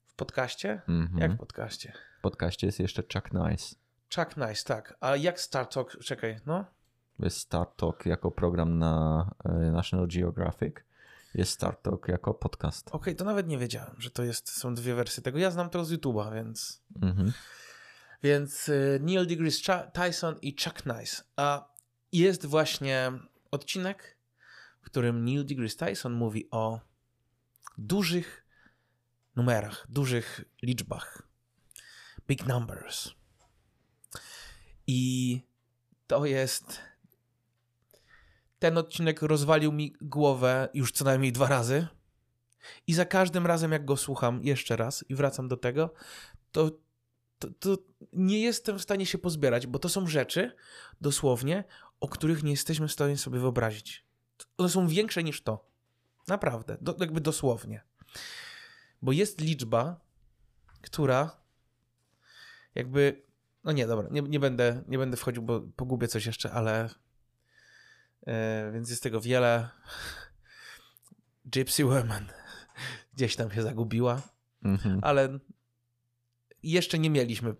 [0.07, 0.83] W podcaście?
[0.89, 1.19] Mhm.
[1.19, 1.93] Jak w podcaście?
[2.19, 3.77] W podcaście jest jeszcze Chuck Nice.
[4.17, 4.97] Chuck Nice, tak.
[5.01, 5.97] A jak Star Talk?
[6.05, 6.65] Czekaj, no.
[7.19, 10.75] Jest Star Talk jako program na y, National Geographic.
[11.35, 12.89] Jest Star Talk jako podcast.
[12.93, 15.39] Okej, to nawet nie wiedziałem, że to jest, są dwie wersje tego.
[15.39, 16.83] Ja znam to z YouTube'a, więc...
[17.03, 17.33] Mhm.
[18.23, 21.23] Więc y, Neil deGrasse Tyson i Chuck Nice.
[21.37, 21.75] A
[22.13, 23.13] jest właśnie
[23.51, 24.19] odcinek,
[24.81, 26.81] w którym Neil deGrasse Tyson mówi o
[27.79, 28.47] dużych
[29.37, 31.23] numerach, dużych liczbach.
[32.29, 33.11] Big numbers.
[34.87, 35.41] I
[36.07, 36.81] to jest.
[38.65, 41.87] Ten odcinek rozwalił mi głowę już co najmniej dwa razy.
[42.87, 45.95] I za każdym razem, jak go słucham jeszcze raz i wracam do tego,
[46.53, 46.71] to,
[47.39, 47.77] to, to
[48.13, 50.57] nie jestem w stanie się pozbierać, bo to są rzeczy,
[51.01, 51.65] dosłownie,
[52.01, 54.05] o których nie jesteśmy w stanie sobie wyobrazić.
[54.59, 55.71] One są większe niż to.
[56.29, 56.77] Naprawdę.
[56.81, 57.85] Do, jakby dosłownie.
[59.03, 60.01] Bo jest liczba,
[60.81, 61.37] która
[62.75, 63.23] jakby.
[63.65, 66.91] No nie, dobra, nie, nie, będę, nie będę wchodził, bo pogubię coś jeszcze, ale.
[68.27, 69.69] E, więc jest tego wiele.
[71.45, 72.27] Gypsy Woman
[73.15, 74.23] gdzieś tam się zagubiła,
[74.63, 75.01] Mhm.
[75.03, 75.39] ale
[76.63, 77.55] jeszcze nie mieliśmy.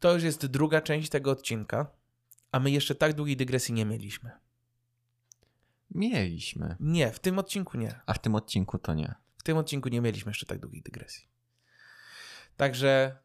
[0.00, 1.90] To już jest druga część tego odcinka,
[2.52, 4.30] a my jeszcze tak długiej dygresji nie mieliśmy.
[5.90, 6.76] Mieliśmy.
[6.80, 8.00] Nie, w tym odcinku nie.
[8.06, 9.14] A w tym odcinku to nie.
[9.38, 11.28] W tym odcinku nie mieliśmy jeszcze tak długiej dygresji.
[12.56, 13.18] Także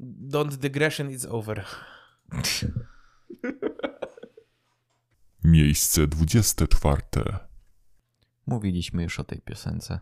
[0.00, 1.64] don't digression is over.
[5.46, 7.02] Miejsce 24.
[8.46, 10.00] Mówiliśmy już o tej piosence.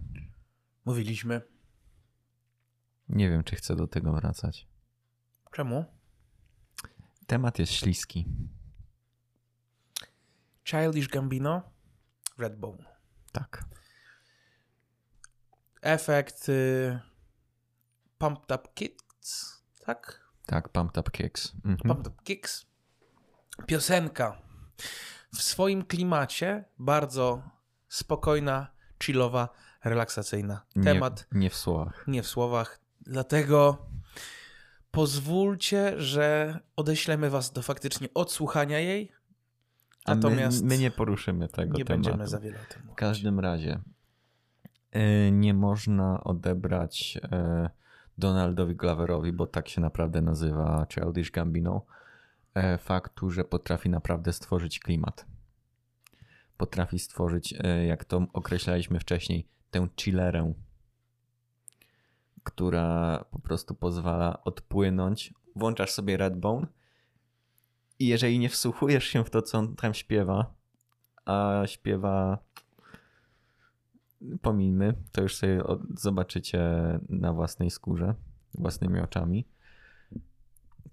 [0.85, 1.41] Mówiliśmy.
[3.09, 4.69] Nie wiem, czy chcę do tego wracać.
[5.53, 5.85] Czemu?
[7.27, 8.27] Temat jest śliski.
[10.65, 11.63] Childish Gambino,
[12.39, 12.85] Redbone.
[13.33, 13.65] Tak.
[15.83, 17.01] Efekt y,
[18.19, 20.31] Pumped Up Kicks, tak?
[20.47, 21.53] Tak, Pumped Up Kicks.
[21.65, 21.77] Mhm.
[21.77, 22.67] Pumped Up Kicks.
[23.67, 24.43] Piosenka
[25.37, 27.43] w swoim klimacie bardzo
[27.89, 28.67] spokojna,
[29.05, 29.49] chillowa,
[29.85, 30.63] relaksacyjna.
[30.85, 32.05] Temat Nie, nie w słowach.
[32.09, 33.87] nie w słowach, dlatego
[34.91, 39.13] pozwólcie, że odeślemy was do faktycznie odsłuchania jej,
[40.05, 42.03] A natomiast my, my nie poruszymy tego nie tematu.
[42.09, 42.99] będziemy za wiele o tym W mówić.
[42.99, 43.81] każdym razie
[44.93, 47.71] e, nie można odebrać e,
[48.19, 51.87] Donaldowi Gloverowi, bo tak się naprawdę nazywa Childish Gambino,
[52.79, 55.27] faktu, że potrafi naprawdę stworzyć klimat.
[56.57, 60.55] Potrafi stworzyć, e, jak to określaliśmy wcześniej, tę chillerę,
[62.45, 65.35] która po prostu pozwala odpłynąć.
[65.57, 66.67] Włączasz sobie Redbone
[67.99, 70.55] i jeżeli nie wsłuchujesz się w to, co on tam śpiewa,
[71.25, 72.39] a śpiewa
[74.43, 75.63] pomińmy, to już sobie
[75.97, 76.61] zobaczycie
[77.09, 78.15] na własnej skórze,
[78.55, 79.49] własnymi oczami.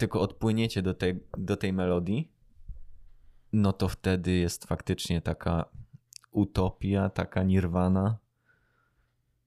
[0.02, 2.32] Tylko odpłyniecie do tej, do tej melodii,
[3.54, 5.66] no to wtedy jest faktycznie taka
[6.32, 8.18] utopia, taka nirwana.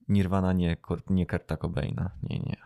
[0.07, 0.77] Nirwana nie,
[1.09, 2.57] nie Kurta Cobaina, nie, nie.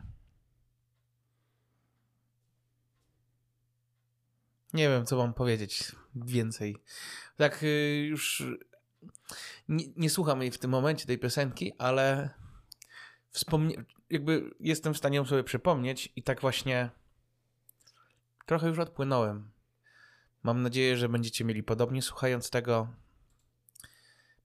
[4.74, 6.76] Nie wiem, co mam powiedzieć więcej.
[7.38, 8.44] Tak y, już
[9.70, 12.30] nie, nie słucham jej w tym momencie, tej piosenki, ale
[13.30, 13.76] wspomnie...
[14.10, 16.99] jakby jestem w stanie ją sobie przypomnieć i tak właśnie
[18.50, 19.52] trochę już odpłynąłem.
[20.44, 22.88] Mam nadzieję, że będziecie mieli podobnie słuchając tego.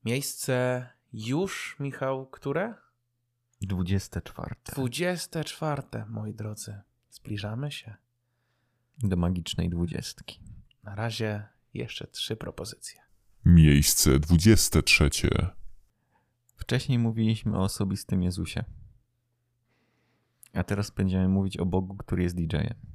[0.04, 2.74] Miejsce już, Michał, które?
[3.62, 4.54] 24.
[4.72, 6.80] 24, moi drodzy.
[7.10, 7.94] Zbliżamy się.
[8.98, 10.40] Do magicznej dwudziestki.
[10.82, 13.00] Na razie jeszcze trzy propozycje.
[13.44, 15.10] Miejsce 23.
[16.56, 18.64] Wcześniej mówiliśmy o osobistym Jezusie.
[20.52, 22.93] A teraz będziemy mówić o Bogu, który jest DJ-em.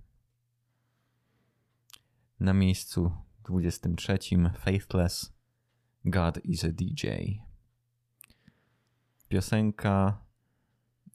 [2.40, 3.12] Na miejscu
[3.44, 4.18] 23
[4.60, 5.34] Faithless
[6.06, 7.08] God is a DJ.
[9.28, 10.22] Piosenka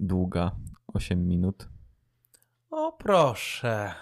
[0.01, 0.57] długa
[0.87, 1.69] 8 minut.
[2.71, 3.95] O proszę.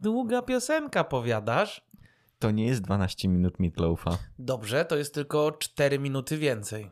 [0.00, 1.86] Długa piosenka, powiadasz?
[2.38, 6.90] To nie jest 12 minut Meatloafa, Dobrze, to jest tylko 4 minuty więcej.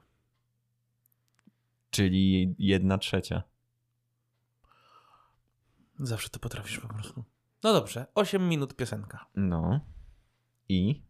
[1.91, 3.43] czyli 1 trzecia.
[5.99, 7.25] Zawsze to potrafisz po prostu.
[7.65, 9.27] No dobrze, 8 minut piosenka.
[9.35, 9.81] No.
[10.69, 11.03] I?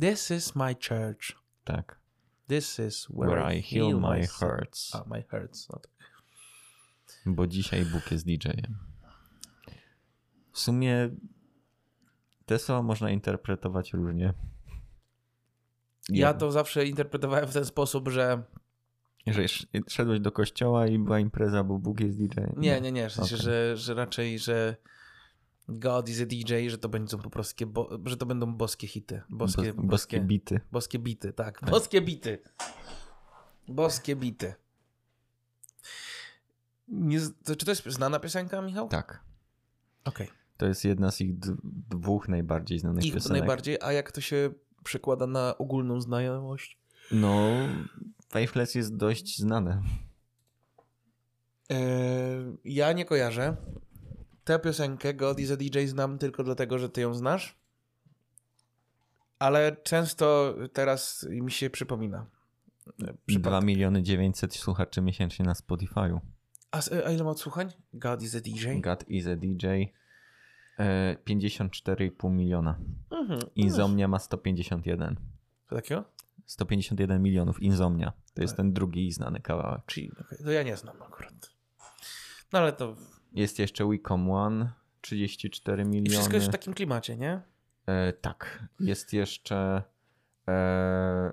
[0.00, 1.36] This is my church.
[1.64, 1.98] Tak.
[2.48, 4.40] This is where, Where I heal my myself.
[4.40, 4.94] hurts.
[4.94, 5.68] A, my hurts.
[5.68, 5.92] No tak.
[7.26, 8.78] Bo dzisiaj Bóg jest DJ-em.
[10.52, 11.10] W sumie
[12.46, 14.34] te słowa można interpretować różnie.
[16.08, 18.42] Ja to zawsze interpretowałem w ten sposób, że
[19.32, 22.52] Że sz- szedłeś do kościoła i była impreza, bo Bóg jest DJ-em.
[22.56, 23.44] nie, nie, nie, w sensie, Okej.
[23.44, 24.76] że, że raczej, że
[25.68, 29.22] God is a DJ, że to będą po prostu, bo, że to będą boskie hity.
[29.30, 30.60] Boskie, Bos- boskie bity.
[30.72, 31.60] Boskie bity, tak.
[31.70, 32.38] Boskie bity.
[33.68, 34.54] Boskie bity.
[36.88, 38.88] Nie, to, czy to jest znana piosenka, Michał?
[38.88, 39.20] Tak.
[40.04, 40.28] Okej.
[40.56, 41.38] To jest jedna z ich
[41.88, 43.40] dwóch najbardziej znanych Ich piosenek.
[43.40, 44.50] najbardziej, a jak to się
[44.84, 46.78] przekłada na ogólną znajomość?
[47.12, 47.50] No,
[48.28, 49.82] Faithless jest dość znane.
[52.64, 53.56] Ja nie kojarzę.
[54.44, 57.58] Tę piosenkę God is a DJ znam tylko dlatego, że ty ją znasz.
[59.38, 62.26] Ale często teraz mi się przypomina.
[63.02, 66.18] E, przypad- 2 miliony 900 słuchaczy miesięcznie na Spotify'u.
[66.70, 67.68] A, a ile ma odsłuchań?
[67.94, 68.80] God is a DJ?
[68.80, 69.66] God is a DJ.
[70.78, 72.78] E, 54,5 miliona.
[73.10, 73.40] Mhm.
[73.56, 75.16] Insomnia ma 151.
[75.68, 76.04] Co takiego?
[76.48, 78.12] 151 milionów Insomnia.
[78.34, 78.56] To jest Tak.
[78.56, 79.82] ten drugi znany kawałek.
[79.86, 81.50] Czyli, okej, to ja nie znam akurat.
[82.52, 82.96] No ale to
[83.32, 86.06] Jest jeszcze Wicom One, 34 miliony.
[86.08, 87.42] i wszystko jest w takim klimacie, nie?
[87.86, 88.64] e, tak.
[88.80, 89.82] Jest jeszcze
[90.48, 91.32] e,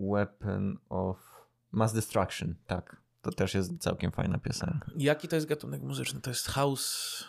[0.00, 1.16] Weapon of
[1.72, 2.54] Mass Destruction.
[2.66, 2.96] Tak.
[3.22, 4.90] To też jest całkiem fajna piosenka.
[4.96, 6.20] Jaki to jest gatunek muzyczny?
[6.20, 7.24] To jest house...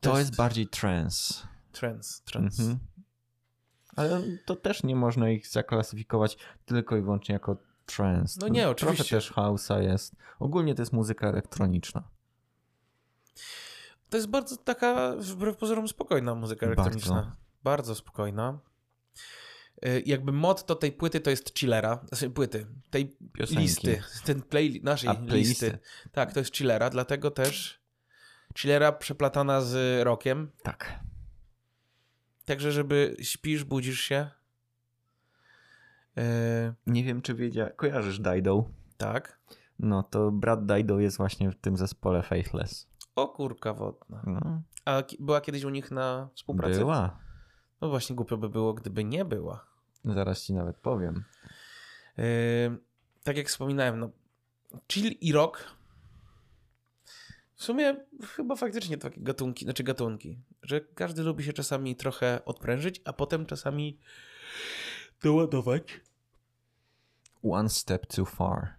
[0.00, 1.34] To jest bardziej trance.
[1.72, 2.62] Trance, trance.
[2.62, 2.78] Mhm.
[3.96, 6.36] Ale to też nie można ich zaklasyfikować
[6.66, 7.56] tylko i wyłącznie jako
[7.86, 8.38] trance.
[8.40, 9.04] No nie, oczywiście.
[9.04, 10.16] Trochę też house'a jest.
[10.38, 12.02] Ogólnie to jest muzyka elektroniczna.
[14.10, 16.82] To jest bardzo taka, wbrew pozorom, spokojna muzyka Bardzo.
[16.82, 17.36] elektroniczna.
[17.64, 18.58] Bardzo, spokojna.
[19.86, 23.62] Y, Jakby motto tej płyty to jest chillera, znaczy płyty, tej Piosenki.
[23.62, 25.66] listy, ten playlist, naszej A, playlisty.
[25.66, 25.78] listy.
[26.12, 27.80] Tak, to jest chillera, dlatego też
[28.58, 31.00] chillera przeplatana z rockiem, Tak.
[32.46, 34.30] Także żeby śpisz, budzisz się.
[36.18, 36.22] Y,
[36.86, 38.64] Nie wiem, czy wiedział, kojarzysz Dido?
[38.96, 39.40] tak.
[39.78, 42.88] No to brat Dido jest właśnie w tym zespole Faithless.
[43.16, 44.22] O kurka wodna.
[44.26, 46.78] No, A była kiedyś u nich na współpracy?
[46.78, 47.18] była.
[47.80, 49.66] No właśnie, głupio by było, gdyby nie była.
[50.04, 51.24] Zaraz ci nawet powiem.
[52.16, 52.24] Yy,
[53.22, 54.10] tak jak wspominałem, no,
[54.92, 55.64] chill i rock
[57.54, 57.96] w sumie
[58.36, 63.46] chyba faktycznie takie gatunki, znaczy gatunki, że każdy lubi się czasami trochę odprężyć, a potem
[63.46, 63.98] czasami
[65.22, 66.00] doładować.
[67.42, 68.74] One Step Too Far.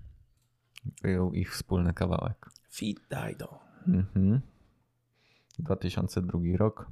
[1.01, 2.49] Był ich wspólny kawałek.
[2.73, 3.59] Feed Dido.
[3.88, 4.41] Mhm.
[5.59, 6.88] 2002 rok.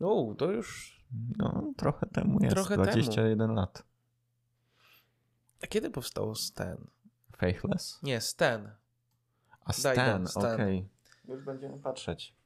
[0.00, 0.98] O, to już...
[1.36, 2.54] No, trochę temu jest.
[2.56, 3.82] Trochę 21 lat.
[5.62, 6.86] A kiedy powstało Stan?
[7.36, 8.02] Faithless?
[8.02, 8.70] Nie, Stan.
[9.60, 10.54] A Stan, Stan.
[10.54, 10.88] okej.
[11.28, 12.37] Już będziemy patrzeć.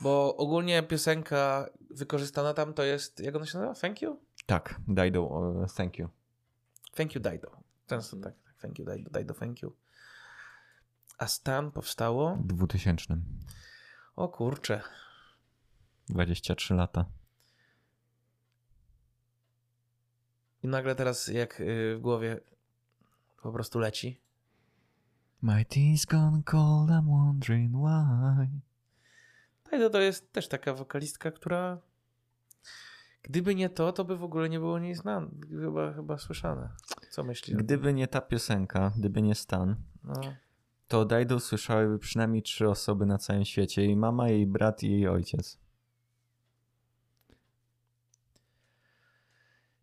[0.00, 3.74] Bo ogólnie piosenka wykorzystana tam to jest, jak ona się nazywa?
[3.80, 4.20] Thank you?
[4.46, 6.08] Tak, Dido, o, thank you.
[6.94, 7.50] Thank you, Dido.
[7.86, 8.54] Często tak, tak.
[8.60, 9.76] Thank you, Dido, Dido, thank you.
[11.18, 12.36] A Stan powstało?
[12.36, 13.16] W 2000.
[14.16, 14.82] O kurczę.
[16.08, 17.04] 23 lata.
[20.62, 22.40] I nagle teraz jak y, w głowie
[23.42, 24.20] po prostu leci.
[25.42, 28.67] My tea's gone cold, I'm wondering why.
[29.72, 31.78] Dido to jest też taka wokalistka, która
[33.22, 35.28] gdyby nie to, to by w ogóle nie było niej znane.
[35.50, 36.68] Chyba, chyba słyszane.
[37.10, 37.56] Co myślisz?
[37.56, 40.14] Gdyby nie ta piosenka, gdyby nie Stan, No.
[40.88, 43.82] to Dido słyszałyby przynajmniej trzy osoby na całym świecie.
[43.82, 45.58] Jej mama, jej brat i jej ojciec.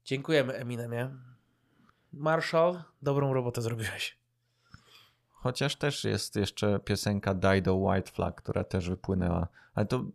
[0.06, 1.16] Dziękujemy Eminemie.
[2.14, 4.18] Marshall, dobrą robotę zrobiłeś.
[5.46, 9.48] Chociaż też jest jeszcze piosenka Dido White Flag, która też wypłynęła.
[9.74, 10.06] Ale to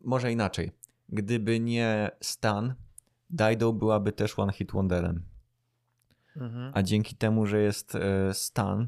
[0.00, 0.72] może inaczej.
[1.08, 2.74] Gdyby nie Stan,
[3.30, 5.22] Dido byłaby też One Hit Wonderem.
[6.36, 6.72] Mhm.
[6.74, 8.86] A dzięki temu, że jest e, Stan,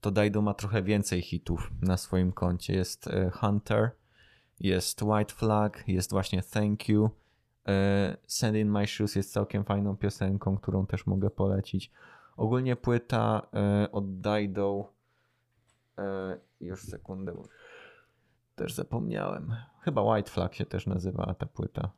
[0.00, 2.72] to Dido ma trochę więcej hitów na swoim koncie.
[2.74, 3.90] Jest e, Hunter,
[4.60, 7.10] jest White Flag, jest właśnie Thank You.
[7.68, 11.90] E, Sand in My Shoes jest całkiem fajną piosenką, którą też mogę polecić.
[12.42, 14.92] Ogólnie płyta e, od Dido.
[15.98, 17.42] E, już sekundę.
[18.54, 19.54] Też zapomniałem.
[19.80, 21.90] Chyba White Flag się też nazywała ta płyta.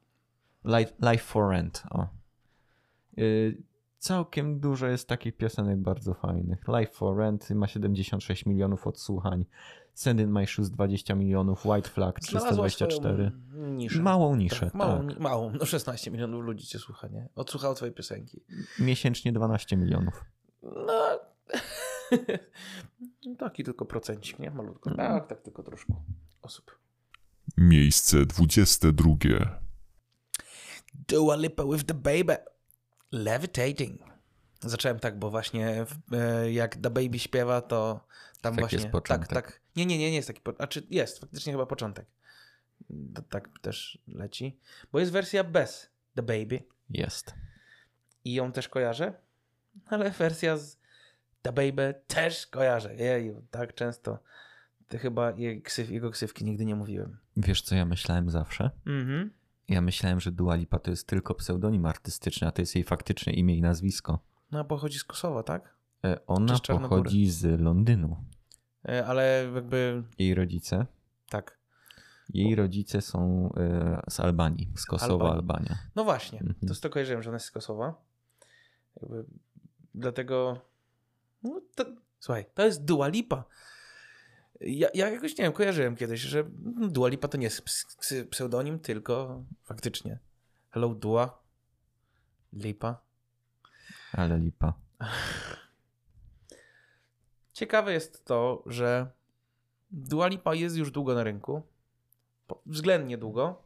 [0.65, 1.83] Life, Life for Rent.
[1.91, 2.07] O.
[3.19, 3.63] Y,
[4.05, 6.65] całkiem dużo jest takich piosenek bardzo fajnych.
[6.69, 9.45] Life for Rent ma 76 milionów odsłuchań.
[9.95, 11.67] Send in My Shoes 20 milionów.
[11.67, 13.33] White Flag Znalazła 324.
[13.49, 14.03] swoją Niszę.
[14.03, 15.21] Małą niszę, Tak, małą, tak.
[15.21, 17.29] małą, no 16 milionów ludzi cię słucha, nie?
[17.35, 18.41] Odsłuchało twojej piosenki.
[18.79, 20.25] Miesięcznie 12 milionów.
[20.63, 21.21] No,
[23.39, 24.51] taki tylko procencik, nie?
[24.51, 24.91] Malutko.
[24.91, 25.13] Mhm.
[25.13, 25.95] Tak, tak, tylko troszkę
[26.43, 26.79] osób.
[27.57, 29.09] Miejsce 22.
[31.09, 32.54] Dua Lipa with the Baby.
[33.15, 34.01] Levitating.
[34.61, 38.07] Zacząłem tak, bo właśnie e, jak The Baby śpiewa, to
[38.41, 38.79] tam Tak właśnie...
[38.79, 39.29] jest początek.
[39.29, 39.61] Tak, tak.
[39.77, 40.41] Nie, nie, nie, nie jest taki...
[40.41, 40.53] Po...
[40.59, 42.07] A czy jest, faktycznie chyba początek.
[43.15, 44.59] To tak też leci.
[44.93, 47.35] Bo jest wersja bez The Baby Jest.
[48.25, 49.13] i ją też kojarzę,
[49.87, 50.79] ale wersja z
[51.43, 52.95] The Baby też kojarzę.
[52.95, 54.19] Jeju, tak często.
[54.89, 55.33] To chyba
[55.89, 57.19] jego ksywki nigdy nie mówiłem.
[57.37, 58.71] Wiesz, co ja myślałem zawsze?
[58.87, 59.31] Mhm.
[59.69, 63.33] Ja myślałem, że Dua Lipa to jest tylko pseudonim artystyczny, a to jest jej faktyczne
[63.33, 64.19] imię i nazwisko.
[64.51, 65.75] No, pochodzi z Kosowa, tak?
[66.05, 68.17] E, Ona pochodzi z Londynu.
[68.89, 70.87] E, Ale jakby Jej rodzice?
[71.29, 71.59] tak.
[72.35, 75.33] Jej rodzice są e, z Albanii, z Kosowa, Albanii.
[75.39, 75.79] Albania.
[75.97, 76.69] No właśnie, Mhm.
[76.69, 77.95] to z tego kojarzyłem, że ona jest z Kosowa.
[79.03, 79.25] Jakby
[79.95, 80.61] dlatego.
[81.43, 81.85] No to,
[82.21, 83.45] słuchaj, to jest Dua Lipa.
[84.61, 86.45] Ja, ja jakoś nie wiem, kojarzyłem kiedyś, że
[86.89, 90.19] Dua Lipa to nie jest ps- ps- pseudonim, tylko faktycznie.
[90.71, 91.39] Hello Dua
[92.53, 93.01] Lipa.
[94.13, 94.75] Ale Lipa.
[97.53, 99.11] Ciekawe jest to, że
[99.91, 101.63] Dua Lipa jest już długo na rynku.
[102.67, 103.63] Względnie długo.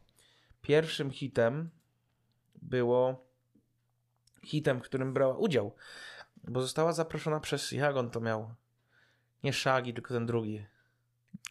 [0.61, 1.69] Pierwszym hitem
[2.61, 3.25] było
[4.43, 5.75] hitem, w którym brała udział,
[6.43, 8.53] bo została zaproszona przez, jak on to miał?
[9.43, 10.65] Nie Shaggy, tylko ten drugi.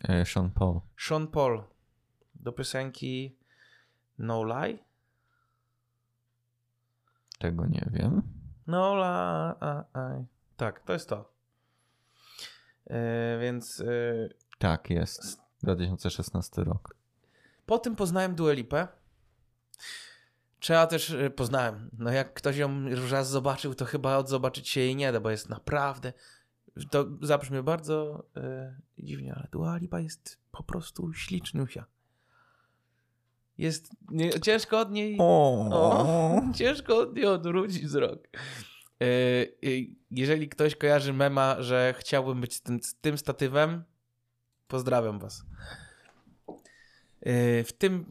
[0.05, 0.81] E, Sean Paul.
[0.97, 1.63] Sean Paul
[2.35, 3.37] do piosenki
[4.19, 4.79] No Lie?
[7.39, 8.23] Tego nie wiem.
[8.67, 10.25] No Lie.
[10.57, 11.33] Tak, to jest to.
[12.87, 13.85] E, więc e,
[14.59, 15.41] Tak, jest.
[15.63, 16.95] 2016 rok.
[17.67, 18.89] Po tym poznałem Dua Lipę.
[20.61, 24.97] Trzeba też, poznałem, no jak ktoś ją już raz zobaczył, to chyba odzobaczyć się jej
[24.97, 26.13] nie da, bo jest naprawdę,
[26.91, 28.25] to zabrzmi bardzo
[28.99, 31.85] y, dziwnie, ale Dua Lipa jest po prostu ślicznusia.
[33.59, 38.29] Jest, nie, ciężko od niej, o, ciężko od niej odwrócić wzrok.
[39.03, 39.07] Y,
[39.65, 43.85] y, jeżeli ktoś kojarzy mema, że chciałbym być tym, tym statywem,
[44.69, 45.45] pozdrawiam was.
[47.27, 48.07] Y, w tym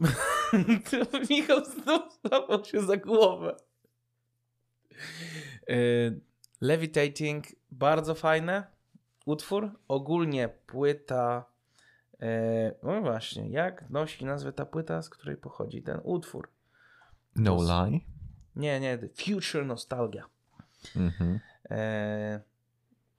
[1.30, 3.56] Michał znów złapał się za głowę.
[5.70, 6.20] Y,
[6.60, 8.66] Levitating, bardzo fajne
[9.26, 9.70] utwór.
[9.88, 11.44] Ogólnie płyta.
[12.22, 16.48] y, No właśnie, jak nosi nazwę ta płyta, z której pochodzi ten utwór?
[17.36, 18.00] No lie.
[18.56, 20.24] Nie, nie, Future Nostalgia.
[20.96, 21.40] Mhm.
[21.70, 22.40] E,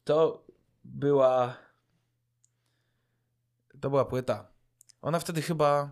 [0.03, 0.45] to
[0.83, 1.57] była.
[3.81, 4.47] To była płyta.
[5.01, 5.91] Ona wtedy chyba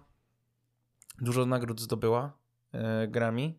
[1.22, 2.38] dużo nagród zdobyła
[2.72, 3.54] e, Grammy.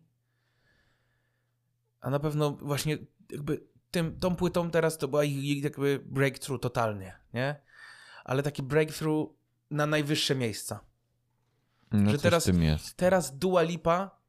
[2.01, 2.97] A na pewno właśnie
[3.31, 7.61] jakby tym, tą płytą teraz to była jej jakby breakthrough totalnie, nie?
[8.23, 9.33] Ale taki breakthrough
[9.71, 10.79] na najwyższe miejsca.
[11.91, 12.93] No Że teraz- w tym jest.
[12.97, 14.19] Teraz Dua Lipa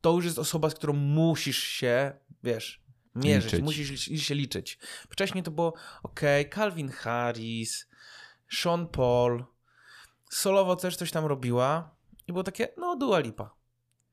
[0.00, 2.12] to już jest osoba, z którą musisz się,
[2.42, 3.64] wiesz, mierzyć, Liczyć.
[3.64, 4.78] musisz się liczyć.
[5.10, 6.20] Wcześniej to było, ok,
[6.54, 7.88] Calvin Harris,
[8.50, 9.44] Sean Paul,
[10.30, 13.54] solowo też coś tam robiła i było takie, no Dua Lipa.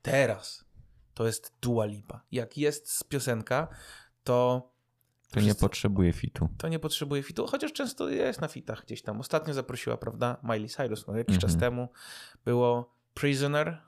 [0.01, 0.65] Teraz
[1.13, 2.21] to jest Dua Lipa.
[2.31, 3.67] Jak jest piosenka,
[4.31, 4.71] to
[5.31, 6.49] To nie wszyscy- potrzebuje fitu.
[6.57, 9.19] to nie potrzebuje fitu, chociaż często jest na fitach gdzieś tam.
[9.19, 11.59] Ostatnio zaprosiła, prawda, Miley Cyrus, no jakiś czas Mhm.
[11.59, 11.89] temu
[12.45, 13.81] było Prisoner.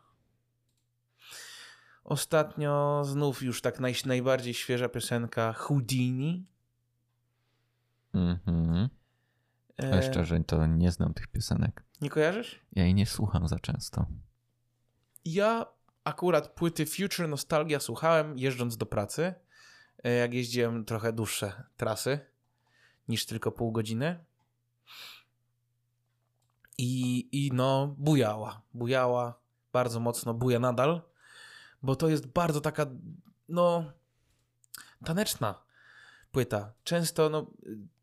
[2.03, 6.47] Ostatnio znów już tak naj, najbardziej świeża piosenka Houdini.
[8.13, 8.89] Mhm.
[9.77, 11.83] Ale E, szczerze, to nie znam tych piosenek.
[12.01, 12.59] nie kojarzysz?
[12.71, 14.05] Ja jej nie słucham za często.
[15.25, 15.65] Ja
[16.03, 19.33] akurat płyty Future Nostalgia słuchałem jeżdżąc do pracy,
[20.09, 22.19] jak jeździłem trochę dłuższe trasy
[23.07, 24.25] niż tylko pół godziny.
[26.77, 29.39] I, I no, bujała, bujała
[29.73, 31.01] bardzo mocno, buja nadal,
[31.83, 32.85] bo to jest bardzo taka,
[33.49, 33.91] no,
[35.05, 35.63] taneczna
[36.31, 36.73] płyta.
[36.83, 37.51] Często, no,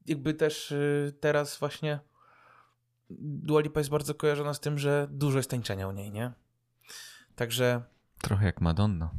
[0.07, 2.01] jakby też y, teraz właśnie
[3.11, 6.33] Dua Lipa jest bardzo kojarzona z tym, że dużo jest tańczenia u niej, nie?
[7.37, 7.83] Także
[8.23, 9.11] Trochę jak Madonna.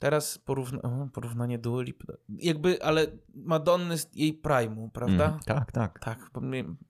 [0.00, 1.84] Teraz porówna porównanie Dua
[2.28, 5.24] jakby, ale Madonny z jej prime'u, prawda?
[5.24, 5.40] Mhm.
[5.40, 5.98] Tak, tak.
[5.98, 6.40] Tak, bo,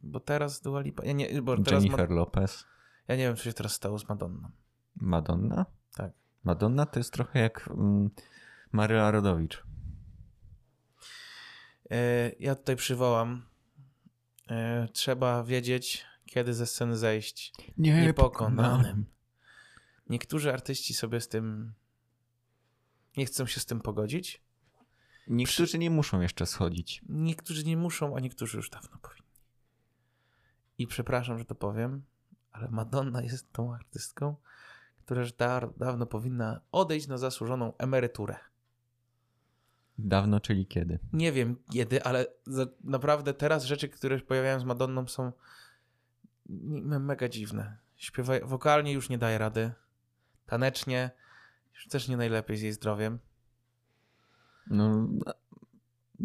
[0.03, 2.65] bo teraz Dua Lipa, ja nie, bo teraz Ma, Jennifer Lopez.
[3.09, 4.51] ja nie wiem, co się teraz stało z Madonną.
[4.97, 5.66] Madonna?
[5.97, 6.12] Tak.
[6.45, 8.11] Madonna to jest trochę jak mm,
[8.73, 9.65] Maryla Rodowicz.
[11.91, 13.43] E, ja tutaj przywołam,
[14.51, 19.07] e, trzeba wiedzieć, kiedy ze sceny zejść niepokonanym.
[20.09, 21.73] Niektórzy artyści sobie z tym
[23.16, 24.43] nie chcą się z tym pogodzić.
[25.28, 27.03] Niektórzy nie muszą jeszcze schodzić.
[27.09, 29.31] Niektórzy nie muszą, a niektórzy już dawno powinni.
[30.78, 32.03] I przepraszam, że to powiem,
[32.53, 34.37] ale Madonna jest tą artystką,
[35.05, 38.37] która już da, dawno powinna odejść na zasłużoną emeryturę.
[39.99, 40.99] Dawno, czyli kiedy?
[41.12, 45.32] Nie wiem kiedy, ale za, naprawdę teraz rzeczy, które pojawiają z Madonną są
[46.49, 47.78] me- mega dziwne.
[47.97, 49.73] Śpiewa, wokalnie już nie daje rady.
[50.47, 51.11] Tanecznie
[51.89, 53.19] też nie najlepiej z jej zdrowiem.
[54.66, 55.09] No,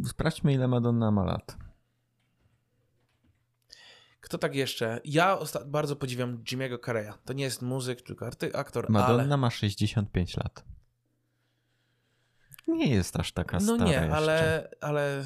[0.07, 1.57] sprawdźmy ile Madonna ma lat.
[4.21, 5.01] Kto tak jeszcze?
[5.03, 7.13] Ja bardzo podziwiam Jimmy'ego Carreya.
[7.25, 9.37] To nie jest muzyk, tylko arty- aktor, Madonna ale...
[9.37, 10.65] ma 65 lat.
[12.67, 14.15] Nie jest aż taka No stara nie, jeszcze.
[14.15, 15.25] ale, ale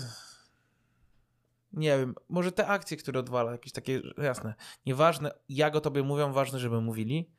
[1.73, 4.53] nie wiem, może te akcje, które odwala, jakieś takie, jasne,
[4.85, 7.31] nieważne jak o tobie mówią, ważne, żeby mówili,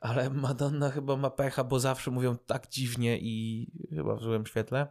[0.00, 4.86] ale Madonna chyba ma pecha, bo zawsze mówią tak dziwnie i chyba w złym świetle.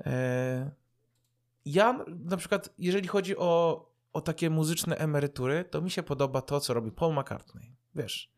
[0.00, 0.70] E,
[1.64, 6.60] Ja na przykład, jeżeli chodzi o, o takie muzyczne emerytury, to mi się podoba to,
[6.60, 7.76] co robi Paul McCartney.
[7.94, 8.30] Wiesz,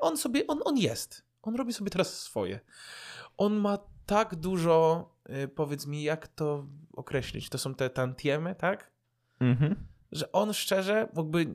[0.00, 1.22] on sobie, on, on jest.
[1.42, 2.60] On robi sobie teraz swoje.
[3.36, 5.08] On ma tak dużo,
[5.44, 7.48] y, powiedz mi, jak to określić?
[7.48, 8.90] To są te tantiemy, tak?
[9.40, 9.86] Mhm.
[10.12, 11.46] Że on szczerze, jakby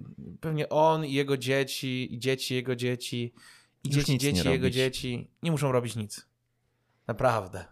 [0.42, 3.34] pewnie on i jego dzieci, i dzieci jego dzieci,
[3.84, 4.76] i Już dzieci dzieci jego robić.
[4.76, 6.28] dzieci nie muszą robić nic.
[7.08, 7.66] Naprawdę.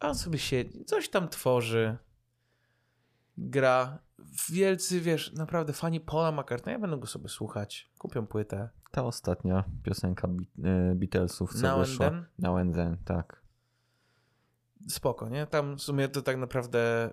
[0.00, 1.96] A on sobie siedzi, coś tam tworzy,
[3.38, 3.98] gra.
[4.50, 7.90] Wielcy, wiesz, naprawdę fani Paula McCartneya będą go sobie słuchać.
[7.98, 8.68] Kupią płytę.
[8.90, 10.28] Ta ostatnia piosenka
[10.64, 12.10] e, Beatlesów, co Now and wyszła.
[12.10, 12.24] Then?
[12.38, 13.42] Now and Then, tak.
[14.88, 15.46] spoko, nie?
[15.46, 17.10] Tam w sumie to tak naprawdę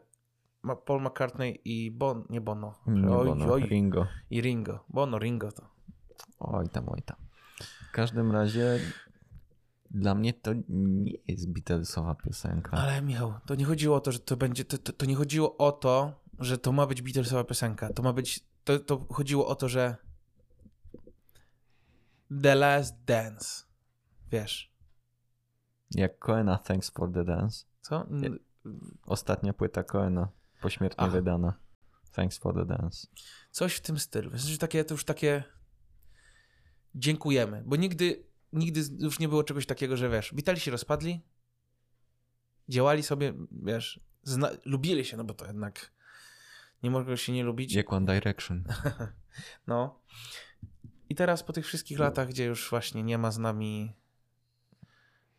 [0.86, 4.08] Paul McCartney i Bon, nie Bono, Nie oj, Bono, oj, Ringo.
[4.30, 4.80] i Ringo.
[4.90, 5.64] Bono, Ringo to.
[6.40, 7.18] Oj tam, oj tam.
[7.90, 8.80] W każdym razie
[9.92, 12.78] dla mnie to nie jest Beatlesowa piosenka.
[12.78, 15.58] Ale Michał, to nie chodziło o to, że to będzie, to, to, to nie chodziło
[15.58, 17.90] o to, że to ma być Beatlesowa piosenka.
[17.94, 19.96] To ma być, to, to chodziło o to, że
[22.42, 23.64] The Last Dance,
[24.32, 24.72] wiesz,
[25.92, 27.66] Jak Coena Thanks for the Dance.
[27.82, 28.06] co?
[29.06, 30.28] Ostatnia płyta Coena,
[30.66, 31.12] pośmiertnie Ach.
[31.12, 31.54] wydana.
[32.12, 33.08] Thanks for the Dance.
[33.52, 34.30] Coś w tym stylu.
[34.30, 35.44] W sensie takie, to już takie
[36.96, 38.24] dziękujemy, bo nigdy,
[38.54, 41.22] nigdy już nie było czegoś takiego, że wiesz, witali się rozpadli,
[42.70, 45.92] działali sobie, wiesz, zna- lubili się, no bo to jednak
[46.84, 47.74] nie mogą się nie lubić.
[47.74, 48.64] Jak One Direction.
[49.68, 50.00] No.
[51.10, 53.96] I teraz po tych wszystkich latach, gdzie już właśnie nie ma z nami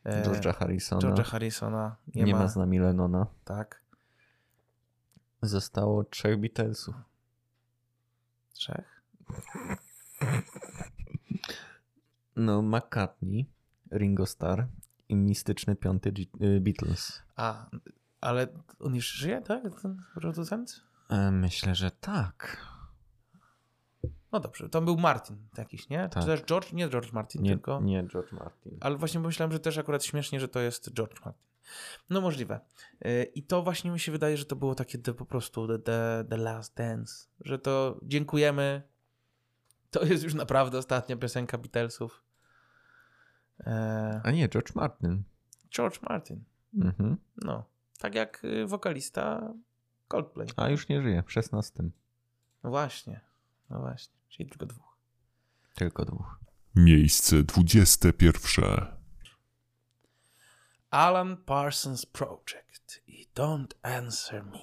[0.04, 1.00] e, George'a Harrisona.
[1.00, 3.26] George'a Harrisona, nie, nie ma, ma z nami Lennona.
[3.44, 3.82] tak,
[5.42, 6.94] Zostało trzech Beatlesów.
[8.52, 9.02] trzech.
[12.36, 13.46] No, McCartney,
[13.92, 14.64] Ringo Starr
[15.08, 17.22] i mistyczny piąty G- y, Beatles.
[17.36, 17.66] A,
[18.20, 18.46] ale
[18.80, 19.80] on już żyje, tak?
[19.82, 20.82] Ten producent?
[21.08, 22.66] E, Myślę, że tak.
[24.32, 26.08] No dobrze, tam był Martin jakiś, nie?
[26.08, 26.22] Tak.
[26.22, 26.72] Czy też George?
[26.72, 27.80] Nie George Martin, Nie, tylko...
[27.80, 28.78] nie George Martin.
[28.80, 31.42] Ale właśnie pomyślałem, że też akurat śmiesznie, że to jest George Martin.
[32.10, 32.60] No możliwe.
[33.00, 35.78] Yy, I to właśnie mi się wydaje, że to było takie the, po prostu the,
[35.78, 37.28] the, the last dance.
[37.40, 38.82] Że to dziękujemy.
[39.90, 42.22] To jest już naprawdę ostatnia piosenka Beatlesów.
[43.60, 45.22] E, A nie, George Martin.
[45.76, 46.44] George Martin.
[46.74, 47.16] Mhm.
[47.36, 47.64] No.
[47.98, 49.54] Tak jak y, wokalista
[50.08, 50.48] Coldplay.
[50.56, 51.82] A już nie żyje, w 16.
[52.64, 53.20] No właśnie.
[53.70, 54.16] No właśnie.
[54.28, 54.96] Czyli tylko dwóch.
[55.74, 56.40] Tylko dwóch.
[56.74, 58.95] Miejsce 21.
[60.96, 64.58] Alan Parsons Project i Don't Answer Me.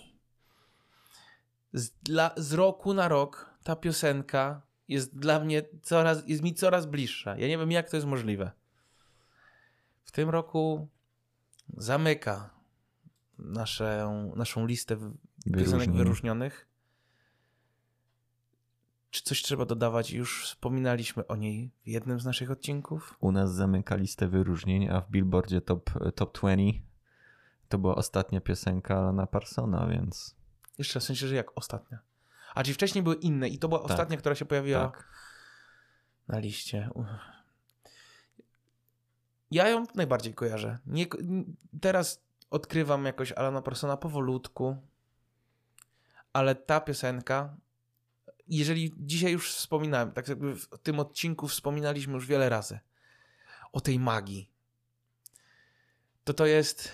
[1.74, 6.86] Z, dla, z roku na rok ta piosenka jest dla mnie coraz, jest mi coraz
[6.86, 7.38] bliższa.
[7.38, 8.52] Ja nie wiem, jak to jest możliwe.
[10.04, 10.88] W tym roku
[11.78, 12.50] zamyka
[13.40, 14.98] naszą, naszą listę
[15.58, 16.68] piosenek wyróżnionych.
[19.14, 20.12] Czy coś trzeba dodawać?
[20.12, 23.18] Już wspominaliśmy o niej w jednym z naszych odcinków.
[23.20, 26.80] U nas zamyka listę wyróżnień, a w Billboardzie Top, top 20
[27.70, 30.36] to była ostatnia piosenka Alana Parsona, więc
[30.78, 32.00] Jeszcze w sensie, że jak ostatnia.
[32.56, 33.92] A czyli wcześniej były inne i to była Tak.
[33.92, 35.08] ostatnia, która się pojawiła tak.
[36.28, 36.90] na liście.
[36.94, 37.08] Uff.
[39.52, 40.78] Ja ją najbardziej kojarzę.
[40.86, 41.06] Nie,
[41.82, 44.78] teraz odkrywam jakoś Alana Parsona powolutku,
[46.34, 47.56] ale ta piosenka,
[48.48, 52.80] jeżeli dzisiaj już wspominałem, tak jakby w tym odcinku wspominaliśmy już wiele razy
[53.72, 54.50] o tej magii,
[56.24, 56.92] to to jest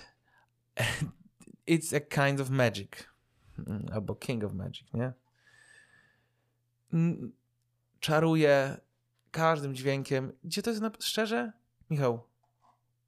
[1.68, 2.90] it's a kind of magic.
[3.66, 5.12] Mm, Albo king of magic, nie?
[8.00, 8.76] Czaruje
[9.30, 10.32] każdym dźwiękiem.
[10.44, 10.90] Gdzie to jest na...
[11.00, 11.52] szczerze?
[11.90, 12.22] Michał,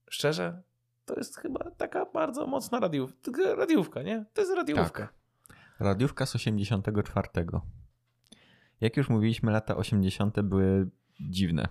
[0.08, 0.62] szczerze?
[1.06, 3.12] To jest chyba taka bardzo mocna radiów...
[3.56, 4.24] radiówka, nie?
[4.34, 5.06] To jest radiówka.
[5.06, 5.14] Tak.
[5.78, 7.28] Radiówka z 84.
[8.82, 10.40] Jak już mówiliśmy, lata 80.
[10.40, 10.90] były
[11.20, 11.68] dziwne.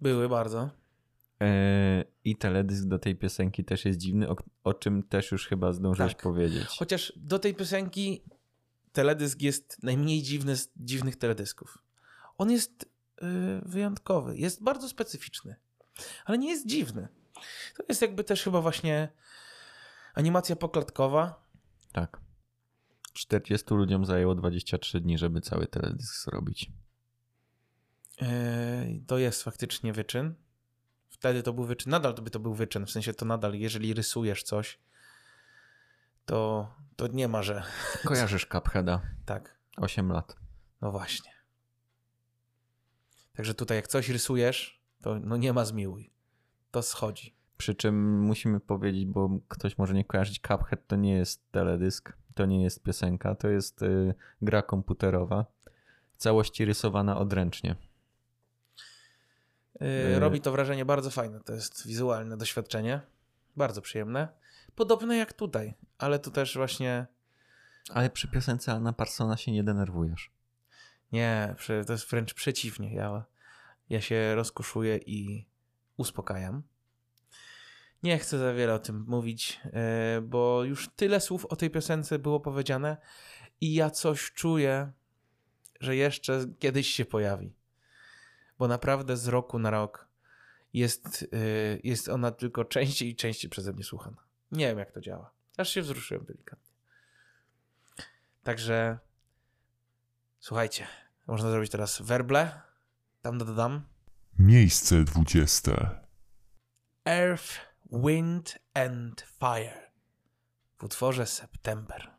[0.00, 0.70] Były bardzo.
[1.40, 5.72] Eee, I teledysk do tej piosenki też jest dziwny, o, o czym też już chyba
[5.72, 6.22] zdążyłeś Tak.
[6.22, 6.66] powiedzieć.
[6.66, 8.22] Chociaż do tej piosenki
[8.92, 11.78] teledysk jest najmniej dziwny z dziwnych teledysków.
[12.38, 12.90] On jest
[13.22, 13.28] yy,
[13.66, 15.56] wyjątkowy, jest bardzo specyficzny,
[16.24, 17.08] ale nie jest dziwny.
[17.76, 19.08] To jest jakby też chyba właśnie
[20.14, 21.44] animacja poklatkowa.
[21.92, 22.23] Tak.
[23.14, 26.70] 40 ludziom zajęło 23 dni, żeby cały teledysk zrobić.
[28.20, 28.26] Yy,
[29.06, 30.34] to jest faktycznie wyczyn.
[31.08, 31.90] Wtedy to był wyczyn.
[31.90, 32.86] Nadal to by to był wyczyn.
[32.86, 34.78] W sensie to nadal, jeżeli rysujesz coś,
[36.24, 37.62] to, to nie ma, że
[38.04, 39.00] Kojarzysz Cupheada?
[39.26, 39.54] tak.
[39.76, 40.36] 8 lat.
[40.80, 41.30] No właśnie.
[43.36, 46.10] Także tutaj jak coś rysujesz, to no nie ma zmiłuj.
[46.70, 47.36] To schodzi.
[47.56, 52.46] Przy czym musimy powiedzieć, bo ktoś może nie kojarzyć, Cuphead to nie jest teledysk, to
[52.46, 55.46] nie jest piosenka, to jest y, gra komputerowa,
[56.12, 57.76] w całości rysowana odręcznie.
[59.80, 60.20] Yy.
[60.20, 61.40] Robi to wrażenie bardzo fajne.
[61.40, 63.00] To jest wizualne doświadczenie.
[63.56, 64.28] Bardzo przyjemne.
[64.74, 67.06] Podobne jak tutaj, ale tu też właśnie
[67.90, 70.30] Ale przy piosence Anna Parsona się nie denerwujesz.
[71.12, 71.54] nie,
[71.86, 72.94] to jest wręcz przeciwnie.
[72.94, 73.24] Ja,
[73.90, 75.46] ja się rozkoszuję i
[75.96, 76.62] uspokajam.
[78.04, 82.18] Nie chcę za wiele o tym mówić, yy, bo już tyle słów o tej piosence
[82.18, 82.96] było powiedziane
[83.60, 84.92] i ja coś czuję,
[85.80, 87.54] że jeszcze kiedyś się pojawi.
[88.58, 90.08] Bo naprawdę z roku na rok
[90.72, 94.24] jest, yy, jest ona tylko częściej i częściej przeze mnie słuchana.
[94.52, 95.30] Nie wiem, jak to działa.
[95.56, 96.72] Aż się wzruszyłem delikatnie.
[98.42, 98.98] Także
[100.38, 100.86] słuchajcie,
[101.26, 102.60] można zrobić teraz werble.
[103.22, 103.82] Tam dodam.
[104.38, 106.00] Miejsce dwudzieste.
[107.04, 109.90] Earth, Wind and Fire
[110.76, 112.10] w utworze September.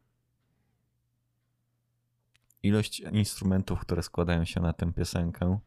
[2.63, 5.59] Ilość instrumentów, które składają się na tę piosenkę,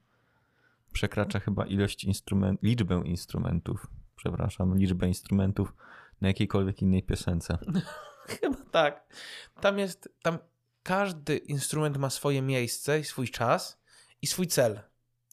[0.92, 5.74] przekracza chyba ilość instrument, liczbę instrumentów, przepraszam, liczbę instrumentów
[6.20, 7.58] na jakiejkolwiek innej piosence.
[8.40, 9.14] Chyba tak.
[9.60, 10.38] Tam jest, tam
[10.82, 13.80] każdy instrument ma swoje miejsce i swój czas
[14.22, 14.80] i swój cel,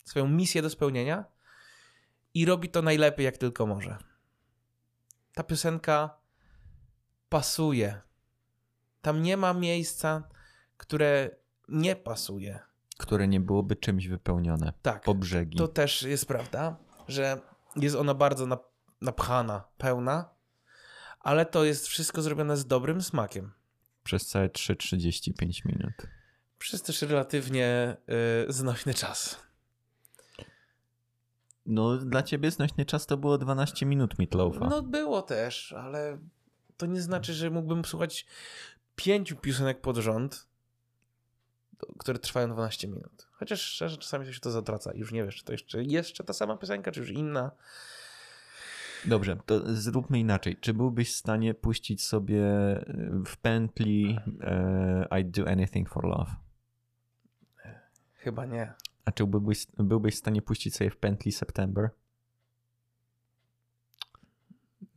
[0.05, 1.25] swoją misję do spełnienia
[2.33, 3.97] i robi to najlepiej, jak tylko może.
[5.35, 6.17] Ta piosenka
[7.29, 8.01] pasuje.
[9.01, 10.29] Tam nie ma miejsca,
[10.77, 11.29] które
[11.69, 12.59] nie pasuje.
[12.97, 15.03] Które nie byłoby czymś wypełnione Tak.
[15.03, 15.57] po brzegi.
[15.57, 17.41] To też jest prawda, że
[17.75, 18.63] jest ona bardzo nap-
[19.01, 20.29] napchana, pełna,
[21.19, 23.53] ale to jest wszystko zrobione z dobrym smakiem.
[24.03, 25.93] Przez całe 3,35 minut.
[26.57, 27.97] Przez też relatywnie
[28.49, 29.39] y, znośny czas.
[31.65, 34.67] No, dla ciebie znośny czas to było 12 minut Meatloafa.
[34.67, 36.17] No było też, ale
[36.77, 38.25] to nie znaczy, że mógłbym słuchać
[38.95, 40.47] pięciu piosenek pod rząd,
[41.97, 43.27] które trwają 12 minut.
[43.31, 46.57] Chociaż szczerze, czasami się to zatraca już nie wiesz, czy to jeszcze, jeszcze ta sama
[46.57, 47.51] piosenka, czy już inna.
[49.05, 50.57] Dobrze, to zróbmy inaczej.
[50.57, 52.43] Czy byłbyś w stanie puścić sobie
[53.25, 56.31] w pętli e, I'd do anything for love?
[58.13, 58.73] Chyba nie.
[59.05, 61.89] A czy byłbyś, byłbyś w stanie puścić sobie w pętli September?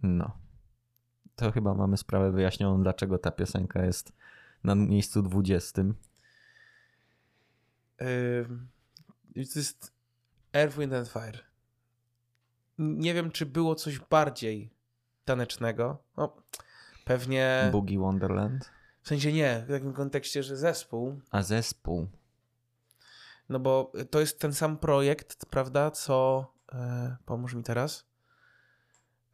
[0.02, 0.38] No.
[1.36, 4.12] To chyba mamy sprawę wyjaśnioną, dlaczego ta piosenka jest
[4.64, 5.82] na miejscu 20.
[5.82, 5.96] Ym,
[9.34, 9.92] to jest
[10.52, 11.38] Earth, Wind and Fire.
[12.78, 14.70] Nie wiem, czy było coś bardziej
[15.24, 16.02] tanecznego.
[16.16, 16.36] No,
[17.04, 17.68] pewnie.
[17.72, 18.70] Boogie Wonderland.
[19.02, 21.20] W sensie nie, w takim kontekście, że zespół.
[21.30, 22.08] A zespół.
[23.48, 25.90] No bo to jest ten sam projekt, prawda?
[25.90, 26.46] Co.
[26.72, 28.06] E, pomóż mi teraz.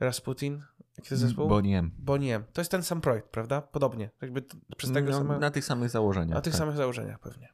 [0.01, 0.63] Rasputin.
[0.97, 1.49] Jaki to jest zespół?
[1.49, 1.91] Bo nie.
[1.99, 2.45] Bonnie M.
[2.53, 3.63] To jest ten sam projekt, prawda?
[3.63, 4.11] Podobnie.
[4.23, 4.43] Jakby
[4.77, 5.41] przez tego No, samego.
[5.41, 6.35] Na tych samych założeniach.
[6.35, 6.59] Na tych tak.
[6.59, 7.49] samych założeniach pewnie.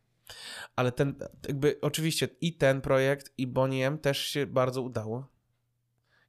[0.76, 1.14] Ale ten,
[1.48, 5.26] jakby oczywiście i ten projekt, i Bonnie M też się bardzo udało.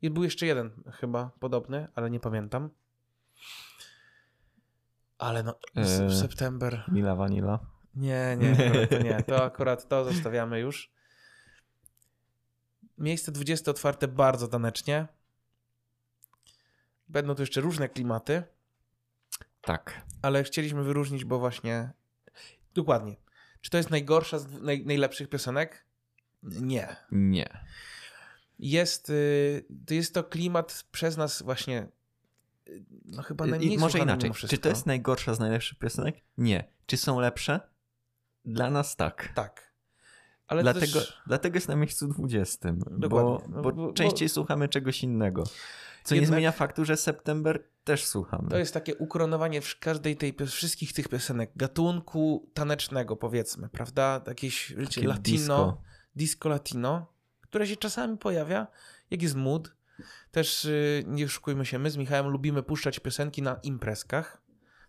[0.02, 2.70] I był jeszcze jeden chyba podobny, ale nie pamiętam.
[5.18, 6.16] Ale no, Eee.
[6.20, 6.84] September.
[6.88, 7.60] Mila Vanilla.
[7.96, 9.24] Nie, nie, akurat to nie.
[9.24, 10.92] To akurat to zostawiamy już.
[12.98, 15.08] Miejsce 20 otwarte bardzo tanecznie.
[17.10, 18.44] Będą tu jeszcze różne klimaty,
[19.62, 20.02] Tak.
[20.22, 21.92] ale chcieliśmy wyróżnić, bo właśnie.
[22.74, 23.16] Dokładnie.
[23.62, 25.86] Czy to jest najgorsza z naj, najlepszych piosenek?
[26.44, 26.96] Nie.
[27.12, 27.60] Nie.
[28.60, 31.88] Jest, y, to jest to klimat przez nas właśnie.
[32.68, 34.50] y, No chyba I najmniej może słuchany inaczej.
[34.50, 36.16] Czy to jest najgorsza z najlepszych piosenek?
[36.38, 36.64] Nie.
[36.86, 37.60] Czy są lepsze?
[38.46, 39.32] Dla nas tak.
[39.36, 39.72] Tak.
[40.48, 41.22] Ale dlatego, też...
[41.28, 42.74] dlatego jest na miejscu 20.
[42.74, 43.48] Bo, Dokładnie.
[43.56, 45.44] No, bo, bo- bo- częściej słuchamy czegoś innego.
[46.04, 48.50] Co nie Jednak- zmienia faktu, że September też słuchamy.
[48.50, 54.22] To jest takie ukoronowanie w każdej tej, wszystkich tych piosenek, gatunku tanecznego powiedzmy, prawda?
[54.28, 55.82] Jakieś Takie latino, disco.
[56.16, 56.50] disco.
[56.50, 58.68] latino, które się czasami pojawia,
[59.12, 59.76] jak jest mood.
[60.32, 64.42] Też yy, nie oszukujmy się, my z Michałem lubimy puszczać piosenki na imprezkach,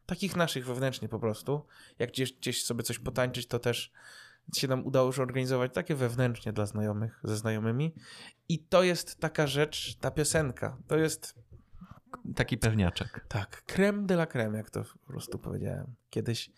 [0.06, 1.66] takich naszych wewnętrznie po prostu.
[1.98, 3.92] Jak gdzieś, gdzieś sobie coś potańczyć, to też
[4.56, 7.94] się nam udało już organizować takie wewnętrznie dla znajomych, ze znajomymi.
[8.48, 11.34] I to jest taka rzecz, ta piosenka, to jest
[12.36, 13.26] Taki pewniaczek.
[13.28, 16.50] tak, creme de la creme, jak to po prostu powiedziałem kiedyś.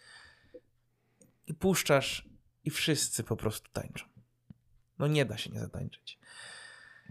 [1.47, 2.29] I puszczasz
[2.65, 4.07] i wszyscy po prostu tańczą.
[4.99, 6.19] No nie da się nie zatańczyć.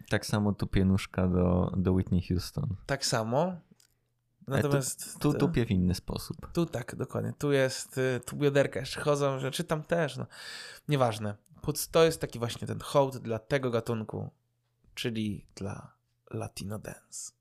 [0.09, 2.75] Tak samo tu pienuszka do, do Whitney Houston.
[2.85, 3.55] Tak samo.
[4.47, 6.37] Natomiast Tu to- tupię w inny sposób.
[6.53, 7.33] tu tak, dokładnie.
[7.37, 10.25] Tu jest, y, tu bioderka jeszcze chodzą, że czytam też, no.
[10.87, 11.35] Nieważne.
[11.91, 14.31] To jest taki właśnie ten hołd dla tego gatunku,
[14.93, 15.93] czyli dla
[16.31, 17.31] Latino Dance.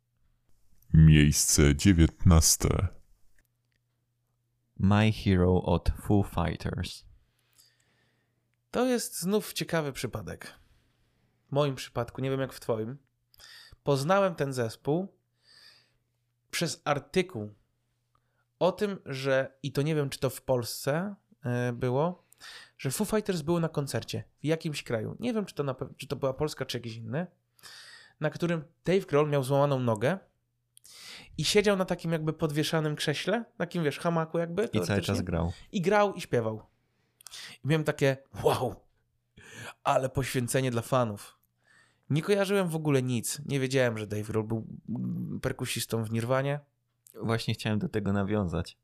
[0.94, 2.88] Miejsce dziewiętnaste.
[4.78, 7.04] My Hero od Foo Fighters.
[8.70, 10.52] To jest znów ciekawy przypadek.
[11.48, 12.98] W moim przypadku, nie wiem jak w twoim.
[13.84, 15.08] Poznałem ten zespół
[16.52, 17.54] przez artykuł
[18.58, 21.14] o tym, że, i to nie wiem czy to w Polsce
[21.44, 22.26] e, było,
[22.78, 25.16] że Foo Fighters były na koncercie w jakimś kraju.
[25.20, 27.26] Nie wiem czy to, na, czy to była Polska czy jakiś inny,
[28.20, 30.18] na którym Dave Grohl miał złamaną nogę
[31.38, 34.68] i siedział na takim jakby podwieszanym krześle, takim wiesz, hamaku jakby.
[34.72, 35.52] I cały czas grał.
[35.72, 36.62] i grał i śpiewał.
[37.64, 38.74] I miałem takie, wow,
[39.84, 41.38] ale poświęcenie dla fanów.
[42.10, 43.42] Nie kojarzyłem w ogóle nic.
[43.46, 44.66] Nie wiedziałem, że Dave Grohl był
[45.42, 46.60] perkusistą w Nirwanie.
[47.14, 48.76] Właśnie chciałem do tego nawiązać.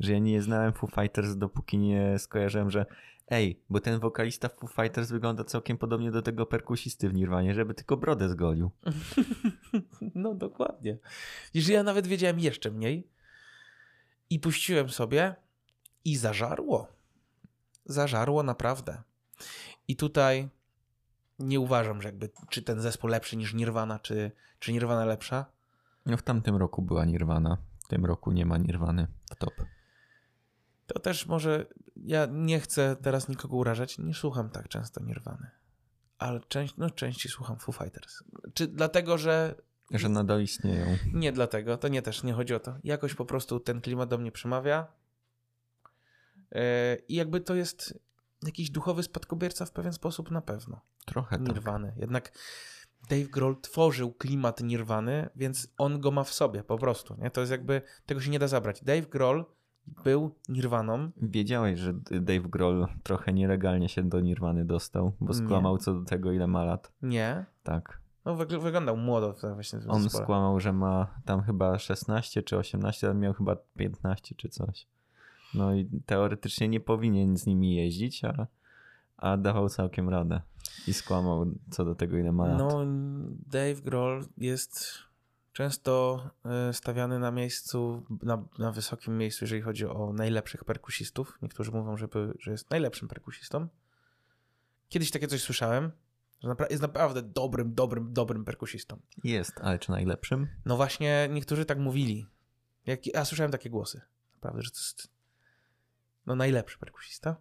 [0.00, 2.86] Że ja nie znałem Foo Fighters, dopóki nie skojarzyłem, że
[3.28, 7.54] ej, bo ten wokalista w Foo Fighters wygląda całkiem podobnie do tego perkusisty w Nirwanie,
[7.54, 8.70] żeby tylko brodę zgolił.
[10.14, 10.98] No dokładnie.
[11.54, 13.08] Jeżeli ja nawet wiedziałem jeszcze mniej
[14.30, 15.34] i puściłem sobie
[16.04, 16.86] i zażarło.
[17.84, 19.02] Zażarło naprawdę.
[19.88, 20.48] I tutaj
[21.38, 25.46] nie uważam, że jakby czy ten zespół lepszy niż Nirvana, czy, czy Nirvana lepsza.
[26.06, 27.58] No w tamtym roku była Nirvana.
[27.84, 29.54] W tym roku nie ma Nirwany w top.
[30.86, 31.66] To też może,
[31.96, 35.50] ja nie chcę teraz nikogo urażać, nie słucham tak często Nirwany.
[36.18, 38.22] Ale część, no, częściej słucham Foo Fighters.
[38.54, 39.54] Czy dlatego, że
[39.90, 40.86] Że nadal istnieją.
[41.12, 42.78] Nie dlatego, to nie też, nie chodzi o to.
[42.84, 44.86] Jakoś po prostu ten klimat do mnie przemawia.
[46.52, 46.60] Yy,
[47.08, 47.98] I jakby to jest
[48.42, 50.80] jakiś duchowy spadkobierca w pewien sposób na pewno.
[51.06, 51.48] Trochę tak.
[51.48, 51.92] Nirwany.
[51.96, 52.32] Jednak
[53.10, 57.16] Dave Grohl tworzył klimat Nirwany, więc on go ma w sobie po prostu.
[57.18, 57.30] Nie?
[57.30, 58.84] To jest jakby, tego się nie da zabrać.
[58.84, 59.44] Dave Grohl
[60.04, 61.10] był Nirwaną.
[61.16, 65.38] Wiedziałeś, że Dave Grohl trochę nielegalnie się do Nirwany dostał, bo Nie.
[65.38, 66.92] skłamał co do tego, ile ma lat.
[67.02, 67.46] Nie.
[67.62, 68.00] Tak.
[68.24, 73.06] No, wygl- wyglądał młodo właśnie w On skłamał, że ma tam chyba 16 czy 18,
[73.06, 74.86] ale miał chyba 15 czy coś.
[75.54, 78.46] No i teoretycznie nie powinien z nimi jeździć, a,
[79.16, 80.40] a dawał całkiem radę.
[80.86, 82.58] I skłamał co do tego, ile ma lat.
[82.58, 82.84] No,
[83.46, 84.98] Dave Grohl jest
[85.52, 91.38] często e, stawiany na miejscu, na, na wysokim miejscu, jeżeli chodzi o najlepszych perkusistów.
[91.42, 93.68] Niektórzy mówią, że, by- że jest najlepszym perkusistą.
[94.88, 95.90] Kiedyś takie coś słyszałem,
[96.42, 99.00] że jest naprawdę dobrym, dobrym, dobrym perkusistą.
[99.24, 100.48] Jest, ale czy najlepszym?
[100.64, 102.26] No właśnie, niektórzy tak mówili.
[102.86, 104.00] Jak, a słyszałem takie głosy.
[104.34, 105.08] Naprawdę, że to jest
[106.28, 107.36] no najlepszy perkusista.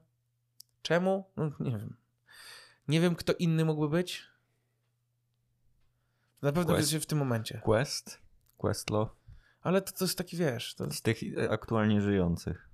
[0.81, 1.31] Czemu?
[1.38, 1.97] No, nie wiem.
[2.88, 4.23] Nie wiem, kto inny mógłby być.
[6.41, 6.91] Na pewno Quest.
[6.91, 7.61] jest w tym momencie.
[7.64, 8.22] Quest?
[8.57, 9.09] Questlove?
[9.61, 11.18] Ale to, to jest taki, wiesz, to, Z tych
[11.49, 12.69] aktualnie żyjących.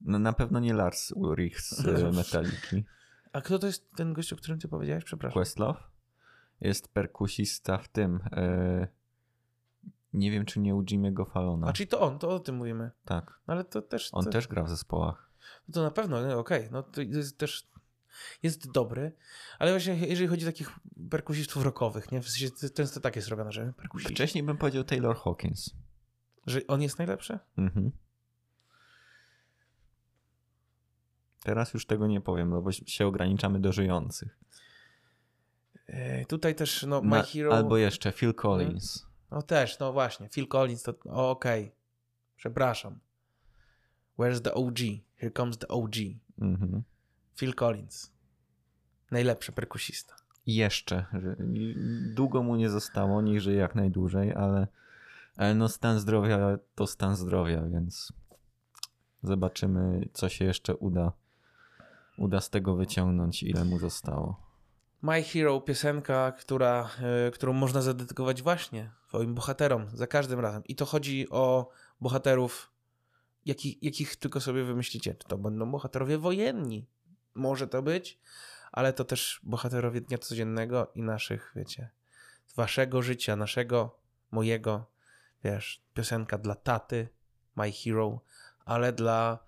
[0.00, 2.84] No, na pewno nie Lars Ulrich z e, Metaliki.
[3.32, 5.04] A kto to jest ten gość, o którym ty powiedziałeś?
[5.04, 5.34] Przepraszam.
[5.34, 5.80] Questlove
[6.60, 8.20] jest perkusista w tym.
[8.32, 8.88] E,
[10.12, 11.66] nie wiem, czy nie u Jimmy'ego Fallona.
[11.66, 12.90] A czyli to on, to o tym mówimy.
[13.04, 13.40] Tak.
[13.48, 14.08] No, ale to też...
[14.12, 15.30] On to, też gra w zespołach.
[15.72, 16.68] To na pewno, nie, okej.
[16.70, 17.72] No to jest też...
[18.42, 19.12] Jest dobry,
[19.58, 20.70] ale właśnie jeżeli chodzi o takich
[21.10, 22.22] perkusistów rockowych, nie?
[22.22, 24.14] W sensie to często tak jest robione, że perkusiści...
[24.14, 25.74] Wcześniej bym powiedział Taylor Hawkins.
[26.46, 27.38] Że on jest najlepszy?
[27.58, 27.92] Mhm.
[31.42, 34.38] Teraz już tego nie powiem, no bo się ograniczamy do żyjących.
[35.86, 37.56] E, Tutaj też, no, My Na- Hero...
[37.56, 39.06] Albo jeszcze Phil Collins.
[39.32, 40.28] No też, no właśnie.
[40.28, 40.94] Phil Collins to...
[41.04, 41.72] O, okej.
[42.36, 42.98] Przepraszam.
[44.18, 44.78] Where's the OG?
[45.16, 45.94] Here comes the OG.
[46.40, 46.82] Mhm.
[47.36, 48.12] Phil Collins.
[49.10, 50.14] Najlepszy perkusista.
[50.46, 51.06] Jeszcze.
[52.14, 54.66] Długo mu nie zostało, niech żyje jak najdłużej, ale,
[55.36, 58.12] ale no stan zdrowia to stan zdrowia, więc
[59.22, 61.12] zobaczymy, co się jeszcze uda,
[62.18, 64.41] uda z tego wyciągnąć, ile mu zostało.
[65.02, 66.90] My Hero, piosenka, która,
[67.26, 70.64] e, którą można zadedykować właśnie swoim bohaterom za każdym razem.
[70.64, 71.70] I to chodzi o
[72.00, 72.72] bohaterów,
[73.46, 75.14] jakich, jakich tylko sobie wymyślicie.
[75.14, 76.86] Czy to będą bohaterowie wojenni?
[77.34, 78.18] Może to być,
[78.72, 81.90] ale to też bohaterowie dnia codziennego i naszych, wiecie,
[82.56, 83.98] waszego życia, naszego,
[84.30, 84.90] mojego,
[85.44, 87.08] wiesz, piosenka dla taty,
[87.56, 88.20] My Hero,
[88.64, 89.38] ale dla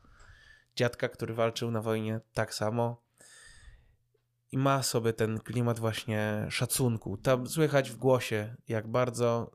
[0.76, 3.03] dziadka, który walczył na wojnie tak samo
[4.54, 7.16] i ma sobie ten klimat właśnie szacunku.
[7.16, 9.50] Tam słychać w głosie, jak bardzo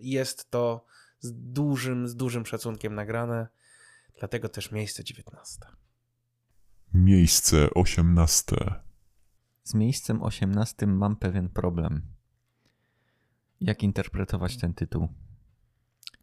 [0.00, 0.86] jest to
[1.20, 3.48] z dużym, z dużym szacunkiem nagrane.
[4.18, 5.58] Dlatego też miejsce 19.
[6.94, 8.56] Miejsce 18.
[9.64, 12.02] Z miejscem 18 mam pewien problem.
[13.60, 15.08] Jak interpretować ten tytuł?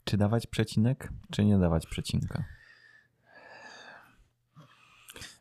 [0.03, 2.45] Czy dawać przecinek, czy nie dawać przecinka?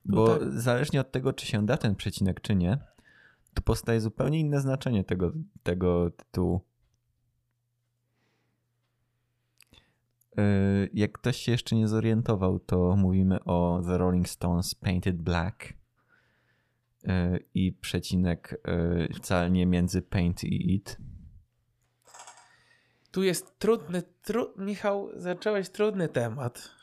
[0.05, 2.79] Bo Tutaj- zależnie od tego, czy się da ten przecinek, czy nie,
[3.55, 6.61] to powstaje zupełnie inne znaczenie tego, tego tytułu.
[10.37, 15.73] Yy, Jak ktoś się jeszcze nie zorientował, to mówimy o The Rolling Stones Painted Black
[17.03, 20.97] yy, i przecinek yy, wcale nie między paint i it.
[23.11, 24.55] Tu jest trudny, tru...
[24.57, 26.78] Michał, zacząłeś trudny temat.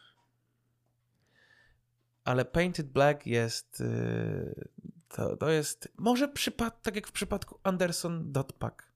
[2.25, 3.79] Ale Painted Black jest.
[3.79, 4.69] yy,
[5.07, 5.89] To, to jest.
[5.97, 8.91] Może przypad, tak jak w przypadku Anderson Dotpak.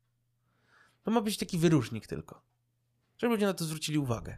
[1.03, 2.41] To ma być taki wyróżnik tylko.
[3.17, 4.37] Żeby ludzie na to zwrócili uwagę.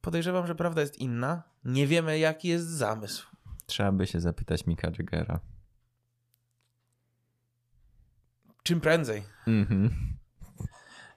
[0.00, 1.42] Podejrzewam, że prawda jest inna.
[1.64, 3.26] Nie wiemy, jaki jest zamysł.
[3.66, 5.40] Trzeba by się zapytać Mika Jaggera.
[8.62, 9.24] Czym prędzej.
[9.46, 9.90] Mhm.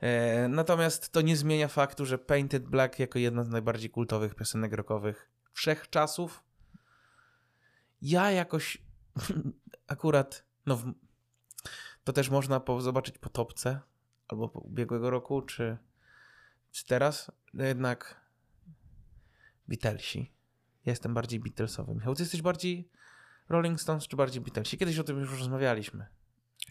[0.02, 4.74] E, natomiast to nie zmienia faktu, że Painted Black jako jedna z najbardziej kultowych piosenek
[4.74, 5.29] rockowych
[5.60, 6.44] wszechczasów
[8.02, 8.78] ja jakoś
[9.88, 10.82] akurat, no
[12.04, 13.80] to też można po, zobaczyć po topce
[14.28, 15.78] albo po ubiegłego roku, czy,
[16.72, 18.22] czy teraz, jednak
[19.68, 20.34] Beatlesi.
[20.86, 21.96] Ja jestem bardziej Beatlesowy.
[21.96, 22.90] Michał, ty jesteś bardziej
[23.50, 24.78] Rolling Stones czy bardziej Beatlesi?
[24.78, 26.08] Kiedyś o tym już rozmawialiśmy.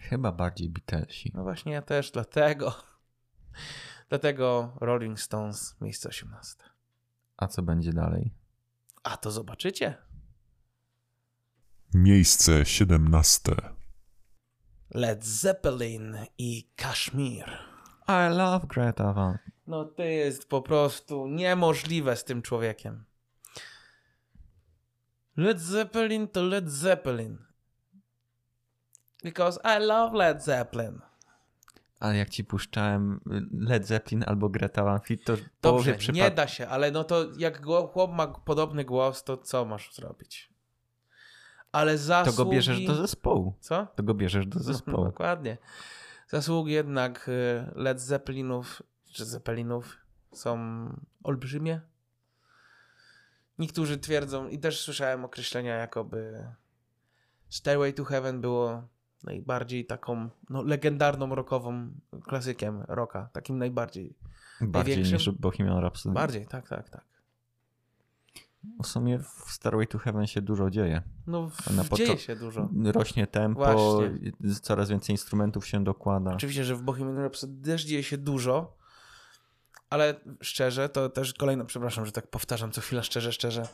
[0.01, 1.32] Chyba bardziej Beatlesi.
[1.35, 2.74] No właśnie, ja też, dlatego
[4.09, 6.65] dlatego Rolling Stones, miejsce 18.
[7.36, 8.39] A co będzie dalej?
[9.02, 9.94] A to zobaczycie.
[11.94, 13.52] Miejsce 17.
[14.90, 17.58] Led Zeppelin i Kashmir.
[18.08, 19.38] I love Greta Van.
[19.66, 23.04] No to jest po prostu niemożliwe z tym człowiekiem.
[25.36, 27.38] Led Zeppelin to Led Zeppelin.
[29.24, 31.00] Because I love Led Zeppelin.
[32.00, 33.20] Ale jak ci puszczałem
[33.52, 37.26] Led Zeppelin albo Greta Van Fleet, to Dobrze, połowie nie da się, ale no to
[37.36, 40.52] jak chłop ma podobny głos, to co masz zrobić?
[41.72, 42.36] Ale To zasługi...
[42.36, 43.54] go bierzesz do zespołu.
[43.60, 43.86] Co?
[43.96, 45.04] To go bierzesz do zespołu.
[45.04, 45.58] Dokładnie.
[46.28, 49.96] Zasługi jednak y, Led Zeppelinów, czy Zeppelinów
[50.32, 50.58] są
[51.24, 51.80] olbrzymie.
[53.58, 56.46] Niektórzy twierdzą, i też słyszałem określenia, jakoby
[57.48, 58.88] Stairway to Heaven było
[59.24, 61.90] najbardziej taką no, legendarną rockową
[62.24, 63.28] klasykiem rocka.
[63.32, 64.16] Takim najbardziej.
[64.61, 66.15] Bardziej niż Bohemian Rhapsody.
[66.15, 67.05] Bardziej, tak, tak, tak.
[68.82, 71.03] W sumie w Starway to Heaven się dużo dzieje.
[71.27, 72.69] No, w, dzieje się dużo.
[72.85, 74.55] Rośnie tempo, Właśnie.
[74.62, 76.35] coraz więcej instrumentów się dokłada.
[76.35, 78.77] Oczywiście, że w Bohemian Rhapsody też dzieje się dużo,
[79.90, 83.69] ale szczerze, to też kolejna, przepraszam, że tak powtarzam co chwila, szczerze, szczerze.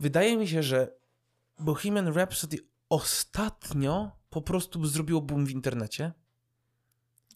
[0.00, 0.92] Wydaje mi się, że
[1.58, 2.58] Bohemian Rhapsody
[2.88, 6.12] ostatnio po prostu zrobiło boom w internecie.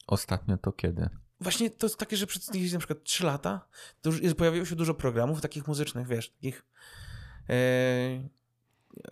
[0.07, 1.09] Ostatnio to kiedy?
[1.41, 3.69] Właśnie to jest takie, że przez na przykład 3 lata
[4.01, 6.67] to już pojawiło się dużo programów takich muzycznych, wiesz, takich
[7.49, 7.55] e,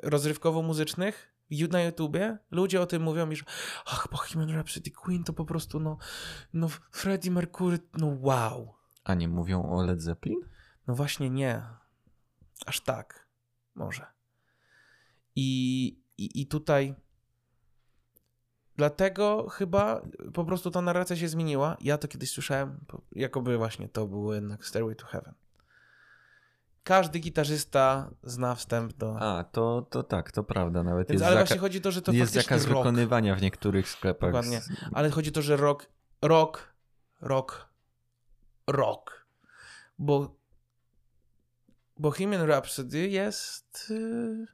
[0.03, 1.31] rozrywkowo-muzycznych
[1.71, 2.39] na YouTubie.
[2.51, 3.45] Ludzie o tym mówią i że
[3.87, 5.99] ach, Bohemian Rhapsody Queen to po prostu no,
[6.53, 8.75] no Freddie Mercury, no wow.
[9.05, 10.41] A nie mówią o Led Zeppelin?
[10.87, 11.63] No właśnie nie.
[12.67, 13.29] Aż tak.
[13.75, 14.07] Może.
[15.37, 16.95] I, i, i tutaj
[18.77, 20.03] dlatego chyba
[20.35, 21.77] po prostu ta narracja się zmieniła.
[21.81, 25.35] Ja to kiedyś słyszałem, jakoby właśnie to było jednak Stairway to Heaven.
[26.85, 29.21] Każdy gitarzysta zna wstęp do...
[29.21, 30.83] A, to, to tak, to prawda.
[30.83, 32.79] Nawet Więc, jest, ale zaka- właśnie chodzi o to, że to jest zakaz rock.
[32.79, 34.31] wykonywania w niektórych sklepach.
[34.31, 34.61] Dokładnie.
[34.93, 35.87] Ale chodzi o to, że rock,
[36.23, 36.75] rock,
[37.21, 37.69] rock,
[38.67, 39.27] rock.
[39.99, 40.37] Bo
[41.99, 44.47] Bohemian Rhapsody jest yy,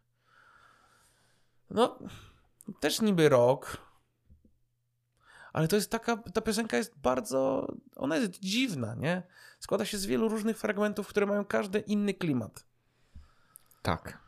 [1.71, 1.99] no
[2.81, 3.77] też niby rock,
[5.53, 9.23] ale to jest taka, ta piosenka jest bardzo, ona jest dziwna, nie?
[9.61, 12.67] Składa się z wielu różnych fragmentów, które mają każdy inny klimat.
[13.83, 14.27] Tak.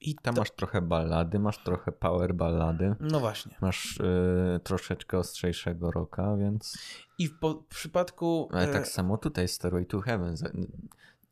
[0.00, 3.56] I Tam to, masz trochę ballady, masz trochę power ballady, No właśnie.
[3.60, 6.78] masz y, troszeczkę ostrzejszego rocka, więc...
[7.18, 8.48] I w, po, w przypadku...
[8.52, 10.34] Ale e, tak samo tutaj Stairway to Heaven.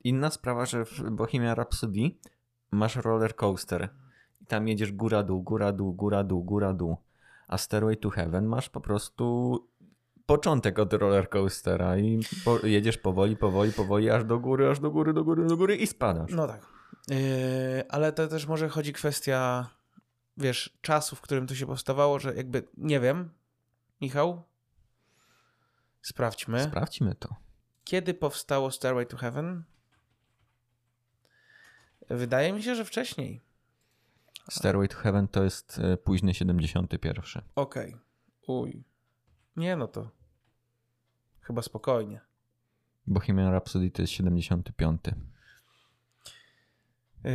[0.04, 2.10] Inna sprawa, że w Bohemian Rhapsody
[2.70, 3.88] masz roller coaster
[4.50, 6.96] tam jedziesz góra dół, góra dół, góra dół, góra dół.
[7.48, 9.24] A Stairway to Heaven masz po prostu
[10.26, 14.90] początek od roller coastera i po, jedziesz powoli, powoli, powoli, aż do góry, aż do
[14.90, 16.30] góry, do góry, do góry i spadasz.
[16.32, 16.66] No tak.
[17.08, 17.16] Yy,
[17.88, 19.68] ale to też może chodzi kwestia,
[20.36, 23.30] wiesz, czasu, w którym to się powstawało, że jakby, nie wiem,
[24.00, 24.42] Michał,
[26.02, 27.28] sprawdźmy, Sprawdźmy to.
[27.84, 29.62] kiedy powstało Stairway to Heaven?
[32.10, 33.40] Wydaje mi się, że wcześniej.
[34.50, 37.24] Stairway to Heaven to jest e, późny 71.
[37.54, 37.96] Okej.
[38.46, 38.84] Uj.
[39.56, 40.10] Nie, no to
[41.50, 42.20] chyba spokojnie.
[43.06, 45.00] Bohemian Rhapsody to jest 75.
[47.24, 47.32] Yy,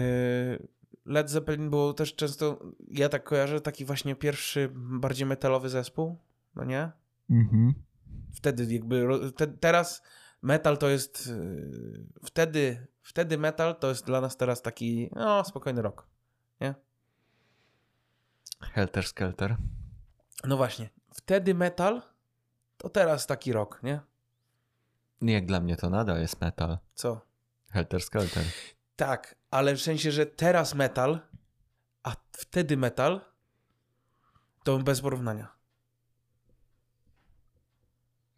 [1.06, 6.18] Led Zeppelin był też często, ja tak kojarzę, taki właśnie pierwszy bardziej metalowy zespół,
[6.56, 6.92] no nie?
[7.30, 7.74] Mhm.
[8.34, 10.02] wtedy jakby te, teraz
[10.42, 15.82] metal to jest yy, wtedy wtedy metal to jest dla nas teraz taki no spokojny
[15.82, 16.08] rok.
[18.74, 19.58] Helter Skelter.
[20.44, 22.02] No właśnie, wtedy metal
[22.78, 24.00] to teraz taki rok, nie?
[25.22, 26.78] Jak dla mnie to nadal jest metal.
[26.94, 27.22] Co?
[27.70, 28.44] Helter Skelter.
[28.96, 31.20] Tak, ale w sensie, że teraz metal,
[32.04, 33.22] a wtedy metal
[34.64, 35.56] to bez porównania.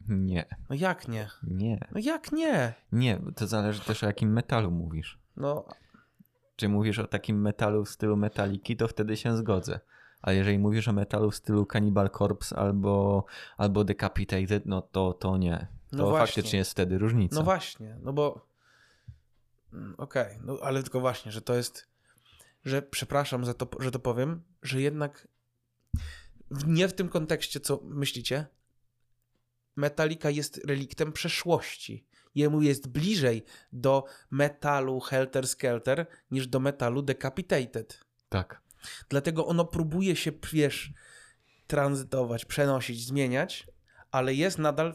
[0.08, 1.28] Nie, No jak nie?
[1.42, 1.78] nie.
[1.92, 2.74] No jak nie?
[2.92, 5.18] Nie, to zależy też o jakim metalu mówisz.
[5.36, 5.64] No
[6.56, 9.80] Czy mówisz o takim metalu w stylu metaliki, to wtedy się zgodzę.
[10.22, 13.24] A jeżeli mówisz o metalu w stylu Cannibal Corpse albo,
[13.56, 15.66] albo Decapitated, no to, to nie.
[15.90, 17.36] To No faktycznie jest wtedy różnica.
[17.36, 18.46] No właśnie, no bo.
[19.72, 21.88] Mm, Okej, no ale tylko właśnie, że to jest.
[22.64, 25.28] Że przepraszam, za to, że to powiem, że jednak
[26.66, 28.46] nie w tym kontekście, co myślicie.
[29.76, 32.04] Metallica jest reliktem przeszłości.
[32.34, 38.00] Jemu jest bliżej do metalu Helter Skelter niż do metalu Decapitated.
[38.28, 38.60] Tak.
[39.08, 40.92] Dlatego ono próbuje się, wiesz,
[41.66, 43.66] tranzytować, przenosić, zmieniać,
[44.10, 44.94] ale jest nadal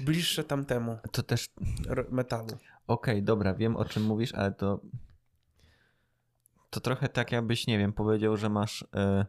[0.00, 1.48] bliższe tamtemu To też
[2.10, 2.58] metalu.
[2.86, 4.80] Okej, dobra, wiem o czym mówisz, ale to.
[6.70, 8.84] To trochę tak, jakbyś, nie wiem, powiedział, że masz.
[8.94, 9.26] E,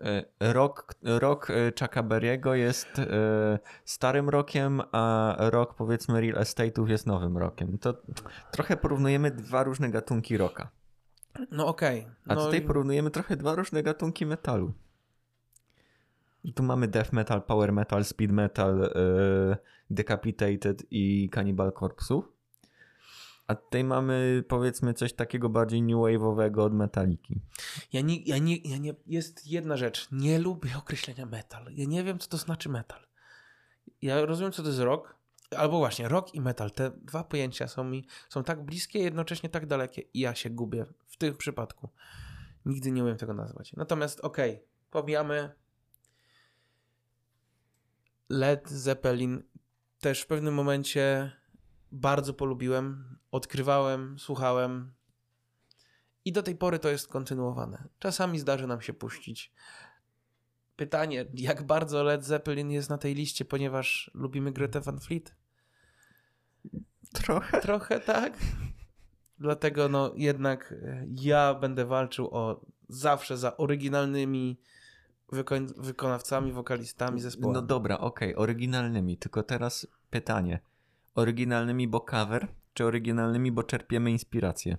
[0.00, 6.88] e, rok, rok e, Chucka Berry'ego jest e, starym rokiem, a rok powiedzmy real estate'ów
[6.88, 7.78] jest nowym rokiem.
[7.78, 7.94] To
[8.50, 10.77] trochę porównujemy dwa różne gatunki rocka.
[11.50, 12.06] No okej.
[12.26, 14.72] A No, tutaj i- porównujemy trochę dwa różne gatunki metalu.
[16.44, 18.90] I tu mamy death metal, power metal, speed metal, e,
[19.90, 22.22] decapitated i cannibal corpse'ów.
[23.46, 27.40] A tutaj mamy powiedzmy coś takiego bardziej new wave'owego od metaliki.
[27.92, 30.08] ja nie, ja nie, ja nie, jest jedna rzecz.
[30.12, 31.66] Nie lubię określenia metal.
[31.74, 33.00] Ja nie wiem, co to znaczy metal.
[34.02, 35.14] Ja rozumiem, co to jest rock,
[35.56, 36.70] albo właśnie rock i metal.
[36.70, 40.86] Te dwa pojęcia są mi, są tak bliskie, jednocześnie tak dalekie i ja się gubię
[41.18, 41.88] tym przypadku.
[42.64, 43.72] Nigdy nie umiem tego nazwać.
[43.72, 45.54] Natomiast okej, pomijamy
[48.28, 49.42] Led Zeppelin
[50.00, 51.32] też w pewnym momencie
[51.92, 54.92] bardzo polubiłem, odkrywałem, słuchałem
[56.24, 57.88] i do tej pory to jest kontynuowane.
[57.98, 59.52] Czasami zdarzy nam się puścić.
[60.76, 65.34] Pytanie, jak bardzo Led Zeppelin jest na tej liście, ponieważ lubimy Greta Van Fleet?
[67.12, 67.60] Trochę.
[67.60, 68.38] Trochę tak.
[69.40, 74.60] Dlatego no jednak e, ja będę walczył o zawsze za oryginalnymi
[75.76, 77.52] wykonawcami, wokalistami zespołu.
[77.52, 79.16] No dobra, okej, oryginalnymi.
[79.16, 80.60] Tylko teraz pytanie.
[81.14, 84.76] Oryginalnymi, bo cover, czy oryginalnymi, bo czerpiemy inspirację?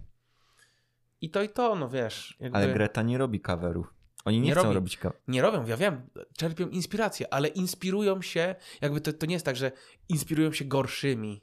[1.21, 2.37] I to i to, no wiesz.
[2.39, 2.57] Jakby...
[2.57, 3.93] Ale Greta nie robi coverów.
[4.25, 4.75] Oni nie, Nie chcą robi.
[4.75, 5.21] robić coverów.
[5.27, 9.55] Nie robią, ja wiem, czerpią inspirację, ale inspirują się, jakby to, to nie jest tak,
[9.55, 9.71] że
[10.09, 11.41] inspirują się gorszymi.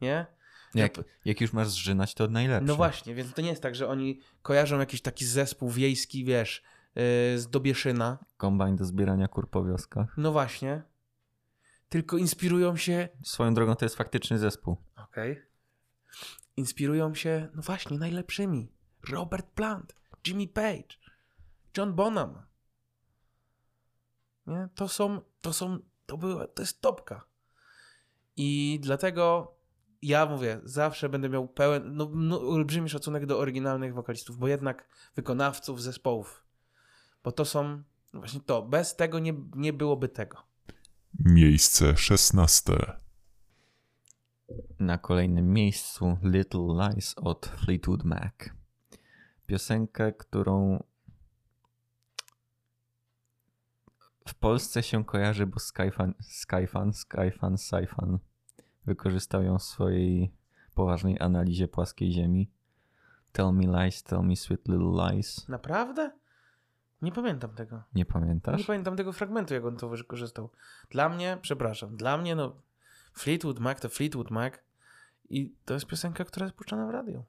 [0.00, 0.26] Nie?
[0.80, 2.66] Jak, Ja- jak już masz zżynać, to najlepsze.
[2.66, 6.62] No właśnie, więc to nie jest tak, że oni kojarzą jakiś taki zespół wiejski, wiesz,
[6.94, 7.02] yy,
[7.38, 8.18] z Dobieszyna.
[8.36, 10.14] Kombajn do zbierania kur po wioskach.
[10.16, 10.82] No właśnie.
[11.88, 13.08] Tylko inspirują się.
[13.24, 14.76] Swoją drogą to jest faktyczny zespół.
[14.96, 15.42] Okej.
[16.56, 18.72] Inspirują się, no właśnie, najlepszymi.
[19.10, 19.94] Robert Plant,
[20.26, 20.96] Jimmy Page,
[21.76, 22.42] John Bonham.
[24.46, 24.68] Nie?
[24.74, 27.24] To są, to są, to była, to jest topka.
[28.36, 29.55] I dlatego
[30.02, 34.88] ja mówię, zawsze będę miał pełen, no, no olbrzymi szacunek do oryginalnych wokalistów, bo jednak
[35.16, 36.44] wykonawców zespołów.
[37.24, 37.82] Bo to są,
[38.12, 40.42] no właśnie to, bez tego nie, nie byłoby tego.
[41.18, 42.72] Miejsce 16.
[44.80, 48.34] Na kolejnym miejscu Little Lies od Fleetwood Mac.
[49.46, 50.84] Piosenkę, którą
[54.28, 58.18] w Polsce się kojarzy, bo Skyfan, Skyfan, Skyfan, Skyfan
[58.86, 60.32] wykorzystał ją w swojej
[60.74, 62.50] poważnej analizie płaskiej ziemi.
[63.32, 65.48] Tell me lies, tell me sweet little lies.
[65.48, 66.10] Naprawdę?
[67.02, 67.82] Nie pamiętam tego.
[67.94, 68.58] Nie pamiętasz?
[68.58, 70.50] Nie pamiętam tego fragmentu, jak on to wykorzystał.
[70.90, 72.56] Dla mnie, przepraszam, dla mnie no
[73.12, 74.54] Fleetwood Mac to Fleetwood Mac
[75.30, 77.24] i to jest piosenka, która jest puszczana w radiu.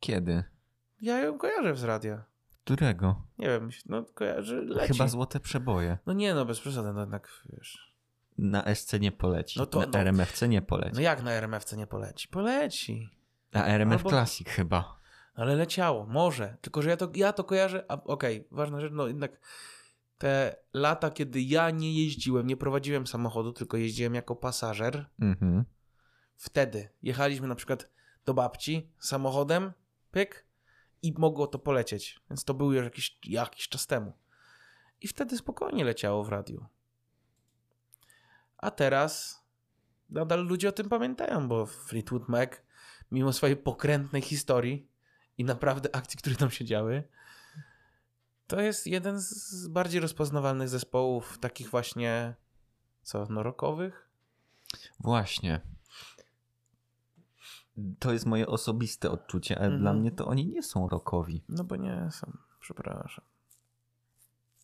[0.00, 0.44] Kiedy?
[1.00, 2.24] Ja ją kojarzę z radia.
[2.64, 3.22] Którego?
[3.38, 4.92] Nie wiem, no kojarzy, leci.
[4.92, 5.98] Chyba złote przeboje.
[6.06, 7.89] No nie no, bez przesady, no jednak wiesz.
[8.42, 9.58] Na SC nie poleci.
[9.58, 9.98] No to- na no.
[9.98, 10.94] RMFC nie poleci.
[10.94, 12.28] No jak na RMF-ce nie poleci?
[12.28, 13.08] Poleci.
[13.52, 15.00] A RMF Albo- Classic chyba.
[15.34, 16.56] Ale leciało, może.
[16.60, 19.40] Tylko, że ja to, ja to kojarzę, okej, ważna rzecz, no jednak
[20.18, 25.64] te lata, kiedy ja nie jeździłem, nie prowadziłem samochodu, tylko jeździłem jako pasażer, Mhm.
[26.36, 27.90] wtedy jechaliśmy na przykład
[28.24, 29.72] do babci samochodem,
[30.10, 30.46] pyk,
[31.02, 32.20] i mogło to polecieć.
[32.30, 34.12] Więc to był już jakiś, jakiś czas temu.
[35.00, 36.66] I wtedy spokojnie leciało w radiu.
[38.62, 39.42] A teraz
[40.10, 42.50] nadal ludzie o tym pamiętają, bo Fleetwood Mac,
[43.10, 44.88] mimo swojej pokrętnej historii
[45.38, 47.04] i naprawdę akcji, które tam się działy,
[48.46, 52.34] to jest jeden z bardziej rozpoznawalnych zespołów, takich właśnie,
[53.02, 54.08] co, no rockowych?
[55.00, 55.60] Właśnie.
[57.98, 59.82] To jest moje osobiste odczucie, ale Mhm.
[59.82, 61.44] dla mnie to oni nie są rockowi.
[61.48, 63.24] No bo nie są, przepraszam.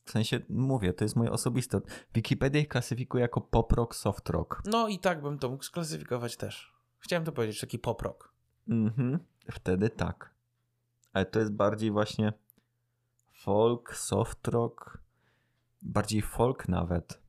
[0.07, 1.81] W sensie, mówię, to jest moje osobiste.
[2.15, 4.63] Wikipedia ich klasyfikuje jako pop rock, soft rock.
[4.65, 6.73] No i tak bym to mógł sklasyfikować też.
[6.99, 8.33] Chciałem to powiedzieć, taki pop rock.
[8.69, 9.19] Mhm.
[9.53, 10.31] Wtedy tak.
[11.13, 12.33] Ale to jest bardziej właśnie
[13.33, 14.99] folk, soft rock,
[15.83, 17.21] bardziej folk nawet,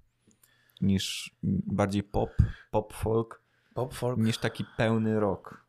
[0.82, 2.30] niż bardziej pop,
[2.72, 3.42] pop folk,
[3.74, 4.20] Pop folk.
[4.20, 5.66] niż taki pełny rock.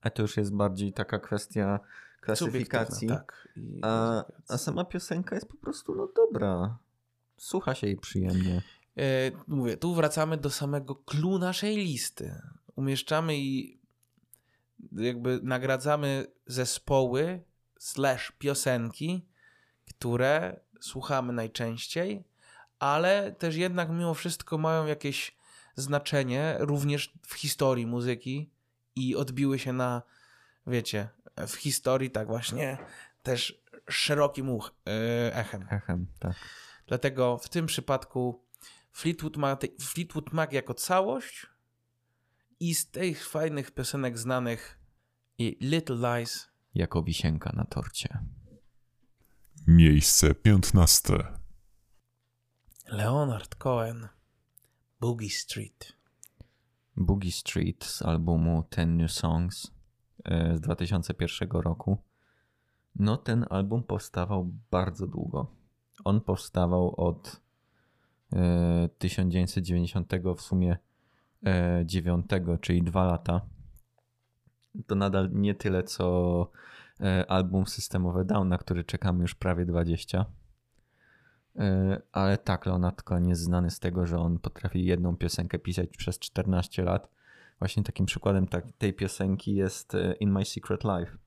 [0.00, 1.80] A to już jest bardziej taka kwestia
[2.22, 3.08] klasyfikacji.
[3.08, 3.48] Tak.
[3.56, 6.78] I A, a sama piosenka jest po prostu no dobra.
[7.36, 8.62] Słucha się jej przyjemnie.
[8.96, 12.42] E, mówię, tu wracamy do samego clue naszej listy.
[12.76, 13.80] Umieszczamy i
[14.92, 17.42] jakby nagradzamy zespoły
[17.78, 19.26] slash piosenki,
[19.88, 22.24] które słuchamy najczęściej,
[22.78, 25.36] ale też jednak mimo wszystko mają jakieś
[25.76, 28.50] znaczenie również w historii muzyki
[28.96, 30.02] i odbiły się na,
[30.66, 32.78] wiecie, w historii tak właśnie
[33.22, 35.66] też szerokim uch, e, echem.
[35.70, 36.36] Echem, tak.
[36.86, 38.44] Dlatego w tym przypadku
[38.92, 41.46] Fleetwood Mac, Fleetwood Mac jako całość
[42.60, 44.78] i z tych fajnych piosenek znanych
[45.38, 48.18] i Little Lies Jako wisienka na torcie.
[49.66, 51.14] Miejsce 15.
[52.86, 54.08] Leonard Cohen
[55.00, 55.92] Boogie Street.
[56.96, 59.70] Boogie Street z albumu Ten New Songs
[60.54, 61.98] z 2001 roku.
[62.96, 65.46] No, ten album powstawał bardzo długo.
[66.04, 67.40] On powstawał od
[68.32, 70.76] e, 1990 w sumie
[71.46, 72.26] e, 9,
[72.60, 73.40] czyli dwa lata.
[74.86, 76.50] To nadal nie tyle co
[77.00, 80.26] e, album Systemowe Down, na który czekamy już prawie 20.
[81.56, 85.88] E, Ale tak, Leonard Cohen jest znany z tego, że on potrafi jedną piosenkę pisać
[85.96, 87.08] przez 14 lat.
[87.58, 91.18] Właśnie takim przykładem tak, tej piosenki jest e, In My Secret Life,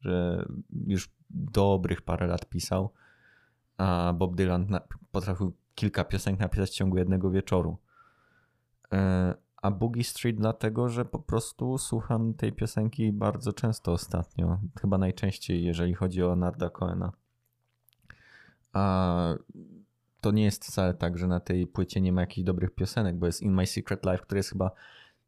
[0.00, 0.46] że
[0.86, 2.92] już dobrych parę lat pisał,
[3.76, 4.66] a Bob Dylan
[5.10, 7.78] potrafił kilka piosenek napisać w ciągu jednego wieczoru.
[8.92, 14.58] E, A Boogie Street dlatego, że po prostu słucham tej piosenki bardzo często ostatnio.
[14.80, 17.12] Chyba najczęściej, jeżeli chodzi o Leonarda Cohena.
[18.72, 19.34] A
[20.20, 23.26] to nie jest wcale tak, że na tej płycie nie ma jakichś dobrych piosenek, bo
[23.26, 24.70] jest In My Secret Life, który jest chyba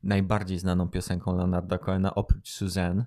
[0.03, 3.05] najbardziej znaną piosenką Leonarda Cohena, oprócz Suzanne.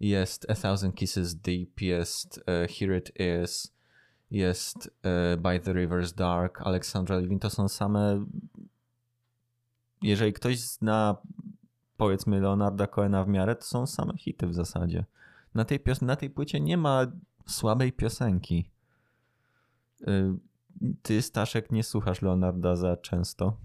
[0.00, 3.12] Jest A Thousand Kisses Deep, jest e, Here It
[3.44, 3.74] Is,
[4.30, 7.38] jest e, By the River's Dark, Alexandra Levin.
[7.38, 8.26] To są same...
[10.02, 11.16] Jeżeli ktoś zna
[11.96, 15.04] powiedzmy Leonarda Cohena w miarę, to są same hity w zasadzie.
[15.54, 17.06] Na tej, pios- na tej płycie nie ma
[17.46, 18.70] słabej piosenki.
[20.08, 20.34] Y,
[21.02, 23.56] Ty, Staszek, nie słuchasz Leonarda za często.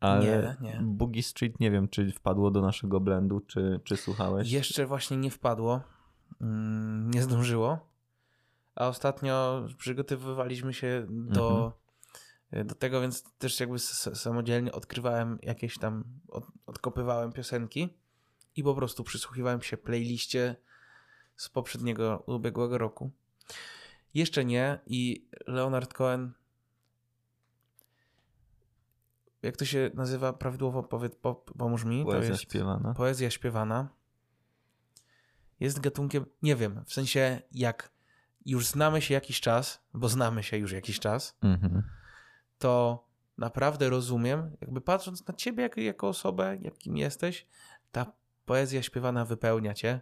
[0.00, 0.80] Ale Nie, nie.
[0.82, 4.50] Boogie Street nie wiem, czy wpadło do naszego blendu, czy, czy słuchałeś.
[4.50, 5.80] Jeszcze właśnie nie wpadło,
[6.40, 7.88] mm, nie zdążyło,
[8.74, 11.72] a ostatnio przygotowywaliśmy się do,
[12.64, 17.88] do tego, więc też jakby samodzielnie odkrywałem jakieś tam, od, odkopywałem piosenki
[18.56, 20.56] i po prostu przysłuchiwałem się playliście
[21.36, 23.10] z poprzedniego, ubiegłego roku.
[24.14, 26.32] Jeszcze nie i Leonard Cohen
[29.42, 32.04] jak to się nazywa prawidłowo, powiedz, po, pomóż mi.
[32.04, 32.94] to Poezja jest śpiewana.
[32.94, 33.88] poezja śpiewana
[35.60, 37.90] jest gatunkiem, nie wiem, w sensie jak
[38.46, 41.82] już znamy się jakiś czas, bo znamy się już jakiś czas, Mhm.
[42.58, 43.04] to
[43.38, 47.46] naprawdę rozumiem, jakby patrząc na ciebie jako, jako osobę, jakim jesteś,
[47.92, 48.12] ta
[48.46, 50.00] poezja śpiewana wypełnia cię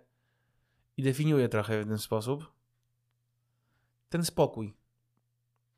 [0.96, 2.52] i definiuje trochę w ten sposób
[4.08, 4.76] ten spokój.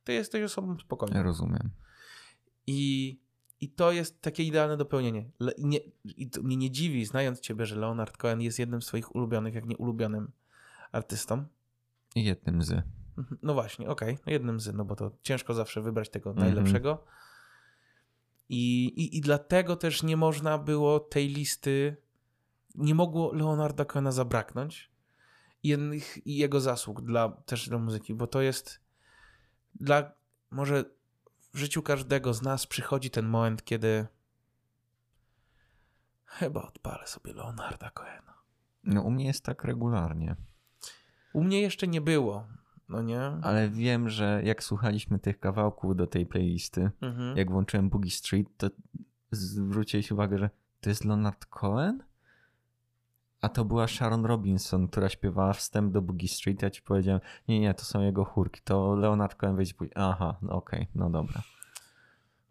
[0.05, 1.23] Ty jesteś osobą spokojną.
[1.23, 1.71] Rozumiem.
[2.67, 3.21] I,
[3.61, 5.31] I to jest takie idealne dopełnienie.
[5.41, 8.83] Le, i nie, I to mnie nie dziwi, znając ciebie, że Leonard Cohen jest jednym
[8.83, 10.31] z twoich ulubionych, jak nie ulubionym
[10.93, 11.45] artystą.
[12.17, 12.71] Jednym z.
[13.19, 13.39] Mhm.
[13.43, 16.47] No właśnie, okej, no jednym z, no bo to ciężko zawsze wybrać tego Mhm.
[16.47, 17.05] najlepszego.
[18.49, 21.97] I, i, I dlatego też nie można było tej listy,
[22.75, 24.91] nie mogło Leonarda Cohena zabraknąć
[25.63, 28.81] i, jednych, jego zasług dla, też dla muzyki, bo to jest
[29.75, 30.13] dla,
[30.51, 30.85] może
[31.59, 34.07] w życiu każdego z nas przychodzi ten moment, kiedy
[36.25, 38.35] chyba odpalę sobie Leonarda Cohena.
[38.85, 40.37] No u mnie jest tak regularnie.
[41.33, 42.47] U mnie jeszcze nie było,
[42.89, 43.21] no nie?
[43.21, 47.37] Ale wiem, że jak słuchaliśmy tych kawałków do tej playlisty, Mhm.
[47.37, 48.71] jak włączyłem Boogie Street, to
[49.31, 52.03] zwróciłeś uwagę, że to jest Leonard Cohen?
[53.41, 56.63] A to była Sharon Robinson, która śpiewała wstęp do Boogie Street.
[56.63, 58.61] Ja ci powiedziałem, nie, nie, to są jego chórki.
[58.65, 59.93] To Leonard Cohen wejdzie później.
[59.97, 61.43] Aha, no okej, no dobra.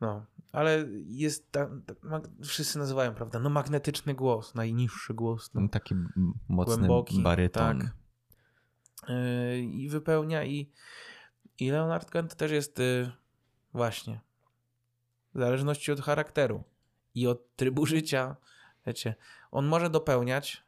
[0.02, 3.40] No, ale jest ta, ta, mag- wszyscy nazywają, prawda?
[3.40, 5.54] No magnetyczny głos, najniższy głos.
[5.54, 7.80] No, Taki m- mocny głęboki, baryton.
[7.80, 7.96] tak.
[9.10, 10.72] Yy, I wypełnia i,
[11.60, 13.12] i Leonard Cohen to też jest yy,
[13.74, 14.20] właśnie
[15.34, 16.64] w zależności od charakteru
[17.16, 18.36] i od trybu życia,
[18.86, 19.16] wiecie,
[19.52, 20.64] on może dopełniać,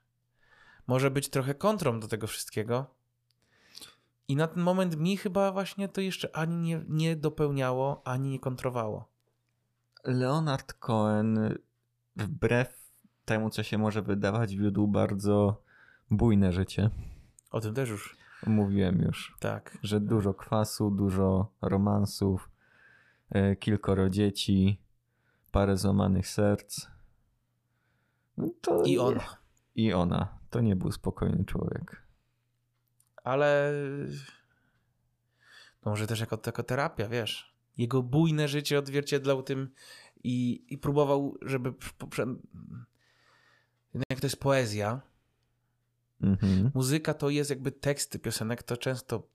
[0.89, 2.85] może być trochę kontrą do tego wszystkiego,
[4.27, 8.39] I na ten moment mi chyba właśnie to jeszcze ani nie, nie dopełniało, ani nie
[8.39, 9.09] kontrowało.
[10.03, 11.57] Leonard Cohen,
[12.15, 12.91] wbrew
[13.25, 15.61] temu, co się może wydawać, wiódł bardzo
[16.11, 16.89] bujne życie.
[17.51, 18.17] O tym też już.
[18.47, 19.77] Mówiłem już, Tak.
[19.83, 22.49] że dużo kwasu, dużo romansów,
[23.29, 24.81] e, kilkoro dzieci,
[25.51, 26.87] parę złamanych serc.
[28.37, 29.23] No I ona.
[29.75, 30.38] I ona.
[30.49, 32.03] To nie był spokojny człowiek.
[33.23, 33.73] Ale
[35.81, 37.55] to może też jako, jako terapia, wiesz.
[37.77, 39.69] Jego bujne życie odzwierciedlał tym
[40.23, 42.25] i, i próbował, żeby poprze...
[44.09, 45.01] jak to jest poezja,
[46.21, 46.71] Mhm.
[46.73, 49.27] muzyka to jest jakby teksty piosenek, to często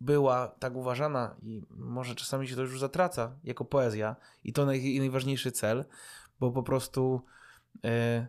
[0.00, 4.98] była tak uważana i może czasami się to już zatraca jako poezja i to naj,
[4.98, 5.84] najważniejszy cel,
[6.40, 7.22] bo po prostu
[7.84, 8.28] e,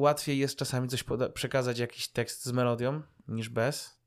[0.00, 1.04] łatwiej jest czasami coś
[1.34, 4.00] przekazać jakiś tekst z melodią niż bez.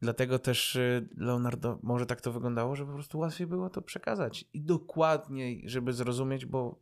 [0.00, 4.44] Dlatego też e, Leonardo może tak to wyglądało, że po prostu łatwiej było to przekazać
[4.52, 6.78] i dokładniej, żeby zrozumieć, bo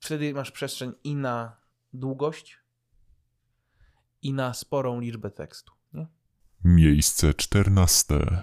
[0.00, 1.56] wtedy masz przestrzeń i na
[1.92, 2.58] długość
[4.22, 5.72] i na sporą liczbę tekstu.
[5.92, 6.06] Nie?
[6.64, 8.42] Miejsce czternaste.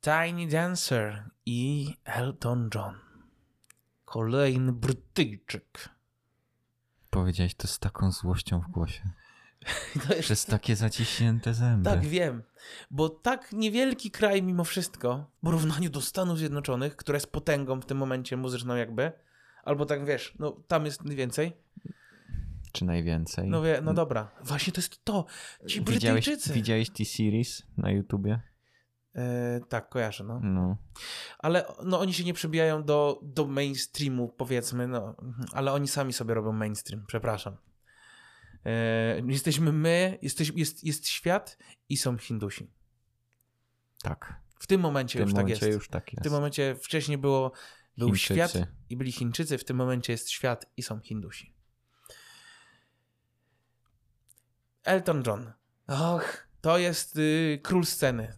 [0.00, 2.94] Tiny Dancer i Elton John.
[4.04, 5.99] Kolejny Brytyjczyk.
[7.20, 9.02] Powiedziałeś to z taką złością w głosie.
[10.08, 11.84] To jest, Przez takie zaciśnięte zęby.
[11.90, 12.42] tak, wiem.
[12.90, 17.86] Bo tak niewielki kraj mimo wszystko, w porównaniu do Stanów Zjednoczonych, która jest potęgą w
[17.86, 19.12] tym momencie muzyczną jakby,
[19.64, 21.52] albo tak wiesz, no tam jest więcej.
[22.72, 23.48] Czy najwięcej?
[23.48, 25.26] No, wie, no dobra, właśnie to jest to.
[25.66, 26.52] Ci widziałeś, Brytyjczycy.
[26.52, 28.40] widziałeś T-Series na YouTubie?
[29.14, 30.40] E, tak, kojarzę, no.
[30.42, 30.76] No.
[31.38, 35.16] Ale no, oni się nie przebijają do, do mainstreamu, powiedzmy, no,
[35.52, 37.56] ale oni sami sobie robią mainstream, przepraszam.
[38.66, 41.58] E, jesteśmy my, jesteś, jest, jest świat
[41.88, 42.70] i są Hindusi.
[44.02, 44.40] Tak.
[44.58, 45.78] W tym W momencie tym już tak momencie jest.
[45.78, 46.20] już tak jest.
[46.20, 47.52] W tym momencie wcześniej było,
[47.98, 48.34] był Chińczycy.
[48.34, 51.54] świat i byli Chińczycy, w tym momencie jest świat i są Hindusi.
[54.84, 55.52] Elton John.
[55.86, 58.32] Och, to jest y, król sceny.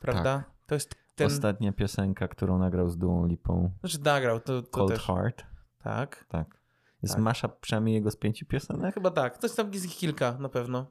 [0.00, 0.44] Prawda?
[0.66, 1.26] To jest ten.
[1.26, 3.70] Ostatnia piosenka, którą nagrał z Duą Lipą.
[3.80, 5.02] Znaczy nagrał, to, to Cold też.
[5.02, 5.44] Heart.
[5.78, 6.24] Tak.
[6.28, 6.60] Tak.
[7.02, 7.22] Jest Tak.
[7.24, 8.94] masza przynajmniej jego z pięciu piosenek?
[8.94, 9.38] Chyba tak.
[9.38, 10.86] To jest tam jest ich kilka na pewno.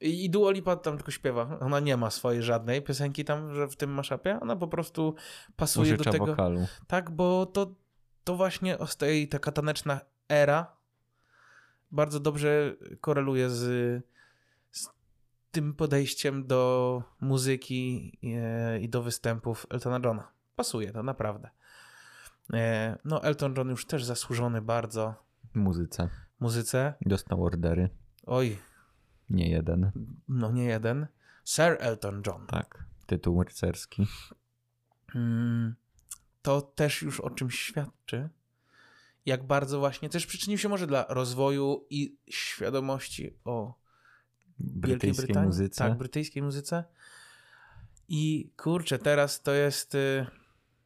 [0.00, 1.58] I, i Dua Lipa tam tylko śpiewa.
[1.60, 4.40] Ona nie ma swojej żadnej piosenki tam, że w tym maszapie.
[4.40, 5.14] Ona po prostu
[5.56, 6.26] pasuje do Użycza tego.
[6.26, 6.66] wokalu.
[6.86, 7.74] Tak, bo to,
[8.24, 10.76] to właśnie z tej taka taneczna era
[11.90, 14.02] bardzo dobrze koreluje z
[15.50, 20.32] tym podejściem do muzyki e, i do występów Eltona Johna.
[20.56, 21.50] Pasuje to naprawdę.
[22.52, 25.14] E, No, Elton John już też zasłużony bardzo
[25.54, 26.08] muzyce.
[26.40, 26.94] muzyce.
[27.00, 27.88] Dostał ordery.
[28.26, 28.58] Oj,
[29.30, 29.90] Nie jeden.
[30.28, 31.06] no nie jeden.
[31.44, 32.46] Sir Elton John.
[32.46, 32.84] Tak.
[33.06, 34.06] Tytuł rycerski.
[35.14, 35.74] Mm,
[36.42, 38.28] to też już o czymś świadczy.
[39.26, 43.74] Jak bardzo właśnie też przyczynił się może dla rozwoju i świadomości o
[44.60, 45.46] Wielkiej Brytyjskiej Brytanii.
[45.46, 45.84] muzyce.
[45.84, 46.84] Tak, brytyjskiej muzyce.
[48.08, 50.26] I kurczę, teraz to jest y,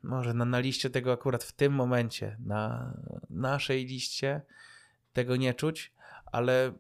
[0.03, 2.95] może na, na liście tego akurat w tym momencie, na
[3.31, 4.43] naszej liście
[5.13, 5.93] tego nie czuć,
[6.27, 6.73] ale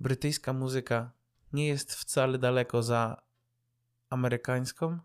[0.00, 1.10] brytyjska muzyka
[1.52, 3.22] nie jest wcale daleko za
[4.10, 4.98] amerykańską,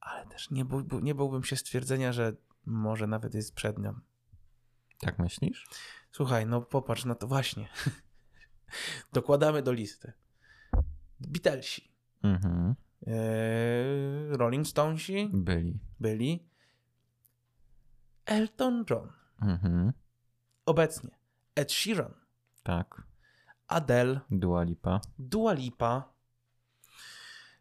[0.00, 2.32] ale też nie, był, nie bałbym się stwierdzenia, że
[2.66, 4.00] może nawet jest przed nią.
[5.00, 5.66] Tak myślisz?
[6.12, 7.68] Słuchaj, no popatrz na to właśnie.
[9.12, 10.12] Dokładamy do listy.
[11.20, 12.74] Beatlesi, Mhm.
[13.06, 15.78] Eee, Rolling Stonesi Byli.
[16.00, 16.48] byli.
[18.26, 19.12] Elton John.
[19.42, 19.92] Mhm.
[20.66, 21.10] Obecnie.
[21.54, 22.14] Ed Sheeran.
[22.62, 23.02] Tak.
[23.68, 24.20] Adele.
[24.30, 25.00] Dua Lipa.
[25.18, 26.12] Dua Lipa.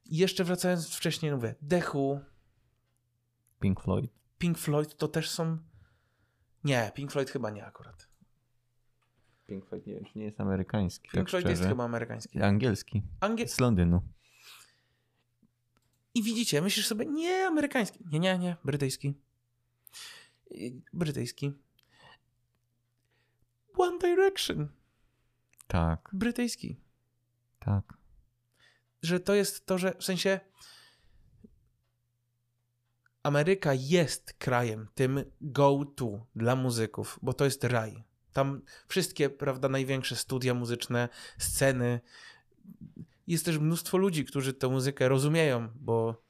[0.06, 1.56] I jeszcze wracając wcześniej, mówię,
[1.94, 2.19] Who,
[3.60, 4.11] Pink Floyd.
[4.38, 5.57] Pink Floyd to też są...
[6.64, 8.07] Nie, Pink Floyd chyba nie akurat.
[9.48, 11.10] Pink Floyd nie, już nie jest amerykański.
[11.10, 11.70] Pink tak Floyd jest szczerze.
[11.70, 12.42] chyba amerykański.
[12.42, 13.04] Angielski.
[13.20, 13.48] Angiel...
[13.48, 14.02] Z Londynu.
[16.14, 18.00] I widzicie, myślisz sobie, nie amerykański.
[18.12, 19.14] Nie, nie, nie, brytyjski.
[20.94, 21.54] Brytyjski.
[23.78, 24.68] One Direction.
[25.68, 26.10] Tak.
[26.14, 26.80] Brytyjski.
[27.60, 27.98] Tak.
[29.02, 30.40] Że to jest to, że w sensie
[33.24, 38.04] Ameryka jest krajem tym go-to dla muzyków, bo to jest raj.
[38.36, 41.99] Tam wszystkie, prawda, największe studia muzyczne, sceny.
[43.28, 46.24] Jest też mnóstwo ludzi, którzy tę muzykę rozumieją, bo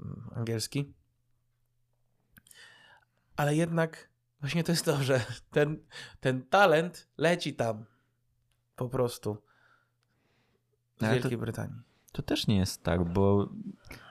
[0.00, 0.92] mm, angielski.
[3.36, 4.08] Ale jednak
[4.40, 5.78] właśnie to jest to, że ten,
[6.20, 7.84] ten talent leci tam.
[8.76, 9.36] Po prostu.
[11.00, 11.80] z Ale to- Wielkiej Brytanii.
[12.12, 13.48] To też nie jest tak, bo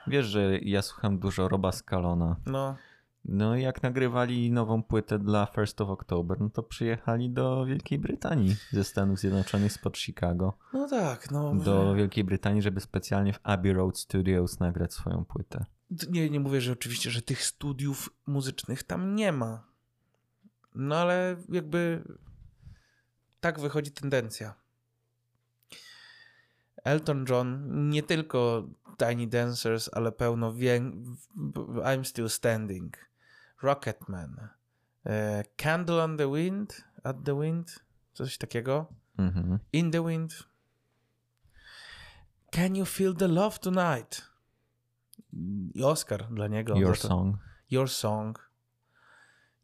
[0.06, 2.36] wiesz, że ja słucham dużo Roba Scalona.
[2.46, 2.76] No,
[3.24, 7.98] No i jak nagrywali nową płytę dla First of October, no to przyjechali do Wielkiej
[7.98, 10.58] Brytanii ze Stanów Zjednoczonych spod Chicago.
[10.72, 11.54] no tak, no.
[11.54, 15.64] Do Wielkiej Brytanii, żeby specjalnie w Abbey Road Studios nagrać swoją płytę.
[16.10, 19.66] Nie, nie mówię, że oczywiście, że tych studiów muzycznych tam nie ma.
[20.74, 22.02] No ale jakby
[23.40, 24.54] tak wychodzi tendencja.
[26.84, 28.68] Elton John, nie tylko
[28.98, 30.80] Tiny Dancers, ale pełno wię...
[31.84, 33.11] I'm Still Standing,
[33.62, 34.48] Rocketman,
[35.06, 38.86] e, Candle on the Wind, At the Wind, coś takiego,
[39.18, 39.58] Mhm.
[39.72, 40.32] In the Wind,
[42.52, 44.32] Can You Feel the Love Tonight?
[45.74, 46.76] I Oscar dla niego.
[46.76, 47.08] Your to.
[47.08, 47.36] Song.
[47.70, 48.50] Your Song.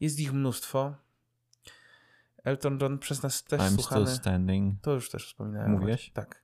[0.01, 0.95] Jest ich mnóstwo.
[2.45, 4.07] Elton John przez nas też I'm słuchany.
[4.07, 4.83] Still Standing.
[4.83, 5.71] To już też wspominałem.
[5.71, 6.11] Mówiłeś?
[6.13, 6.43] Tak.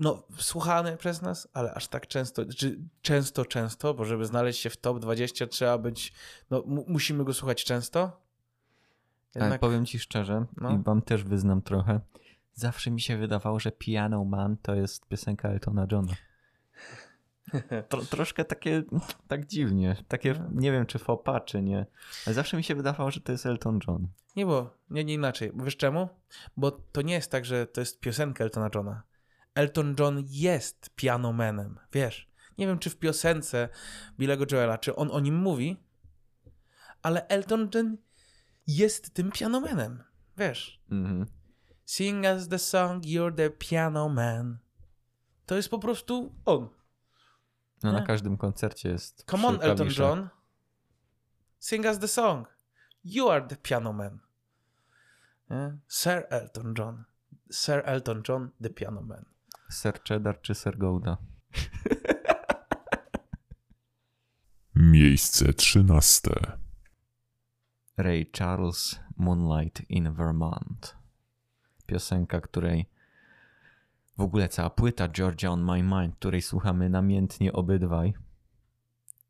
[0.00, 4.70] No, słuchany przez nas, ale aż tak często, czy często, często, bo żeby znaleźć się
[4.70, 6.12] w top 20 trzeba być,
[6.50, 8.20] no mu- musimy go słuchać często.
[9.40, 10.70] Ale powiem ci szczerze, No.
[10.70, 12.00] i wam też wyznam trochę,
[12.54, 16.12] zawsze mi się wydawało, że Piano Man to jest piosenka Eltona Johna.
[17.88, 18.82] Tro, troszkę takie,
[19.28, 21.86] tak dziwnie, takie, nie wiem czy fopa, czy nie,
[22.26, 24.08] ale zawsze mi się wydawało, że to jest Elton John.
[24.36, 25.52] Nie było, nie, nie inaczej.
[25.54, 26.08] Wiesz czemu?
[26.56, 29.02] Bo to nie jest tak, że to jest piosenka Eltona Johna.
[29.60, 32.30] Elton John jest pianomanem, wiesz.
[32.58, 33.68] Nie wiem, czy w piosence
[34.18, 35.76] Billego Joela, czy on o nim mówi,
[37.02, 37.96] ale Elton John
[38.66, 40.02] jest tym pianomanem,
[40.36, 40.80] wiesz.
[40.90, 41.26] Mhm.
[41.84, 44.58] Sing us the song, you're the piano man.
[45.46, 46.68] To jest po prostu on.
[47.82, 49.88] No na każdym koncercie jest Come on, Elton.
[49.98, 50.28] John.
[51.58, 52.46] Sing us the song.
[53.04, 54.18] You are the piano man.
[55.50, 55.78] Nie?
[55.88, 57.04] Sir Elton John.
[57.50, 59.24] Sir Elton John, the piano man.
[59.70, 61.16] Ser Cheddar czy Ser Gouda?
[64.74, 66.58] Miejsce trzynaste.
[67.96, 70.96] Ray Charles Moonlight in Vermont.
[71.86, 72.90] Piosenka, której
[74.18, 78.14] w ogóle cała płyta Georgia on My Mind, której słuchamy namiętnie obydwaj,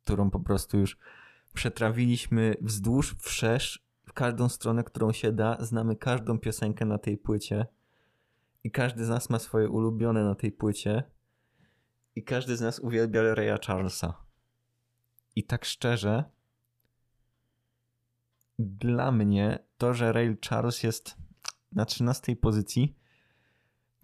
[0.05, 0.99] którą po prostu już
[1.55, 5.57] przetrawiliśmy wzdłuż, wszerz, w każdą stronę, którą się da.
[5.61, 7.67] Znamy każdą piosenkę na tej płycie
[8.65, 11.03] i każdy z nas ma swoje ulubione na tej płycie
[12.17, 14.25] i każdy z nas uwielbia Raya Charlesa.
[15.37, 16.25] I tak szczerze,
[18.59, 21.17] dla mnie to, że Ray Charles jest
[21.73, 22.97] na 13 pozycji,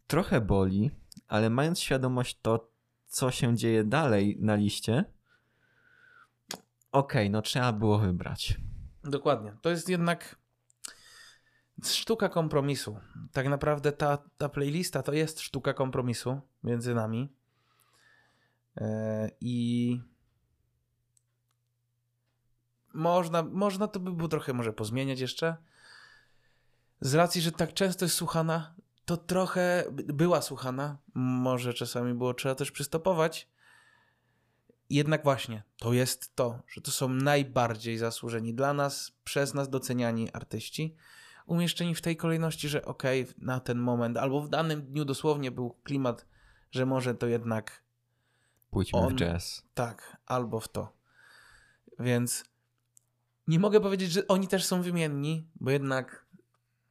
[0.06, 0.90] trochę boli,
[1.28, 2.70] ale mając świadomość to,
[3.06, 5.04] co się dzieje dalej na liście,
[6.92, 8.60] okej, no trzeba było wybrać.
[9.04, 9.56] Dokładnie.
[9.62, 10.36] To jest jednak
[11.84, 13.00] sztuka kompromisu.
[13.32, 17.32] Tak naprawdę ta, ta playlista to jest sztuka kompromisu między nami.
[18.76, 20.00] E, I
[22.94, 25.56] można, można to by było trochę może pozmieniać jeszcze.
[27.00, 28.74] Z racji, że tak często jest słuchana,
[29.04, 30.98] to trochę była słuchana.
[31.14, 33.48] Może czasami było trzeba też przystopować.
[34.90, 40.32] Jednak właśnie, to jest to, że to są najbardziej zasłużeni dla nas, przez nas doceniani
[40.32, 40.96] artyści,
[41.46, 45.70] umieszczeni w tej kolejności, że okej, na ten moment, albo w danym dniu dosłownie był
[45.84, 46.26] klimat,
[46.70, 47.82] że może to jednak
[48.70, 49.62] Pójdźmy On- w jazz.
[49.74, 50.92] tak, albo w to.
[51.98, 52.44] Więc
[53.48, 56.26] nie mogę powiedzieć, że oni też są wymienni, bo jednak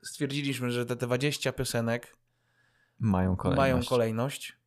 [0.03, 2.18] stwierdziliśmy, że te 20 piosenek
[2.99, 3.57] Mają kolejność.
[3.72, 4.57] mają kolejność.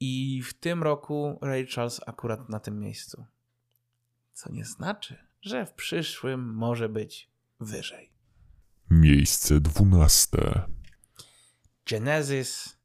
[0.00, 3.24] I w tym roku Ray Charles akurat na tym miejscu.
[4.32, 7.30] Co nie znaczy, że w przyszłym może być
[7.60, 8.10] wyżej.
[8.90, 10.62] Miejsce dwunaste.
[11.90, 12.78] Genesis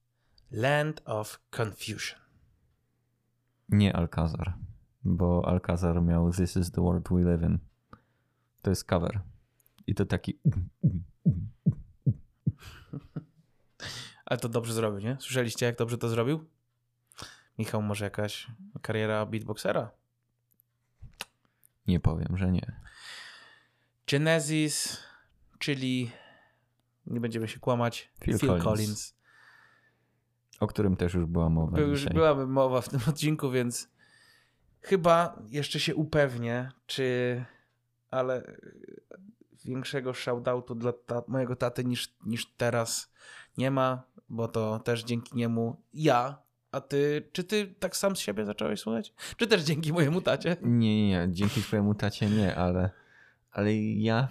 [0.52, 2.20] Land of Confusion.
[3.70, 4.54] Nie Alcazar,
[5.04, 7.60] bo Alcazar miał This is the world we live in.
[8.62, 9.22] To jest cover.
[9.88, 10.40] I to taki...
[14.26, 15.18] Ale to dobrze zrobił, nie?
[15.20, 16.46] Słyszeliście, jak dobrze to zrobił?
[17.58, 18.48] Michał, może jakaś
[18.82, 19.92] kariera beatboxera?
[21.88, 22.82] Nie powiem, że nie.
[24.08, 25.04] Genesis,
[25.64, 26.12] czyli
[27.06, 28.64] nie będziemy się kłamać, Phil Phil, Collins.
[28.66, 29.16] Collins.
[30.60, 33.90] O którym też już była mowa By- Już byłaby mowa w tym odcinku, więc
[34.82, 37.46] chyba jeszcze się upewnię, czy
[38.12, 38.58] ale
[39.66, 43.14] większego shoutoutu dla ta mojego taty niż, niż teraz
[43.58, 46.38] nie ma, bo to też dzięki niemu ja,
[46.72, 49.14] a ty, czy ty tak sam z siebie zacząłeś słuchać?
[49.38, 50.58] Czy też dzięki mojemu tacie?
[50.62, 51.34] Nie, nie, nie.
[51.34, 52.90] Dzięki twojemu tacie nie, ale,
[53.52, 54.28] ale ja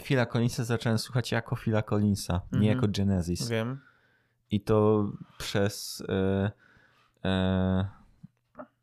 [0.00, 2.76] Phila Collinsa zacząłem słuchać jako Phila Collinsa, nie Mhm.
[2.76, 3.48] jako Genesis.
[3.48, 3.80] Wiem.
[4.50, 5.04] I to
[5.38, 6.50] przez e,
[7.24, 7.88] e,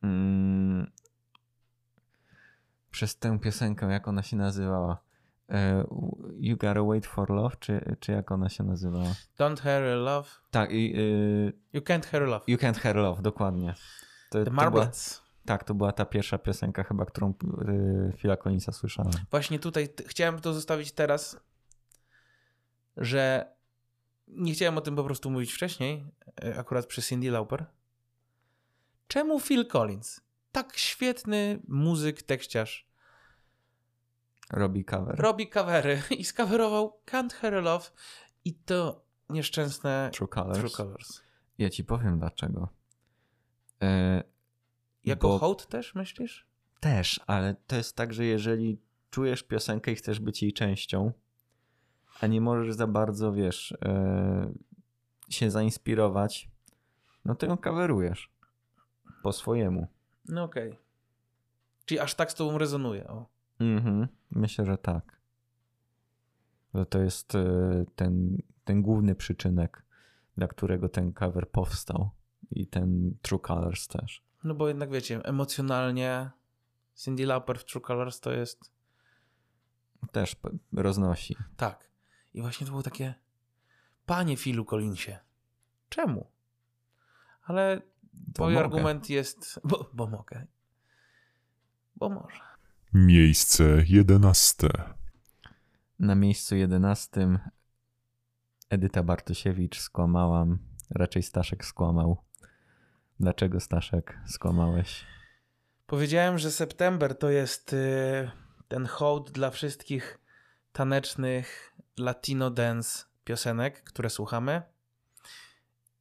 [0.04, 0.92] mm,
[2.92, 4.98] przez tę piosenkę, jak ona się nazywała?
[5.50, 5.86] E,
[6.40, 9.10] you Gotta Wait for Love, czy, czy jak ona się nazywała?
[9.40, 10.30] Don't hurry love.
[10.52, 12.44] Tak, i, y, You can't hurry love.
[12.48, 13.74] You Can't Hurry Love, dokładnie.
[14.30, 15.27] To, The Marblets.
[15.48, 17.34] Tak, to była ta pierwsza piosenka chyba, którą
[18.10, 19.12] y, Phila Collinsa słyszałem.
[19.32, 21.40] Właśnie tutaj chciałem to zostawić teraz,
[22.98, 23.52] że
[24.28, 26.06] nie chciałem o tym po prostu mówić wcześniej,
[26.44, 27.66] e, akurat przy Cindy Lauper.
[29.08, 30.22] Czemu Phil Collins,
[30.52, 32.88] tak świetny muzyk, tekściarz,
[34.52, 35.16] Robi cover.
[35.16, 37.86] robi kawery i skawerował Can't Hurry Love
[38.46, 40.60] i to nieszczęsne True Colors.
[40.60, 41.22] True Colors.
[41.58, 42.70] Ja ci powiem dlaczego.
[43.82, 44.24] E,
[45.08, 46.46] Jako Bo- hołd też myślisz?
[46.80, 48.78] Też, ale to jest tak, że jeżeli
[49.10, 51.12] czujesz piosenkę i chcesz być jej częścią,
[52.22, 54.54] a nie możesz za bardzo, wiesz, e,
[55.30, 56.50] się zainspirować,
[57.26, 58.32] no to ją coverujesz
[59.24, 59.88] po swojemu.
[60.26, 60.78] No okej.
[61.86, 63.08] Czyli aż tak z tobą rezonuje.
[63.08, 63.26] O.
[63.60, 65.18] Mhm, myślę, że tak.
[66.74, 69.84] Że to jest e, ten, ten główny przyczynek,
[70.38, 72.10] dla którego ten cover powstał.
[72.52, 74.27] I ten True Colors też.
[74.48, 76.30] No bo jednak wiecie, emocjonalnie
[76.96, 78.72] Cindy Lauper w True Colors to jest
[80.12, 80.36] Też
[80.74, 81.36] roznosi.
[81.58, 81.88] tak.
[82.34, 83.14] I właśnie to było takie
[84.06, 85.20] panie Philu Collinsie.
[85.90, 86.32] Czemu?
[87.44, 87.82] Ale
[88.34, 88.66] twój mogę.
[88.66, 90.46] argument jest bo, bo mogę.
[91.96, 92.42] Bo może.
[92.94, 94.94] Miejsce jedenaste.
[96.00, 97.40] Na miejscu jedenastym
[98.70, 100.60] Edyta Bartosiewicz skłamałam.
[100.90, 102.27] Raczej Staszek skłamał.
[103.20, 105.06] Dlaczego Staszek skłamałeś?
[105.86, 108.32] Powiedziałem, że September to jest y,
[108.68, 110.20] ten hołd dla wszystkich
[110.72, 114.62] tanecznych latino dance piosenek, które słuchamy.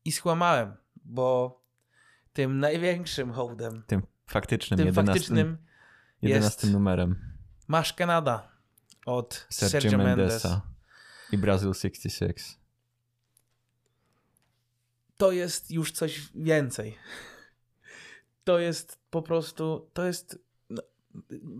[0.04, 1.60] I skłamałem, bo
[2.32, 5.58] tym największym hołdem, Tym faktycznym, tym jedenastym, faktycznym
[6.22, 7.36] jedenastym jest- numerem.
[7.68, 8.48] Masz Canada
[9.06, 10.16] od Sergio, Sergio Mendes.
[10.18, 10.62] Mendesa
[11.32, 12.58] i Brazil 66.
[15.16, 16.96] To jest już coś więcej.
[18.44, 20.38] To jest po prostu, to jest,
[20.70, 20.82] no,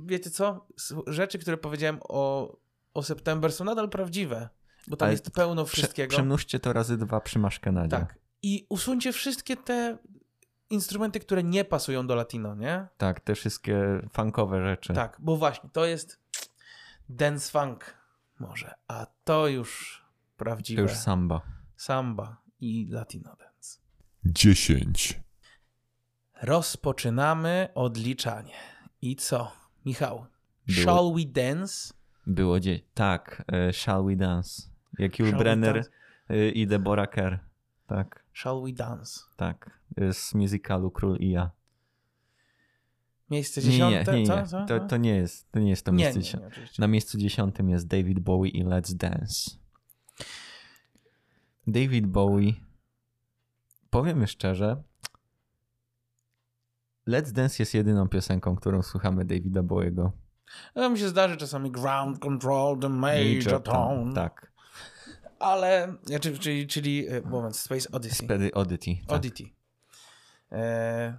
[0.07, 0.67] wiecie co?
[1.07, 2.57] Rzeczy, które powiedziałem o,
[2.95, 4.49] o September są nadal prawdziwe,
[4.89, 6.11] bo tam Ale jest pełno Prze- wszystkiego.
[6.11, 7.91] przemnóżcie to razy dwa przy Maszkenadzie.
[7.97, 8.19] Tak.
[8.43, 9.99] I usuńcie wszystkie te
[10.71, 12.87] instrumenty, które nie pasują do latino, nie?
[12.97, 14.93] Tak, te wszystkie funkowe rzeczy.
[14.95, 16.21] Tak, bo właśnie to jest
[17.09, 17.95] dance funk
[18.39, 20.03] może, a to już
[20.37, 21.41] To prawdziwe już samba.
[21.77, 23.79] samba i latino dance.
[24.25, 25.21] Dziesięć.
[26.43, 28.55] Rozpoczynamy odliczanie.
[29.03, 29.53] I co?
[29.87, 30.27] Michał,
[30.67, 31.95] Było- shall we dance?
[32.27, 32.81] Było gdzie?
[32.95, 34.63] Tak, e, Shall We Dance.
[34.99, 35.85] Jak we Brenner
[36.29, 37.39] e, i Deborah Kerr.
[37.87, 39.21] Tak, Shall we dance?
[39.37, 39.81] tak.
[39.97, 41.51] E, Z musicalu Król i ja.
[43.31, 44.13] Miejsce Nie, nie, dziesiąte?
[44.13, 44.27] nie, nie.
[44.27, 44.41] Co?
[44.41, 44.47] nie.
[44.47, 44.65] Co?
[44.67, 46.51] To, to nie jest to, nie jest to miejsce dziesiąte.
[46.79, 49.51] Na miejscu dziesiątym jest David Bowie i Let's Dance.
[51.67, 52.53] David Bowie,
[53.91, 54.83] powiemy szczerze,
[57.09, 60.13] Let's Dance jest jedyną piosenką, którą słuchamy Davida Bowiego.
[60.75, 64.15] No, mi się zdarzy czasami ground control, the major tone.
[64.15, 64.53] Tak,
[65.39, 68.27] Ale, znaczy, czyli, czyli, e, moment, Space Odyssey.
[68.27, 68.97] Spedy Oddity.
[69.07, 69.17] Tak.
[69.17, 69.45] Oddity.
[70.53, 71.19] E,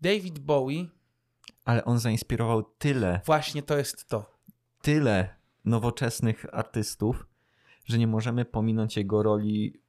[0.00, 0.86] David Bowie,
[1.64, 4.34] Ale on zainspirował tyle, właśnie to jest to.
[4.82, 5.34] tyle
[5.64, 7.26] nowoczesnych artystów,
[7.84, 9.80] że nie możemy pominąć jego roli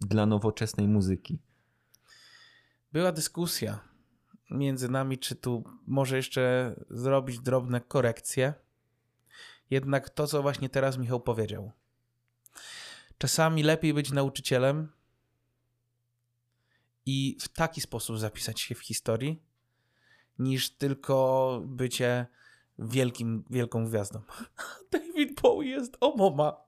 [0.00, 1.38] dla nowoczesnej muzyki.
[2.92, 3.80] Była dyskusja
[4.50, 8.54] między nami, czy tu może jeszcze zrobić drobne korekcje.
[9.70, 11.72] Jednak to, co właśnie teraz Michał powiedział.
[13.18, 14.92] Czasami lepiej być nauczycielem
[17.06, 19.42] i w taki sposób zapisać się w historii,
[20.38, 22.26] niż tylko bycie
[22.78, 24.22] wielkim, wielką gwiazdą.
[24.92, 26.65] David Bowie jest omoma.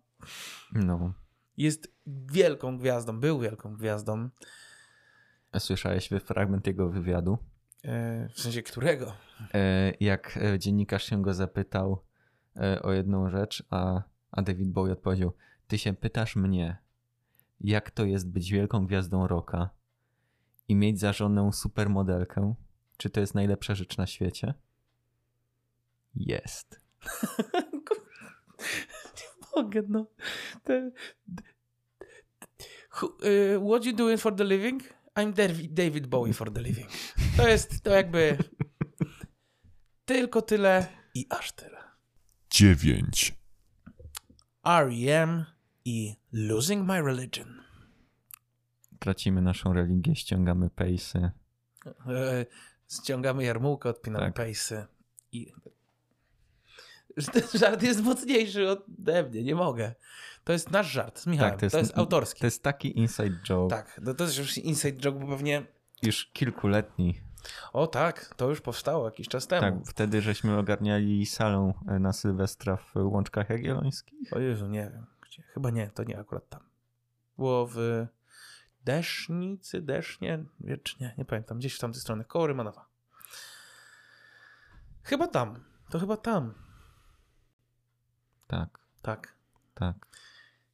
[0.73, 1.13] No.
[1.57, 4.29] Jest wielką gwiazdą, był wielką gwiazdą.
[5.53, 7.39] A Słyszałeś fragment jego wywiadu?
[7.85, 9.13] E, w sensie którego?
[9.55, 12.05] E, jak e, dziennikarz się go zapytał
[12.57, 15.33] e, o jedną rzecz, a, a David Bowie odpowiedział:
[15.67, 16.79] Ty się pytasz mnie,
[17.61, 19.71] jak to jest być wielką gwiazdą rocka
[20.69, 22.55] i mieć za żonę supermodelkę?
[22.97, 24.55] Czy to jest najlepsza rzecz na świecie?
[26.15, 26.81] Jest.
[29.63, 30.07] Mogę, no.
[30.65, 30.91] Te...
[32.93, 34.83] Who- y, What you doing for the living?
[35.17, 36.89] I'm Davi- David Bowie for the living.
[37.37, 38.39] To jest to jakby
[40.05, 41.79] tylko tyle i aż tyle.
[42.51, 43.35] Dziewięć.
[44.65, 45.45] R.E.M.
[45.85, 47.63] i Losing My Religion.
[48.99, 51.31] tracimy naszą religię, ściągamy pejsy.
[52.07, 52.47] E,
[52.91, 54.35] Ściągamy jarmułkę, odpinamy Tak.
[54.35, 54.87] pejsy
[55.33, 55.53] i...
[57.19, 59.95] Że Ten żart jest mocniejszy ode mnie, nie mogę.
[60.45, 62.41] To jest nasz żart z Michałem, Tak, to jest, autorski.
[62.41, 65.67] To jest taki inside joke, Tak, to, to jest już inside joke, bo pewnie...
[66.03, 67.21] już kilkuletni.
[67.73, 69.61] O tak, to już powstało jakiś czas temu.
[69.61, 74.33] Tak, wtedy żeśmy ogarniali salę e, na Sylwestra w Łączkach Jagiellońskich.
[74.33, 75.07] O Jezu, nie wiem.
[75.23, 75.43] Gdzie?
[75.43, 76.61] Chyba nie, to nie akurat tam.
[77.39, 78.07] Było w
[78.85, 81.59] Desznicy, Desznie, wie, czy nie, nie pamiętam.
[81.59, 82.87] Gdzieś w tamtej stronie, koło Rymanowa.
[85.03, 86.55] Chyba tam, to chyba tam,
[88.49, 89.35] Tak, tak.
[89.75, 90.07] tak.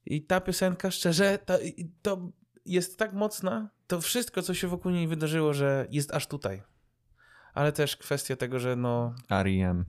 [0.06, 1.58] I ta piosenka, szczerze, to,
[2.02, 2.30] to
[2.64, 6.62] jest tak mocna, to wszystko, co się wokół niej wydarzyło, że jest aż tutaj.
[7.54, 9.84] Ale też kwestia tego, że no, R.E.M.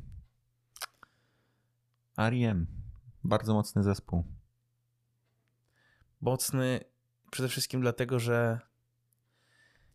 [2.18, 2.68] R.E.M.
[3.24, 4.24] Bardzo mocny zespół.
[6.22, 6.80] mocny
[7.32, 8.60] przede wszystkim dlatego, że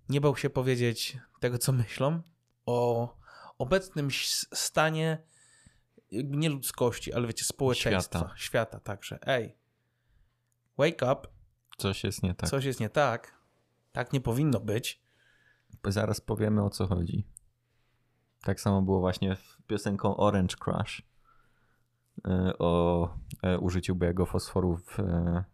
[0.08, 2.22] nie bał się powiedzieć tego, co myślą
[2.66, 3.08] o
[3.58, 4.08] obecnym
[4.54, 5.22] stanie
[6.12, 8.36] nie ludzkości, ale wiecie, społeczeństwa, Świata.
[8.36, 9.56] świata, także ej,
[10.78, 11.28] wake up,
[11.78, 12.50] Coś jest nie tak.
[12.50, 13.34] coś jest nie tak,
[13.92, 15.02] tak nie powinno być.
[15.84, 17.26] Zaraz powiemy o co chodzi.
[18.42, 21.02] Tak samo było właśnie w piosenką Orange Crush
[22.28, 23.08] e, o
[23.42, 25.00] e, użyciu białego fosforu w...
[25.00, 25.44] e,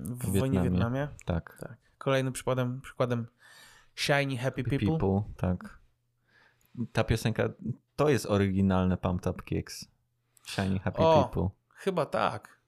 [0.00, 1.08] W, W wojnie w Wietnamie.
[1.24, 1.56] Tak.
[1.60, 1.76] Tak.
[1.98, 3.26] Kolejnym przykładem, przykładem
[3.94, 5.22] Shiny Happy People.
[5.36, 5.78] tak.
[6.92, 7.48] Ta piosenka
[8.00, 9.88] to jest oryginalne Pump Up Kicks.
[10.46, 11.24] Shiny Happy O.
[11.24, 11.48] People.
[11.74, 12.60] Chyba tak.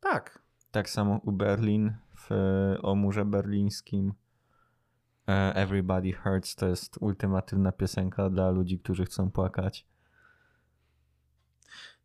[0.00, 0.42] Tak.
[0.70, 4.14] Tak samo u Berlin w e, o murze berlińskim.
[5.28, 9.86] E, Everybody Hurts to jest ultimatywna piosenka dla ludzi, którzy chcą płakać.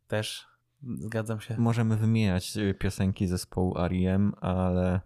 [0.08, 0.48] Też
[0.82, 1.58] zgadzam się.
[1.58, 5.02] Możemy wymieniać y, piosenki zespołu R.E.M., ale,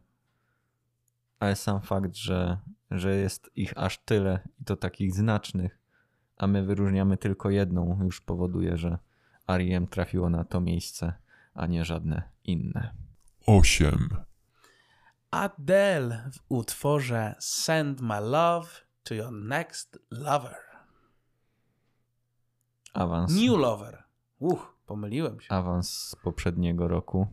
[1.39, 2.57] ale sam fakt, że,
[2.91, 5.78] że jest ich aż tyle i to takich znacznych,
[6.39, 8.97] a my wyróżniamy tylko jedną, już powoduje, że
[9.47, 9.87] R.E.M.
[9.87, 11.13] trafiło na to miejsce,
[11.53, 12.93] a nie żadne inne.
[13.45, 14.09] 8,
[15.31, 18.67] Adele w utworze Send My Love
[19.03, 20.55] to Your Next Lover.
[22.93, 24.03] Awans, New Lover.
[24.39, 25.53] Uch, pomyliłem się.
[25.53, 27.27] awans z poprzedniego roku.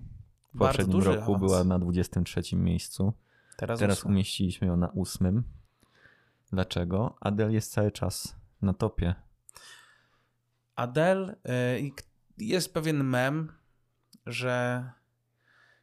[0.54, 1.40] W Bardzo poprzednim duży roku awans.
[1.52, 3.12] była na 23 miejscu.
[3.56, 4.10] Teraz, Teraz ósmy.
[4.10, 5.42] umieściliśmy ją na ósmym.
[6.52, 7.16] Dlaczego?
[7.20, 9.14] Adele jest cały czas na topie.
[10.76, 11.36] Adele,
[11.78, 11.90] y,
[12.38, 13.52] jest pewien mem,
[14.26, 14.90] że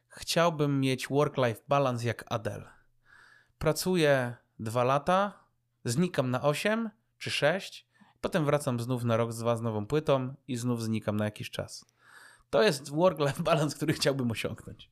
[0.08, 2.68] chciałbym mieć work-life balance jak Adele.
[3.58, 5.44] Pracuję dwa lata,
[5.84, 7.86] znikam na 8 czy 6,
[8.20, 11.50] potem wracam znów na rok z dwa z nową płytą i znów znikam na jakiś
[11.50, 11.84] czas.
[12.50, 14.90] To jest work-life balance, który chciałbym osiągnąć.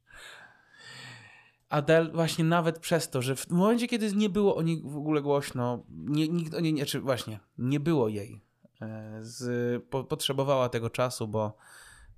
[1.72, 5.22] Adele właśnie nawet przez to, że w momencie, kiedy nie było o niej w ogóle
[5.22, 8.40] głośno, nie, nikt o niej, nie, czy właśnie, nie było jej,
[8.80, 11.56] e, z, po, potrzebowała tego czasu, bo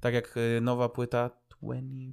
[0.00, 2.12] tak jak e, nowa płyta 20,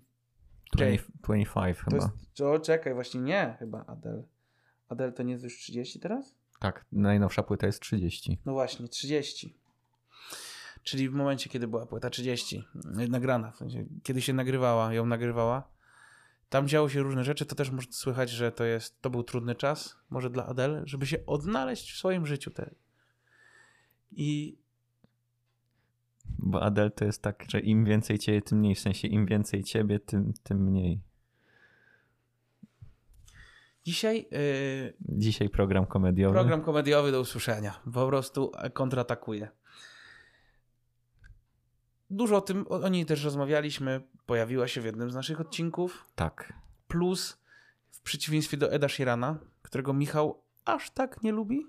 [0.73, 1.95] 20, 25 to chyba.
[1.95, 4.23] jest, to czekaj, właśnie nie, chyba Adele.
[4.89, 6.35] Adele to nie jest już 30 teraz?
[6.59, 8.39] Tak, najnowsza płyta jest 30.
[8.45, 9.57] No właśnie, 30.
[10.83, 12.63] Czyli w momencie, kiedy była płyta 30,
[12.99, 15.71] y, nagrana, w sensie, kiedy się nagrywała, ją nagrywała,
[16.51, 19.55] tam działo się różne rzeczy, to też można słychać, że to jest, to był trudny
[19.55, 22.51] czas, może dla Adele, żeby się odnaleźć w swoim życiu.
[22.51, 22.75] Te.
[24.11, 24.57] I
[26.39, 28.75] Bo Adele to jest tak, że im więcej ciebie, tym mniej.
[28.75, 31.01] W sensie im więcej ciebie, tym, tym mniej.
[33.85, 36.33] dzisiaj y, Dzisiaj program komediowy.
[36.33, 39.49] program komediowy do usłyszenia, po prostu kontratakuje.
[42.11, 46.06] Dużo o tym, o, o niej też rozmawialiśmy, pojawiła się w jednym z naszych odcinków.
[46.15, 46.53] Tak.
[46.88, 47.38] Plus,
[47.91, 51.67] w przeciwieństwie do Eda Sheerana, którego Michał aż tak nie lubi.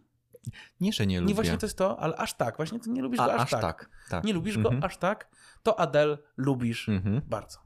[0.81, 1.29] Nie, że nie lubię.
[1.29, 2.57] Nie właśnie to jest to, ale aż tak.
[2.57, 3.61] Właśnie ty nie lubisz A, go aż, aż tak.
[3.61, 3.91] tak.
[4.11, 4.25] tak.
[4.25, 4.81] Nie lubisz Mhm.
[4.81, 5.29] go aż tak.
[5.63, 7.21] To Adele lubisz Mhm.
[7.27, 7.59] bardzo.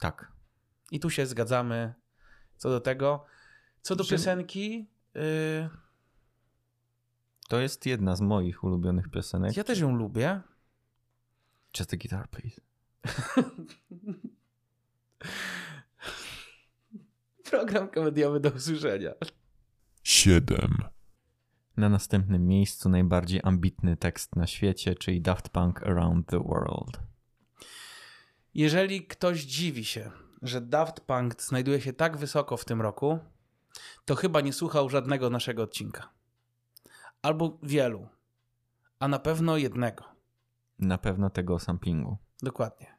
[0.00, 0.32] Tak.
[0.90, 1.94] I tu się zgadzamy
[2.56, 3.24] co do tego.
[3.82, 5.20] Co do Że- piosenki, yy,
[7.48, 9.56] To jest jedna z moich ulubionych piosenek.
[9.56, 10.40] ja też ją lubię.
[11.78, 12.60] Just the guitar, please.
[17.50, 19.12] Program komediowy do usłyszenia.
[20.02, 20.78] 7,
[21.76, 27.00] Na następnym miejscu najbardziej ambitny tekst na świecie, czyli Daft Punk Around the World.
[28.54, 30.10] Jeżeli ktoś dziwi się,
[30.42, 33.18] że Daft Punk znajduje się tak wysoko w tym roku,
[34.04, 36.08] to chyba nie słuchał żadnego naszego odcinka.
[37.22, 38.08] Albo wielu,
[38.98, 40.15] a na pewno jednego.
[40.78, 42.16] Na pewno tego samplingu.
[42.42, 42.96] Dokładnie.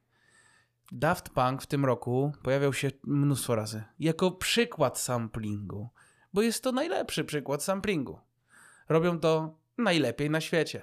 [0.92, 5.90] Daft Punk w tym roku pojawiał się mnóstwo razy jako przykład samplingu,
[6.34, 8.20] bo jest to najlepszy przykład samplingu.
[8.90, 10.82] Robią to najlepiej na świecie.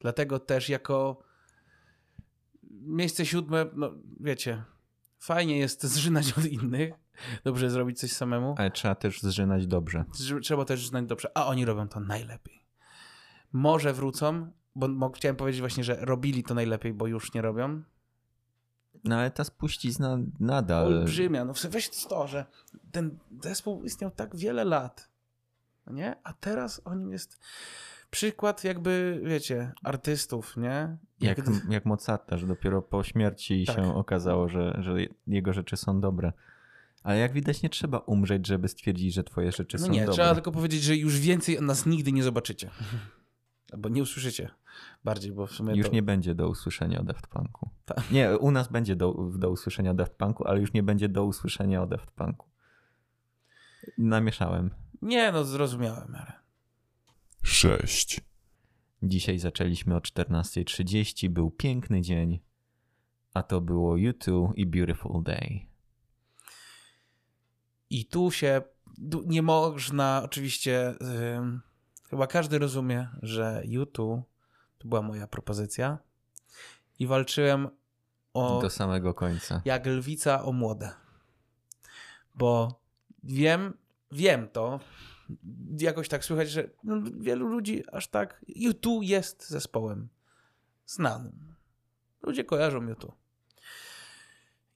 [0.00, 1.22] Dlatego też jako
[2.70, 4.64] miejsce siódme, no wiecie,
[5.18, 6.94] fajnie jest zżynać od innych,
[7.44, 8.54] dobrze zrobić coś samemu.
[8.58, 10.04] Ale trzeba też zżynać dobrze.
[10.14, 12.64] Trz- Trzeba też znać dobrze, a oni robią to najlepiej.
[13.52, 17.82] Może wrócą, bo, bo chciałem powiedzieć właśnie, że robili to najlepiej, bo już nie robią.
[19.04, 20.86] No ale ta spuścizna nadal.
[20.86, 21.44] Olbrzymia.
[21.44, 22.46] No weź to, że
[22.92, 25.08] ten zespół istniał tak wiele lat,
[25.86, 26.16] nie?
[26.24, 27.38] A teraz o nim jest
[28.10, 30.96] przykład jakby, wiecie, artystów, nie?
[31.20, 33.76] Jak, Gdy- jak Mozarta, że dopiero po śmierci Tak.
[33.76, 34.94] się okazało, że, że
[35.26, 36.32] jego rzeczy są dobre.
[37.02, 40.14] Ale jak widać, nie trzeba umrzeć, żeby stwierdzić, że twoje rzeczy No są nie, dobre.
[40.14, 42.70] trzeba tylko powiedzieć, że już więcej nas nigdy nie zobaczycie.
[43.72, 44.50] Albo nie usłyszycie
[45.04, 45.92] bardziej, bo w sumie Już to...
[45.92, 47.70] nie będzie do usłyszenia o Daft Punku.
[47.84, 48.10] Tak.
[48.10, 51.24] Nie, u nas będzie do, do usłyszenia o Daft Punku, ale już nie będzie do
[51.24, 52.46] usłyszenia o Daft Punku.
[53.98, 54.70] Namieszałem.
[55.02, 56.32] Nie, no zrozumiałem, ale...
[57.42, 58.20] 6,
[59.02, 62.40] Dzisiaj zaczęliśmy o 14.30, był piękny dzień,
[63.34, 65.66] a to było U2 i Beautiful Day.
[67.90, 68.62] I tu się
[69.26, 70.94] nie można, oczywiście,
[71.36, 71.60] ym,
[72.14, 74.20] chyba każdy rozumie, że YouTube
[74.78, 75.98] to była moja propozycja
[76.98, 77.68] i walczyłem
[78.34, 79.62] o Do samego końca.
[79.64, 80.90] jak lwica o młode.
[82.34, 82.80] Bo
[83.22, 83.74] wiem,
[84.12, 84.80] wiem to,
[85.80, 86.70] jakoś tak słychać, że
[87.20, 90.08] wielu ludzi aż tak, YouTube jest zespołem
[90.86, 91.54] znanym.
[92.22, 93.14] Ludzie kojarzą YouTube.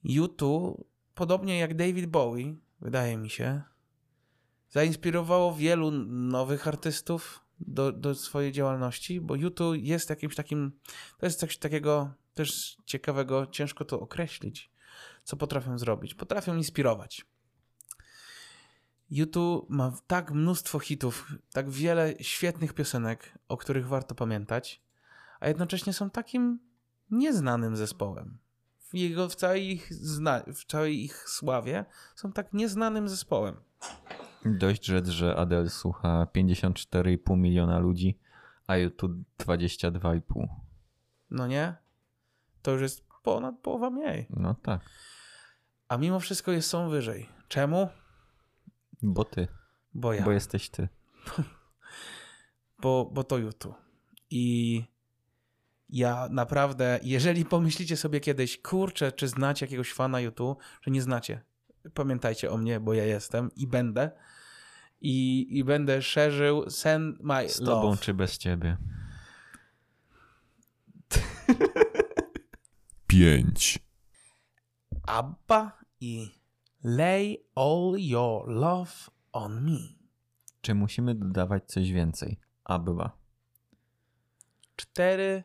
[0.05, 0.85] YouTube,
[1.15, 3.63] podobnie jak David Bowie, wydaje mi się,
[4.71, 10.73] zainspirowało wielu nowych artystów do, do swojej działalności, bo YouTube jest jakimś takim,
[11.19, 14.71] to jest coś takiego też ciekawego, ciężko to określić,
[15.25, 16.15] co potrafią zrobić.
[16.15, 17.27] Potrafią inspirować.
[19.11, 24.83] YouTube ma tak mnóstwo hitów, tak wiele świetnych piosenek, o których warto pamiętać,
[25.41, 26.59] a jednocześnie są takim
[27.11, 28.39] nieznanym zespołem.
[28.79, 29.91] W, jego, w, całej ich
[30.55, 33.57] w całej ich sławie są tak nieznanym zespołem.
[34.59, 38.19] Dość rzec, że Adele słucha 54,5 miliona ludzi,
[38.67, 40.47] a YouTube 22,5.
[41.31, 41.75] No nie?
[42.63, 44.27] To już jest ponad połowa mniej.
[44.31, 44.81] No tak,
[45.89, 47.29] A mimo wszystko jest, są wyżej.
[47.49, 47.89] Czemu?
[49.03, 49.49] bo ty,
[49.95, 50.23] Bo ja.
[50.25, 50.89] bo jesteś ty.
[52.83, 53.75] bo, bo to YouTube.
[54.31, 54.85] I
[55.89, 61.41] ja naprawdę, jeżeli pomyślicie sobie kiedyś, kurczę, czy znacie jakiegoś fana YouTube, że nie znacie,
[61.95, 64.11] pamiętajcie o mnie, bo ja jestem i będę.
[65.01, 67.73] I, i będę szerzył Send My Z Love.
[67.73, 68.77] tobą czy bez ciebie.
[73.07, 73.79] 5,
[75.07, 76.31] Abba i
[76.85, 78.93] Lay All Your Love
[79.33, 79.79] on Me.
[80.61, 82.39] Czy musimy dodawać coś więcej?
[82.65, 83.13] Abba.
[84.77, 85.45] Cztery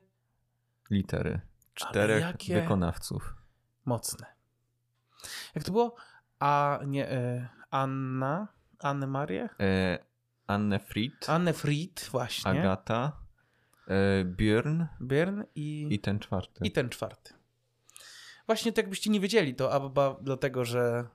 [0.89, 1.41] Litery.
[1.73, 3.35] Czterech jakie- wykonawców.
[3.85, 4.25] mocne.
[5.55, 5.95] Jak to było?
[6.39, 8.47] A nie, e, Anna?
[8.83, 9.49] Anne Marię?
[9.59, 9.99] E,
[10.47, 12.51] Anne Fried, Anne Fried, właśnie.
[12.51, 13.11] Agata,
[13.87, 16.65] e, Björn Byrne i, i ten czwarty.
[16.67, 17.33] i ten czwarty.
[18.45, 21.07] Właśnie tak jakbyście nie wiedzieli, to Abba dlatego, że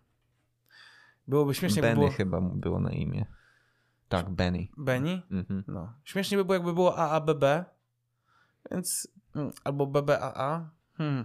[1.28, 2.10] byłoby śmiesznie, Benny by było...
[2.16, 3.26] chyba było na imię.
[4.08, 4.68] Tak, Benny.
[4.76, 5.22] Benny?
[5.30, 5.64] Mhm.
[5.66, 5.92] No.
[6.04, 7.44] Śmiesznie by było, jakby było AABB,
[8.70, 9.08] więc...
[9.34, 10.70] mm, Albo BBAA.
[10.94, 11.24] Hmm.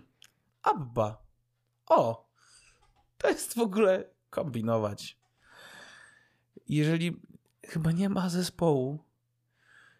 [0.63, 1.17] Abba.
[1.85, 2.30] O!
[3.17, 5.17] To jest w ogóle kombinować.
[6.69, 7.22] Jeżeli...
[7.67, 9.00] Chyba nie ma zespołu,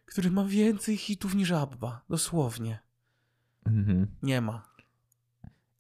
[0.06, 2.02] który ma więcej hitów niż Abba.
[2.10, 2.80] Dosłownie.
[3.66, 4.08] Mhm.
[4.24, 4.74] Nie ma.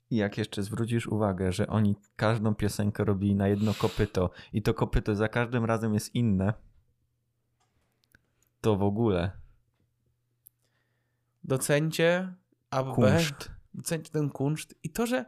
[0.10, 4.74] I jak jeszcze zwrócisz uwagę, że oni każdą piosenkę robili na jedno kopyto i to
[4.74, 6.54] kopyto za każdym razem jest inne,
[8.62, 9.32] to w ogóle
[11.44, 12.34] Docencie
[12.70, 13.52] ABB, kunszt.
[13.74, 15.26] docencie ten kunszt i to, że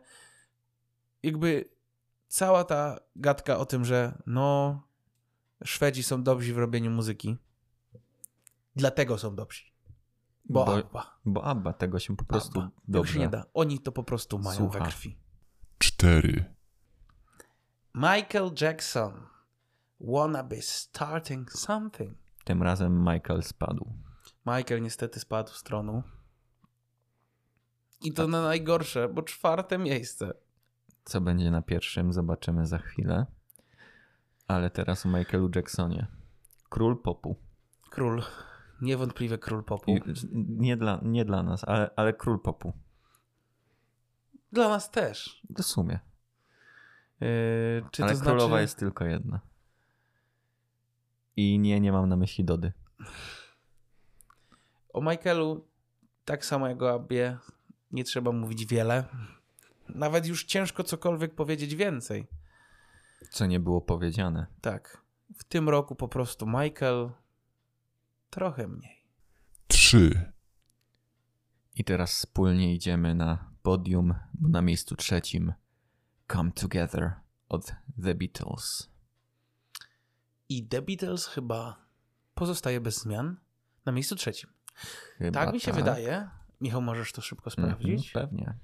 [1.24, 1.70] jakby
[2.28, 4.82] cała ta gadka o tym, że no
[5.64, 7.38] Szwedzi są dobrzy w robieniu muzyki,
[8.76, 9.64] dlatego są dobrzy.
[10.50, 11.20] Bo, Bo- ABBA.
[11.26, 12.70] Bo Abba tego się po prostu ABBA.
[12.70, 13.14] Tego dobrze.
[13.14, 13.46] się nie da.
[13.54, 14.80] Oni to po prostu mają Słucha.
[14.80, 15.18] we krwi.
[15.78, 16.56] 4,
[17.96, 19.28] Michael Jackson
[20.00, 22.18] wanna be starting something.
[22.44, 23.94] Tym razem Michael spadł.
[24.46, 26.04] Michael niestety spadł z tronu.
[28.02, 30.34] I to na najgorsze, bo czwarte miejsce.
[31.04, 33.26] Co będzie na pierwszym, zobaczymy za chwilę.
[34.48, 36.08] Ale teraz o Michaelu Jacksonie.
[36.70, 37.36] Król popu.
[37.90, 38.24] Król.
[38.82, 39.92] Niewątpliwie król popu.
[39.92, 40.02] I,
[40.34, 42.74] nie, dla, nie dla nas, ale, ale król popu.
[44.52, 45.42] Dla nas też.
[45.58, 46.00] W sumie.
[47.22, 48.62] Yy, Ale to królowa znaczy...
[48.62, 49.40] jest tylko jedna.
[51.36, 52.74] I nie, nie mam na myśli Dody.
[54.94, 55.68] O Michaelu,
[56.26, 57.38] tak samo jak o Abie,
[57.92, 59.06] nie trzeba mówić wiele.
[59.90, 62.28] Nawet już ciężko cokolwiek powiedzieć więcej.
[63.30, 64.48] Co nie było powiedziane.
[64.62, 65.06] Tak.
[65.38, 67.10] W tym roku po prostu Michael
[68.30, 69.06] trochę mniej.
[69.68, 70.34] 3,
[71.76, 75.54] I teraz wspólnie idziemy na podium, bo na miejscu trzecim
[76.32, 77.14] Come Together
[77.50, 78.90] od The Beatles.
[80.50, 81.86] I The Beatles chyba
[82.34, 83.38] pozostaje bez zmian
[83.86, 84.50] na miejscu trzecim.
[85.18, 86.30] Chyba tak mi się wydaje.
[86.62, 88.12] Michał, możesz to szybko sprawdzić?
[88.12, 88.58] pewnie.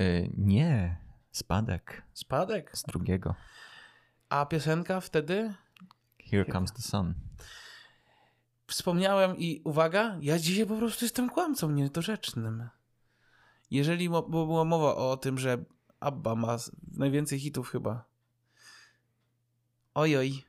[0.00, 0.98] Y, nie,
[1.32, 2.76] spadek Spadek.
[2.76, 3.34] z drugiego.
[4.28, 5.54] A piosenka wtedy?
[6.30, 7.14] Here Comes the Sun.
[8.66, 12.68] Wspomniałem i uwaga, ja dzisiaj po prostu jestem kłamcą niedorzecznym.
[13.70, 15.64] Jeżeli bo była mowa o tym, że
[16.00, 16.56] Abba ma
[16.92, 18.04] najwięcej hitów chyba.
[19.94, 20.44] Ojoj.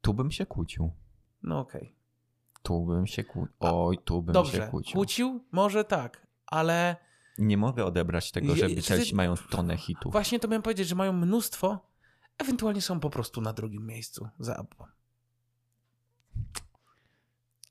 [0.00, 0.92] Tu bym się kłócił.
[1.42, 1.94] No okej.
[2.62, 3.54] Tu bym się kłócił.
[3.60, 4.68] Oj, tu bym się Dobrze.
[4.68, 4.92] kłócił.
[4.94, 5.44] Kłócił?
[5.52, 6.96] Może tak, ale
[7.38, 10.12] Nie mogę odebrać tego, że Beatlesi mają tonę hitów.
[10.12, 11.90] właśnie to miałem powiedzieć, że mają mnóstwo,
[12.38, 14.86] ewentualnie są po prostu na drugim miejscu za Abbą.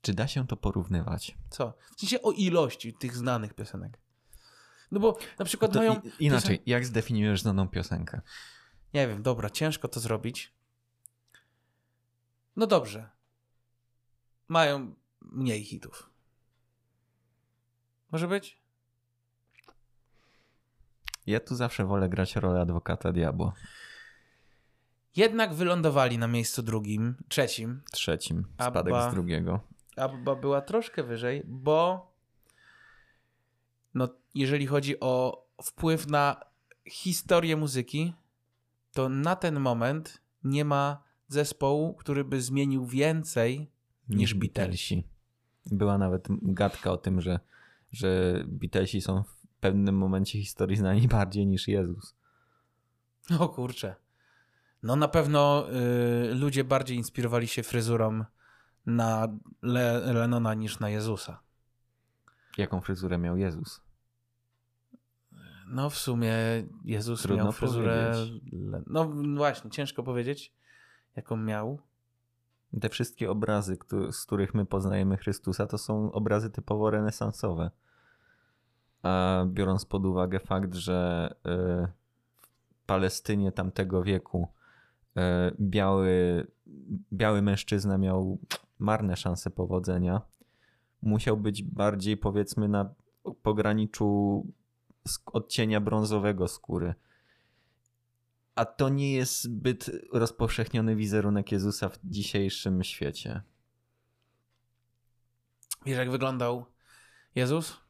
[0.00, 1.38] Czy da się to porównywać?
[1.50, 1.72] Co?
[1.96, 3.98] W sensie o ilości tych znanych piosenek.
[4.90, 6.00] No bo na przykład To mają...
[6.18, 8.20] i, inaczej, jak zdefiniujesz znaną piosenkę?
[8.94, 10.52] Nie wiem, dobra, ciężko to zrobić.
[12.56, 13.10] No dobrze.
[14.48, 16.10] Mają mniej hitów.
[18.12, 18.63] Może być?
[21.26, 23.52] Ja tu zawsze wolę grać rolę adwokata diabła.
[25.16, 27.82] Jednak wylądowali na miejscu drugim, trzecim.
[27.92, 29.10] Trzecim, spadek Abba.
[29.10, 29.60] z drugiego.
[29.96, 32.06] Abba była troszkę wyżej, bo
[33.94, 36.40] no, jeżeli chodzi o wpływ na
[36.90, 38.14] historię muzyki,
[38.92, 43.70] to na ten moment nie ma zespołu, który by zmienił więcej
[44.08, 45.04] niż Beatlesi.
[45.66, 47.40] Była nawet gadka o tym, że,
[47.92, 49.24] że Beatlesi są
[49.64, 52.14] pewnym momencie historii znani bardziej niż Jezus.
[53.38, 53.94] O kurczę.
[54.82, 55.66] No na pewno
[56.30, 58.24] y, ludzie bardziej inspirowali się fryzurą
[58.86, 59.28] na
[59.62, 61.40] Le Lennona niż na Jezusa.
[62.58, 63.80] Jaką fryzurę miał Jezus?
[65.66, 66.34] No w sumie
[66.84, 68.12] Jezus Trudno miał fryzurę...
[68.12, 68.42] powiedzieć.
[68.86, 70.52] No właśnie, ciężko powiedzieć,
[71.16, 71.80] jaką miał.
[72.80, 73.78] Te wszystkie obrazy,
[74.10, 77.70] z których my poznajemy Chrystusa, to są obrazy typowo renesansowe.
[79.04, 81.88] A biorąc pod uwagę fakt, że y,
[82.74, 84.48] w Palestynie tamtego wieku
[85.16, 85.20] y,
[85.60, 86.46] biały,
[87.12, 88.38] biały mężczyzna miał
[88.78, 90.20] marne szanse powodzenia,
[91.02, 92.94] musiał być bardziej powiedzmy na
[93.42, 94.46] pograniczu
[95.26, 96.94] odcienia brązowego skóry.
[98.54, 103.42] A to nie jest zbyt rozpowszechniony wizerunek Jezusa w dzisiejszym świecie.
[105.86, 106.64] Wiesz jak wyglądał
[107.34, 107.83] Jezus?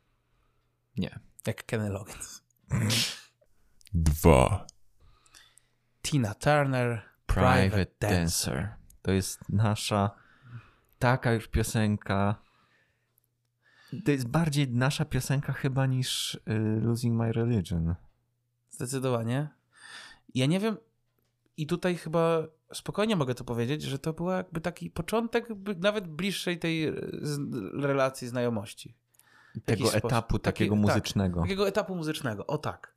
[0.97, 1.19] Nie.
[1.47, 2.43] Jak Kenny Loggins.
[3.95, 4.67] 2,
[6.03, 8.75] Tina Turner, Private Dancer.
[9.03, 10.11] To jest nasza
[10.99, 12.43] taka już piosenka.
[14.05, 16.41] To jest bardziej nasza piosenka chyba niż y,
[16.83, 17.95] Losing My Religion.
[18.71, 19.49] Zdecydowanie.
[20.35, 20.77] Ja nie wiem,
[21.57, 22.43] i tutaj chyba
[22.73, 26.93] spokojnie mogę to powiedzieć, że to był jakby taki początek nawet bliższej tej
[27.23, 28.97] z- relacji znajomości.
[29.65, 30.05] Tego sposób.
[30.05, 30.83] etapu Taki- takiego tak.
[30.83, 31.41] muzycznego.
[31.43, 32.95] Takiego etapu muzycznego, o tak.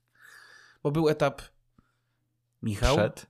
[0.84, 1.42] Bo był etap
[2.62, 2.96] Michał.
[2.96, 3.28] Przed.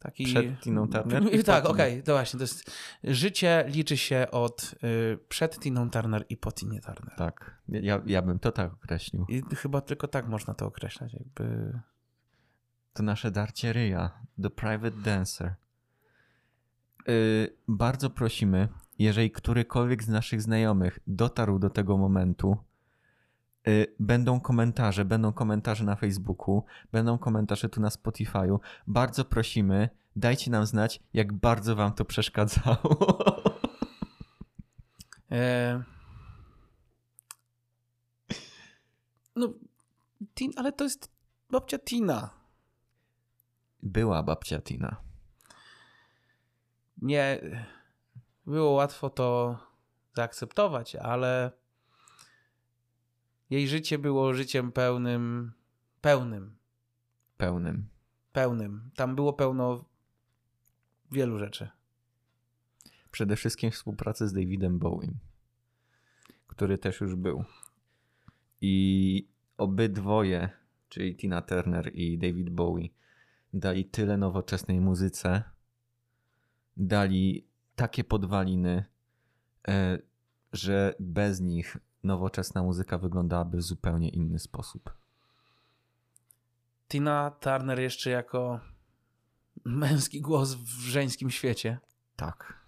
[0.00, 0.24] Taki...
[0.24, 2.38] przed Tiną Turner i Tak, okej, to właśnie.
[2.38, 2.70] To jest...
[3.04, 7.16] Życie liczy się od y, przed Tiną Turner i po Tinie Turner.
[7.16, 7.62] Tak.
[7.68, 9.26] Ja, ja bym to tak określił.
[9.28, 11.12] I chyba tylko tak można to określać.
[11.12, 11.78] Jakby...
[12.92, 14.10] To nasze darcie ryja.
[14.42, 15.54] The Private Dancer.
[17.06, 18.68] Yy, bardzo prosimy,
[18.98, 22.56] jeżeli którykolwiek z naszych znajomych dotarł do tego momentu,
[23.66, 28.58] yy, będą komentarze, będą komentarze na Facebooku, będą komentarze tu na Spotify'u.
[28.86, 33.22] Bardzo prosimy, dajcie nam znać, jak bardzo wam to przeszkadzało.
[35.30, 35.82] E...
[39.36, 39.52] No,
[40.34, 41.12] Tin, ale to jest
[41.50, 42.30] babcia Tina.
[43.82, 44.96] Była babcia Tina.
[47.02, 47.40] Nie
[48.46, 49.58] było łatwo to
[50.14, 51.52] zaakceptować, ale
[53.50, 55.52] jej życie było życiem pełnym,
[56.00, 56.56] pełnym,
[57.36, 57.88] Pełnym.
[58.32, 58.90] pełnym.
[58.96, 59.84] Tam było pełno
[61.12, 61.68] wielu rzeczy.
[63.10, 65.14] Przede wszystkim współpracy z Davidem Bowiem,
[66.46, 67.44] który też już był.
[68.60, 70.50] I obydwoje
[70.88, 72.88] czyli Tina Turner i David Bowie,
[73.52, 75.42] dali tyle nowoczesnej muzyce,
[76.76, 78.84] dali takie podwaliny,
[79.68, 79.98] e,
[80.52, 84.94] że bez nich nowoczesna muzyka wyglądałaby w zupełnie inny sposób.
[86.88, 88.60] Tina Turner jeszcze jako
[89.64, 91.78] męski głos w żeńskim świecie,
[92.16, 92.60] Tak.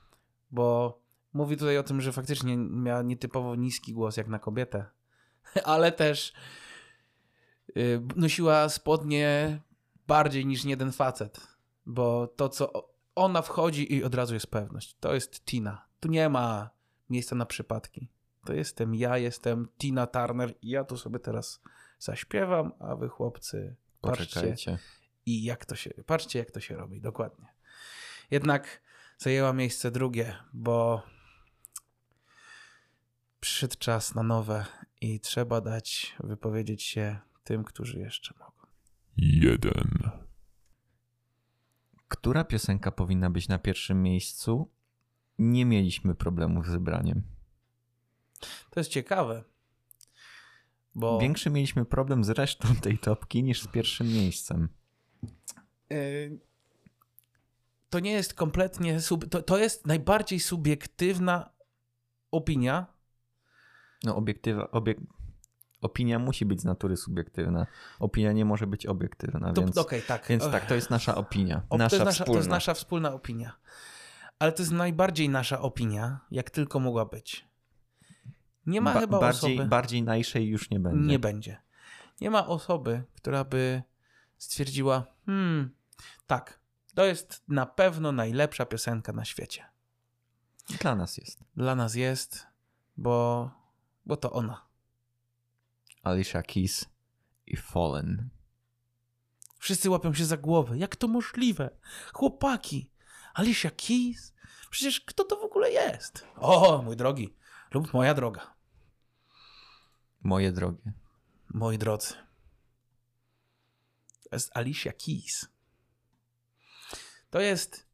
[0.50, 0.98] bo
[1.32, 4.86] mówi tutaj o tym, że faktycznie miała nietypowo niski głos jak na kobietę,
[5.64, 6.32] ale też
[7.76, 9.60] y, nosiła spodnie
[10.06, 11.46] bardziej niż jeden facet,
[11.86, 12.88] bo to co
[13.18, 14.97] ona wchodzi i od razu jest pewność.
[15.00, 15.86] To jest Tina.
[16.00, 16.70] Tu nie ma
[17.10, 18.08] miejsca na przypadki.
[18.44, 21.60] To jestem ja, jestem Tina Turner i ja tu sobie teraz
[21.98, 24.78] zaśpiewam, a wy chłopcy patrzcie Poczekajcie.
[25.26, 27.47] i jak to się, patrzcie jak to się robi, dokładnie.
[28.30, 28.80] Jednak
[29.18, 31.02] zajęła miejsce drugie, bo
[33.40, 34.66] przyszedł czas na nowe
[35.00, 38.66] i trzeba dać wypowiedzieć się tym, którzy jeszcze mogą.
[39.16, 39.97] Jeden.
[42.18, 44.70] Która piosenka powinna być na pierwszym miejscu?
[45.38, 47.22] Nie mieliśmy problemów z wybraniem.
[48.70, 49.44] To jest ciekawe,
[50.94, 54.68] bo Większy mieliśmy problem z resztą tej topki niż z pierwszym miejscem.
[55.92, 56.38] y,
[57.90, 61.50] to nie jest kompletnie, sub, to, to jest najbardziej subiektywna
[62.30, 62.86] opinia,
[64.05, 64.98] No, obiektywa, obiek...
[65.81, 67.66] opinia musi być z natury subiektywna.
[67.98, 70.26] Opinia nie może być obiektywna, to, więc, okej, tak.
[70.28, 71.62] więc tak, to jest nasza opinia.
[71.70, 72.39] O, nasza to, jest nasza, to wspólna.
[72.39, 73.57] jest nasza wspólna opinia.
[74.39, 77.48] Ale to jest najbardziej nasza opinia, jak tylko mogła być.
[78.66, 79.68] Nie ma Ba- chyba bardziej, osoby.
[79.68, 81.07] bardziej najszej już nie będzie.
[81.07, 81.57] Nie będzie.
[82.20, 83.82] Nie ma osoby, która by
[84.39, 85.70] stwierdziła: Hmm,
[86.26, 86.60] tak,
[86.94, 89.65] to jest na pewno najlepsza piosenka na świecie.
[90.81, 91.44] Dla nas jest.
[91.57, 92.47] Dla nas jest,
[92.97, 93.50] bo,
[94.07, 94.67] bo to ona.
[96.02, 96.86] Alicia Keys
[97.46, 98.30] i Fallen.
[99.58, 100.78] Wszyscy łapią się za głowę.
[100.78, 101.70] Jak to możliwe?
[102.12, 102.90] Chłopaki,
[103.34, 104.34] Alicia Keys?
[104.70, 106.26] Przecież kto to w ogóle jest?
[106.36, 107.34] O, mój drogi,
[107.74, 108.54] lub moja droga.
[110.22, 110.92] Moje drogie.
[111.48, 112.14] Moi drodzy.
[114.22, 115.48] To jest Alicia Keys.
[117.30, 117.88] To jest.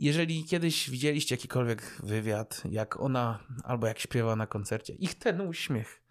[0.00, 6.02] Jeżeli kiedyś widzieliście jakikolwiek wywiad, jak ona albo jak śpiewa na koncercie, ich ten uśmiech,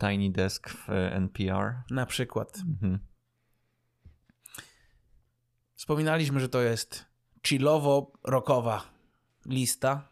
[0.00, 1.82] Tiny Desk w e, NPR.
[1.90, 2.58] na przykład.
[2.58, 2.98] Mhm.
[5.74, 7.06] Wspominaliśmy, że to jest
[7.42, 8.80] chillowo-rockowa
[9.46, 10.08] lista.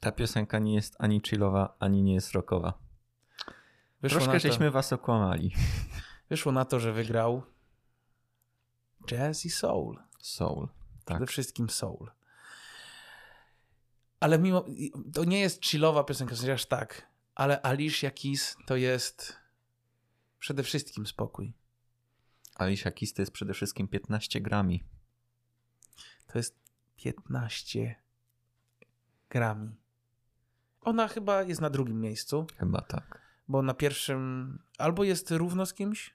[0.00, 2.78] Ta piosenka nie jest ani chillowa, ani nie jest rockowa.
[4.02, 5.54] Wyszło Troszkę to, żeśmy was okłamali.
[6.30, 7.42] wyszło na to, że wygrał
[9.06, 9.98] jazz i soul.
[10.18, 10.68] Soul.
[11.04, 11.16] Tak.
[11.16, 12.10] Przede wszystkim soul.
[14.20, 14.64] Ale mimo,
[15.12, 19.36] to nie jest chillowa piosenka, w aż tak, ale Alicia Keys to jest
[20.38, 21.52] przede wszystkim spokój.
[22.54, 24.84] Alicia Keys to jest przede wszystkim 15 grami.
[26.26, 26.58] To jest
[26.96, 27.94] 15
[29.30, 29.76] grami.
[30.80, 33.20] Ona chyba jest na drugim miejscu, Chyba tak.
[33.48, 36.14] bo na pierwszym albo jest równo z kimś.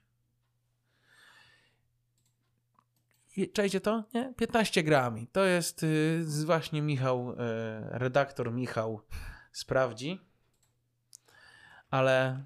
[3.52, 4.04] Czajcie to?
[4.14, 4.34] Nie?
[4.36, 5.26] 15 grami.
[5.26, 7.36] To jest y, właśnie Michał, y,
[7.90, 9.02] redaktor Michał
[9.52, 10.20] sprawdzi.
[11.90, 12.44] Ale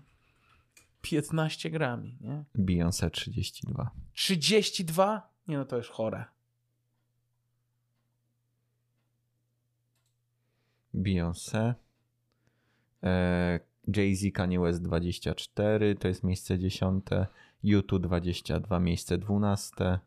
[1.03, 2.45] 15 grami, nie?
[2.55, 3.91] Beyoncé 32.
[4.13, 5.31] 32?
[5.49, 6.25] Nie no, to już chore.
[10.95, 11.75] Beyoncé.
[13.03, 13.61] E,
[13.97, 17.05] Jay-Z Kanye West 24, to jest miejsce 10.
[17.63, 19.99] YouTube 22, miejsce 12.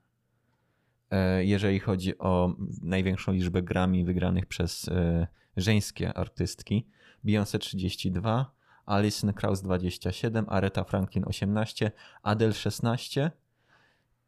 [1.12, 5.28] E, jeżeli chodzi o największą liczbę Grammy wygranych przez e,
[5.58, 6.88] żeńskie artystki,
[7.26, 8.52] Beyoncé 32,
[8.86, 11.92] Alison Krauss 27, Aretha Franklin 18,
[12.24, 13.32] Adele 16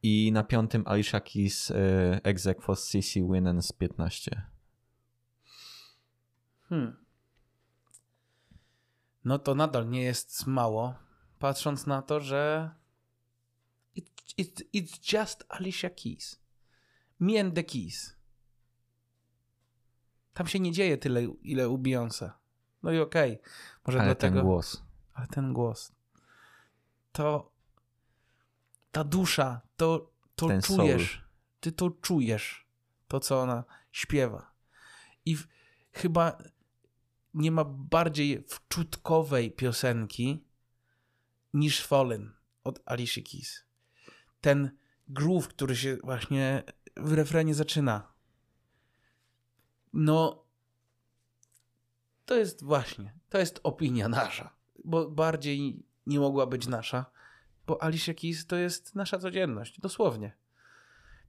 [0.04, 1.76] i na piątym Alicia Keys, e,
[2.24, 4.42] ex aequo z CeCe Winans 15.
[6.70, 7.06] Hmm.
[9.26, 10.96] No to nadal nie jest mało,
[11.40, 12.72] patrząc na to, że
[13.96, 16.39] it, it, it's just Alicia Keys.
[17.20, 18.16] Me and the Keys.
[20.34, 22.32] Tam się nie dzieje tyle, ile u Beyoncé.
[22.84, 23.40] No i okej,
[23.88, 24.36] może Ale dlatego...
[24.36, 24.84] ten głos.
[25.14, 25.92] Ale ten głos.
[27.12, 27.52] To
[28.92, 31.24] ta dusza, to, to Ten czujesz.
[31.60, 32.68] Ty to czujesz.
[33.08, 34.52] To, co ona śpiewa.
[35.26, 35.48] I w,
[35.92, 36.38] chyba
[37.34, 40.46] nie ma bardziej wczutkowej piosenki
[41.54, 42.34] niż Fallen
[42.64, 43.66] od Alicia Keys.
[44.42, 46.64] Ten groove, który się właśnie
[47.02, 48.14] w refrenie zaczyna.
[49.94, 50.44] No,
[52.26, 54.56] to jest właśnie, to jest opinia nasza.
[54.86, 57.06] Bo bardziej nie mogła być nasza,
[57.68, 60.38] bo Alicia Keys to jest nasza codzienność, dosłownie.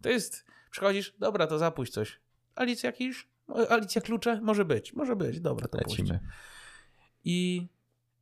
[0.03, 2.21] To jest, przychodzisz, dobra, to zapuść coś.
[2.55, 3.17] Alicja Keys?
[3.71, 4.41] Alicja Klucze?
[4.41, 5.99] Może być, może być, dobra, to puść.
[5.99, 6.21] Lecimy.
[7.25, 7.69] I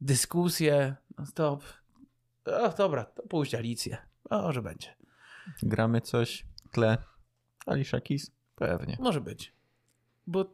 [0.01, 1.65] dyskusje, no stop.
[2.45, 3.97] O, dobra, to puść Alicję.
[4.31, 4.97] Może będzie.
[5.63, 6.99] Gramy coś, tle.
[7.69, 8.31] Alicia Keys?
[8.55, 8.97] Pewnie.
[9.01, 9.53] Może być.
[10.27, 10.45] Bo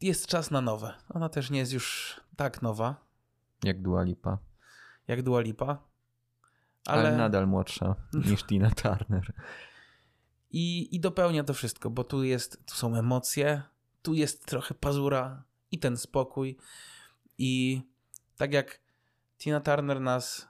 [0.00, 0.94] jest czas na nowe.
[1.08, 3.06] Ona też nie jest już tak nowa
[3.64, 4.38] Jak Dua Lipa.
[5.08, 5.78] jak Dua Lipa.
[6.86, 9.32] Ale, Ale, nadal młodsza niż Tina Turner.
[10.50, 13.62] i, i dopełnia to wszystko, bo tu jest, tu są emocje,
[14.02, 16.56] tu jest trochę pazura i ten spokój.
[17.38, 17.82] I
[18.36, 18.80] tak jak
[19.38, 20.48] Tina Turner nas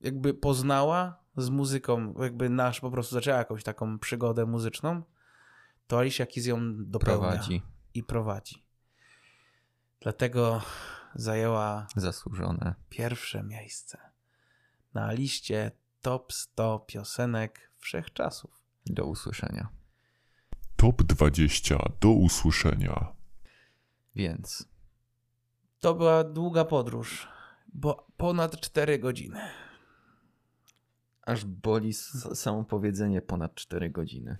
[0.00, 5.02] jakby poznała z muzyką, jakby nasz po prostu zaczęła jakąś taką przygodę muzyczną,
[5.86, 7.62] to Alicia Keys ją dopełnia Prowadzi.
[7.94, 8.62] i prowadzi.
[10.00, 10.62] Dlatego
[11.14, 12.74] zajęła Zasłużone.
[12.88, 13.98] pierwsze miejsce
[14.94, 15.70] na liście
[16.02, 18.62] top 100 piosenek wszechczasów.
[18.86, 19.68] Do usłyszenia.
[20.76, 23.12] Top 20 do usłyszenia.
[24.14, 24.68] Więc
[25.80, 27.28] To była długa podróż,
[27.74, 29.40] bo ponad 4 godziny.
[31.28, 31.92] Aż boli
[32.34, 34.36] samo powiedzenie ponad 4 godziny.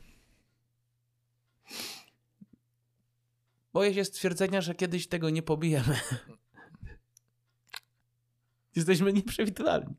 [3.73, 5.97] Boję się stwierdzenia, że kiedyś tego nie pobijemy.
[8.77, 9.95] Jesteśmy nieprzewidywalni.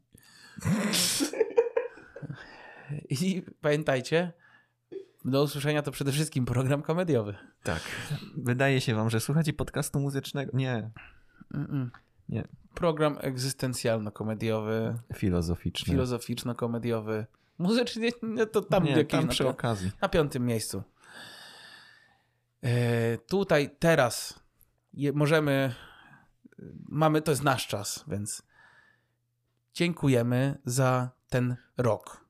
[3.21, 4.33] I pamiętajcie,
[5.25, 7.35] do usłyszenia to przede wszystkim program komediowy.
[7.63, 7.81] Tak.
[8.37, 10.57] Wydaje się wam, że słuchacie podcastu muzycznego?
[10.57, 10.91] Nie.
[11.53, 11.89] Mm-mm.
[12.29, 12.47] Nie.
[12.73, 15.93] Program egzystencjalno-komediowy, Filozoficzny.
[15.93, 17.25] filozoficzno-komediowy.
[17.57, 19.91] Muzycznie no to tam, Nie, tam na, przy pi- okazji.
[20.01, 20.83] na piątym miejscu.
[22.63, 24.39] E, tutaj, teraz
[24.93, 25.73] je, możemy,
[26.89, 28.41] mamy, to jest nasz czas, więc
[29.73, 32.25] dziękujemy za ten rok.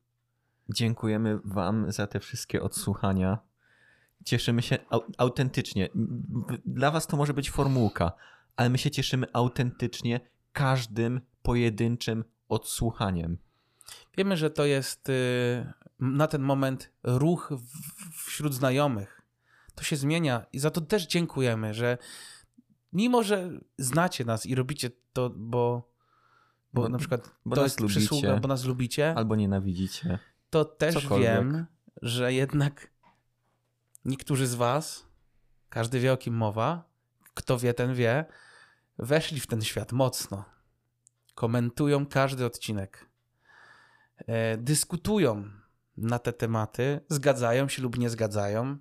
[0.70, 3.38] Dziękujemy wam za te wszystkie odsłuchania.
[4.26, 5.90] Cieszymy się au autentycznie.
[6.66, 8.12] Dla was to może być formułka,
[8.60, 10.20] ale my się cieszymy autentycznie
[10.54, 13.38] każdym pojedynczym odsłuchaniem.
[14.18, 17.54] Wiemy, że to jest y, na ten moment ruch
[18.26, 19.22] wśród znajomych.
[19.76, 21.98] To się zmienia i za to też dziękujemy, że
[22.94, 25.92] mimo, że znacie nas i robicie to, bo,
[26.74, 28.00] bo, Bo- na przykład bo to jest lubicie.
[28.00, 30.20] przysługa, bo nas lubicie, Albo nienawidzicie.
[30.50, 31.28] to też cokolwiek.
[31.30, 31.66] wiem,
[32.02, 32.92] że jednak
[34.06, 35.06] niektórzy z was,
[35.70, 36.90] każdy wie o kim mowa,
[37.34, 38.26] kto wie, ten wie,
[39.00, 40.46] weszli w ten świat mocno.
[41.36, 43.10] Komentują każdy odcinek.
[44.18, 45.44] E, dyskutują
[45.98, 48.78] na te tematy, zgadzają się lub nie zgadzają.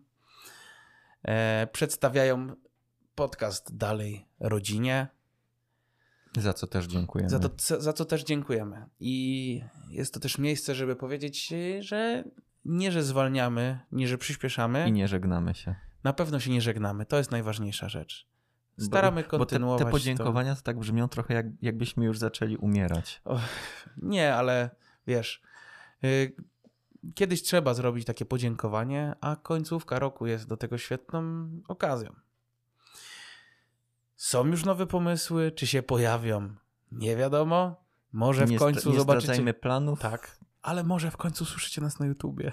[1.23, 2.57] E, przedstawiają
[3.15, 5.09] podcast dalej rodzinie.
[6.37, 7.31] Za co też dziękujemy.
[7.31, 8.87] Za to, za to też dziękujemy.
[9.01, 12.25] I jest to też miejsce, żeby powiedzieć, że
[12.65, 14.89] nie, że zwalniamy, nie, że przyspieszamy.
[14.89, 15.75] I nie żegnamy się.
[16.05, 17.07] Na pewno się nie żegnamy.
[17.07, 18.28] To jest najważniejsza rzecz.
[18.79, 19.85] Staramy bo, bo te, kontynuować.
[19.85, 20.63] te podziękowania to...
[20.63, 23.21] tak brzmią trochę jak, jakbyśmy już zaczęli umierać.
[23.25, 23.41] To.
[23.97, 24.71] Nie, ale
[25.07, 25.43] wiesz,
[26.05, 26.37] y,
[27.15, 32.15] kiedyś trzeba zrobić takie podziękowanie, a końcówka roku jest do tego świetną okazją.
[34.17, 36.55] Są już nowe pomysły, czy się pojawią?
[36.93, 37.85] Nie wiadomo.
[38.13, 39.25] Może w nie końcu nie zobaczycie.
[39.25, 40.01] zdradzajmy planów.
[40.01, 42.53] Tak, ale może w końcu słyszycie nas na YouTubie.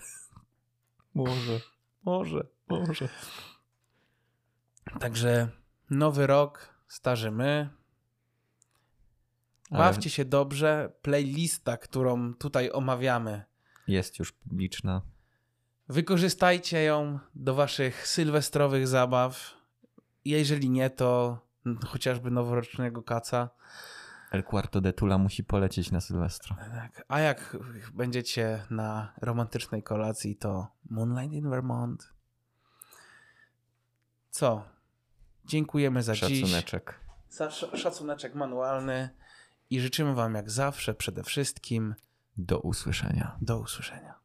[1.14, 1.60] Może.
[2.04, 3.10] Może, może.
[5.00, 5.50] Także
[5.90, 7.70] nowy rok, starzy my.
[9.72, 10.94] Bawcie się dobrze.
[11.02, 13.44] Playlista, którą tutaj omawiamy,
[13.88, 15.02] Jest już publiczna.
[15.90, 19.54] wykorzystajcie ją do waszych sylwestrowych zabaw.
[20.26, 21.40] Jeżeli nie, to
[21.88, 23.50] chociażby noworocznego kaca.
[24.32, 26.56] El Cuarto de Tula musi polecieć na Sylwestra.
[26.56, 27.06] Tak.
[27.08, 27.58] A jak
[27.94, 32.14] będziecie na romantycznej kolacji, to Moonlight in Vermont.
[34.30, 34.64] Co?
[35.45, 36.40] Dziękujemy za dziś.
[36.41, 36.99] Szacuneczek.
[37.30, 39.09] Za sz- szacuneczek manualny
[39.69, 41.95] i życzymy Wam jak zawsze przede wszystkim
[42.38, 43.38] Do usłyszenia.
[43.41, 44.15] do usłyszenia.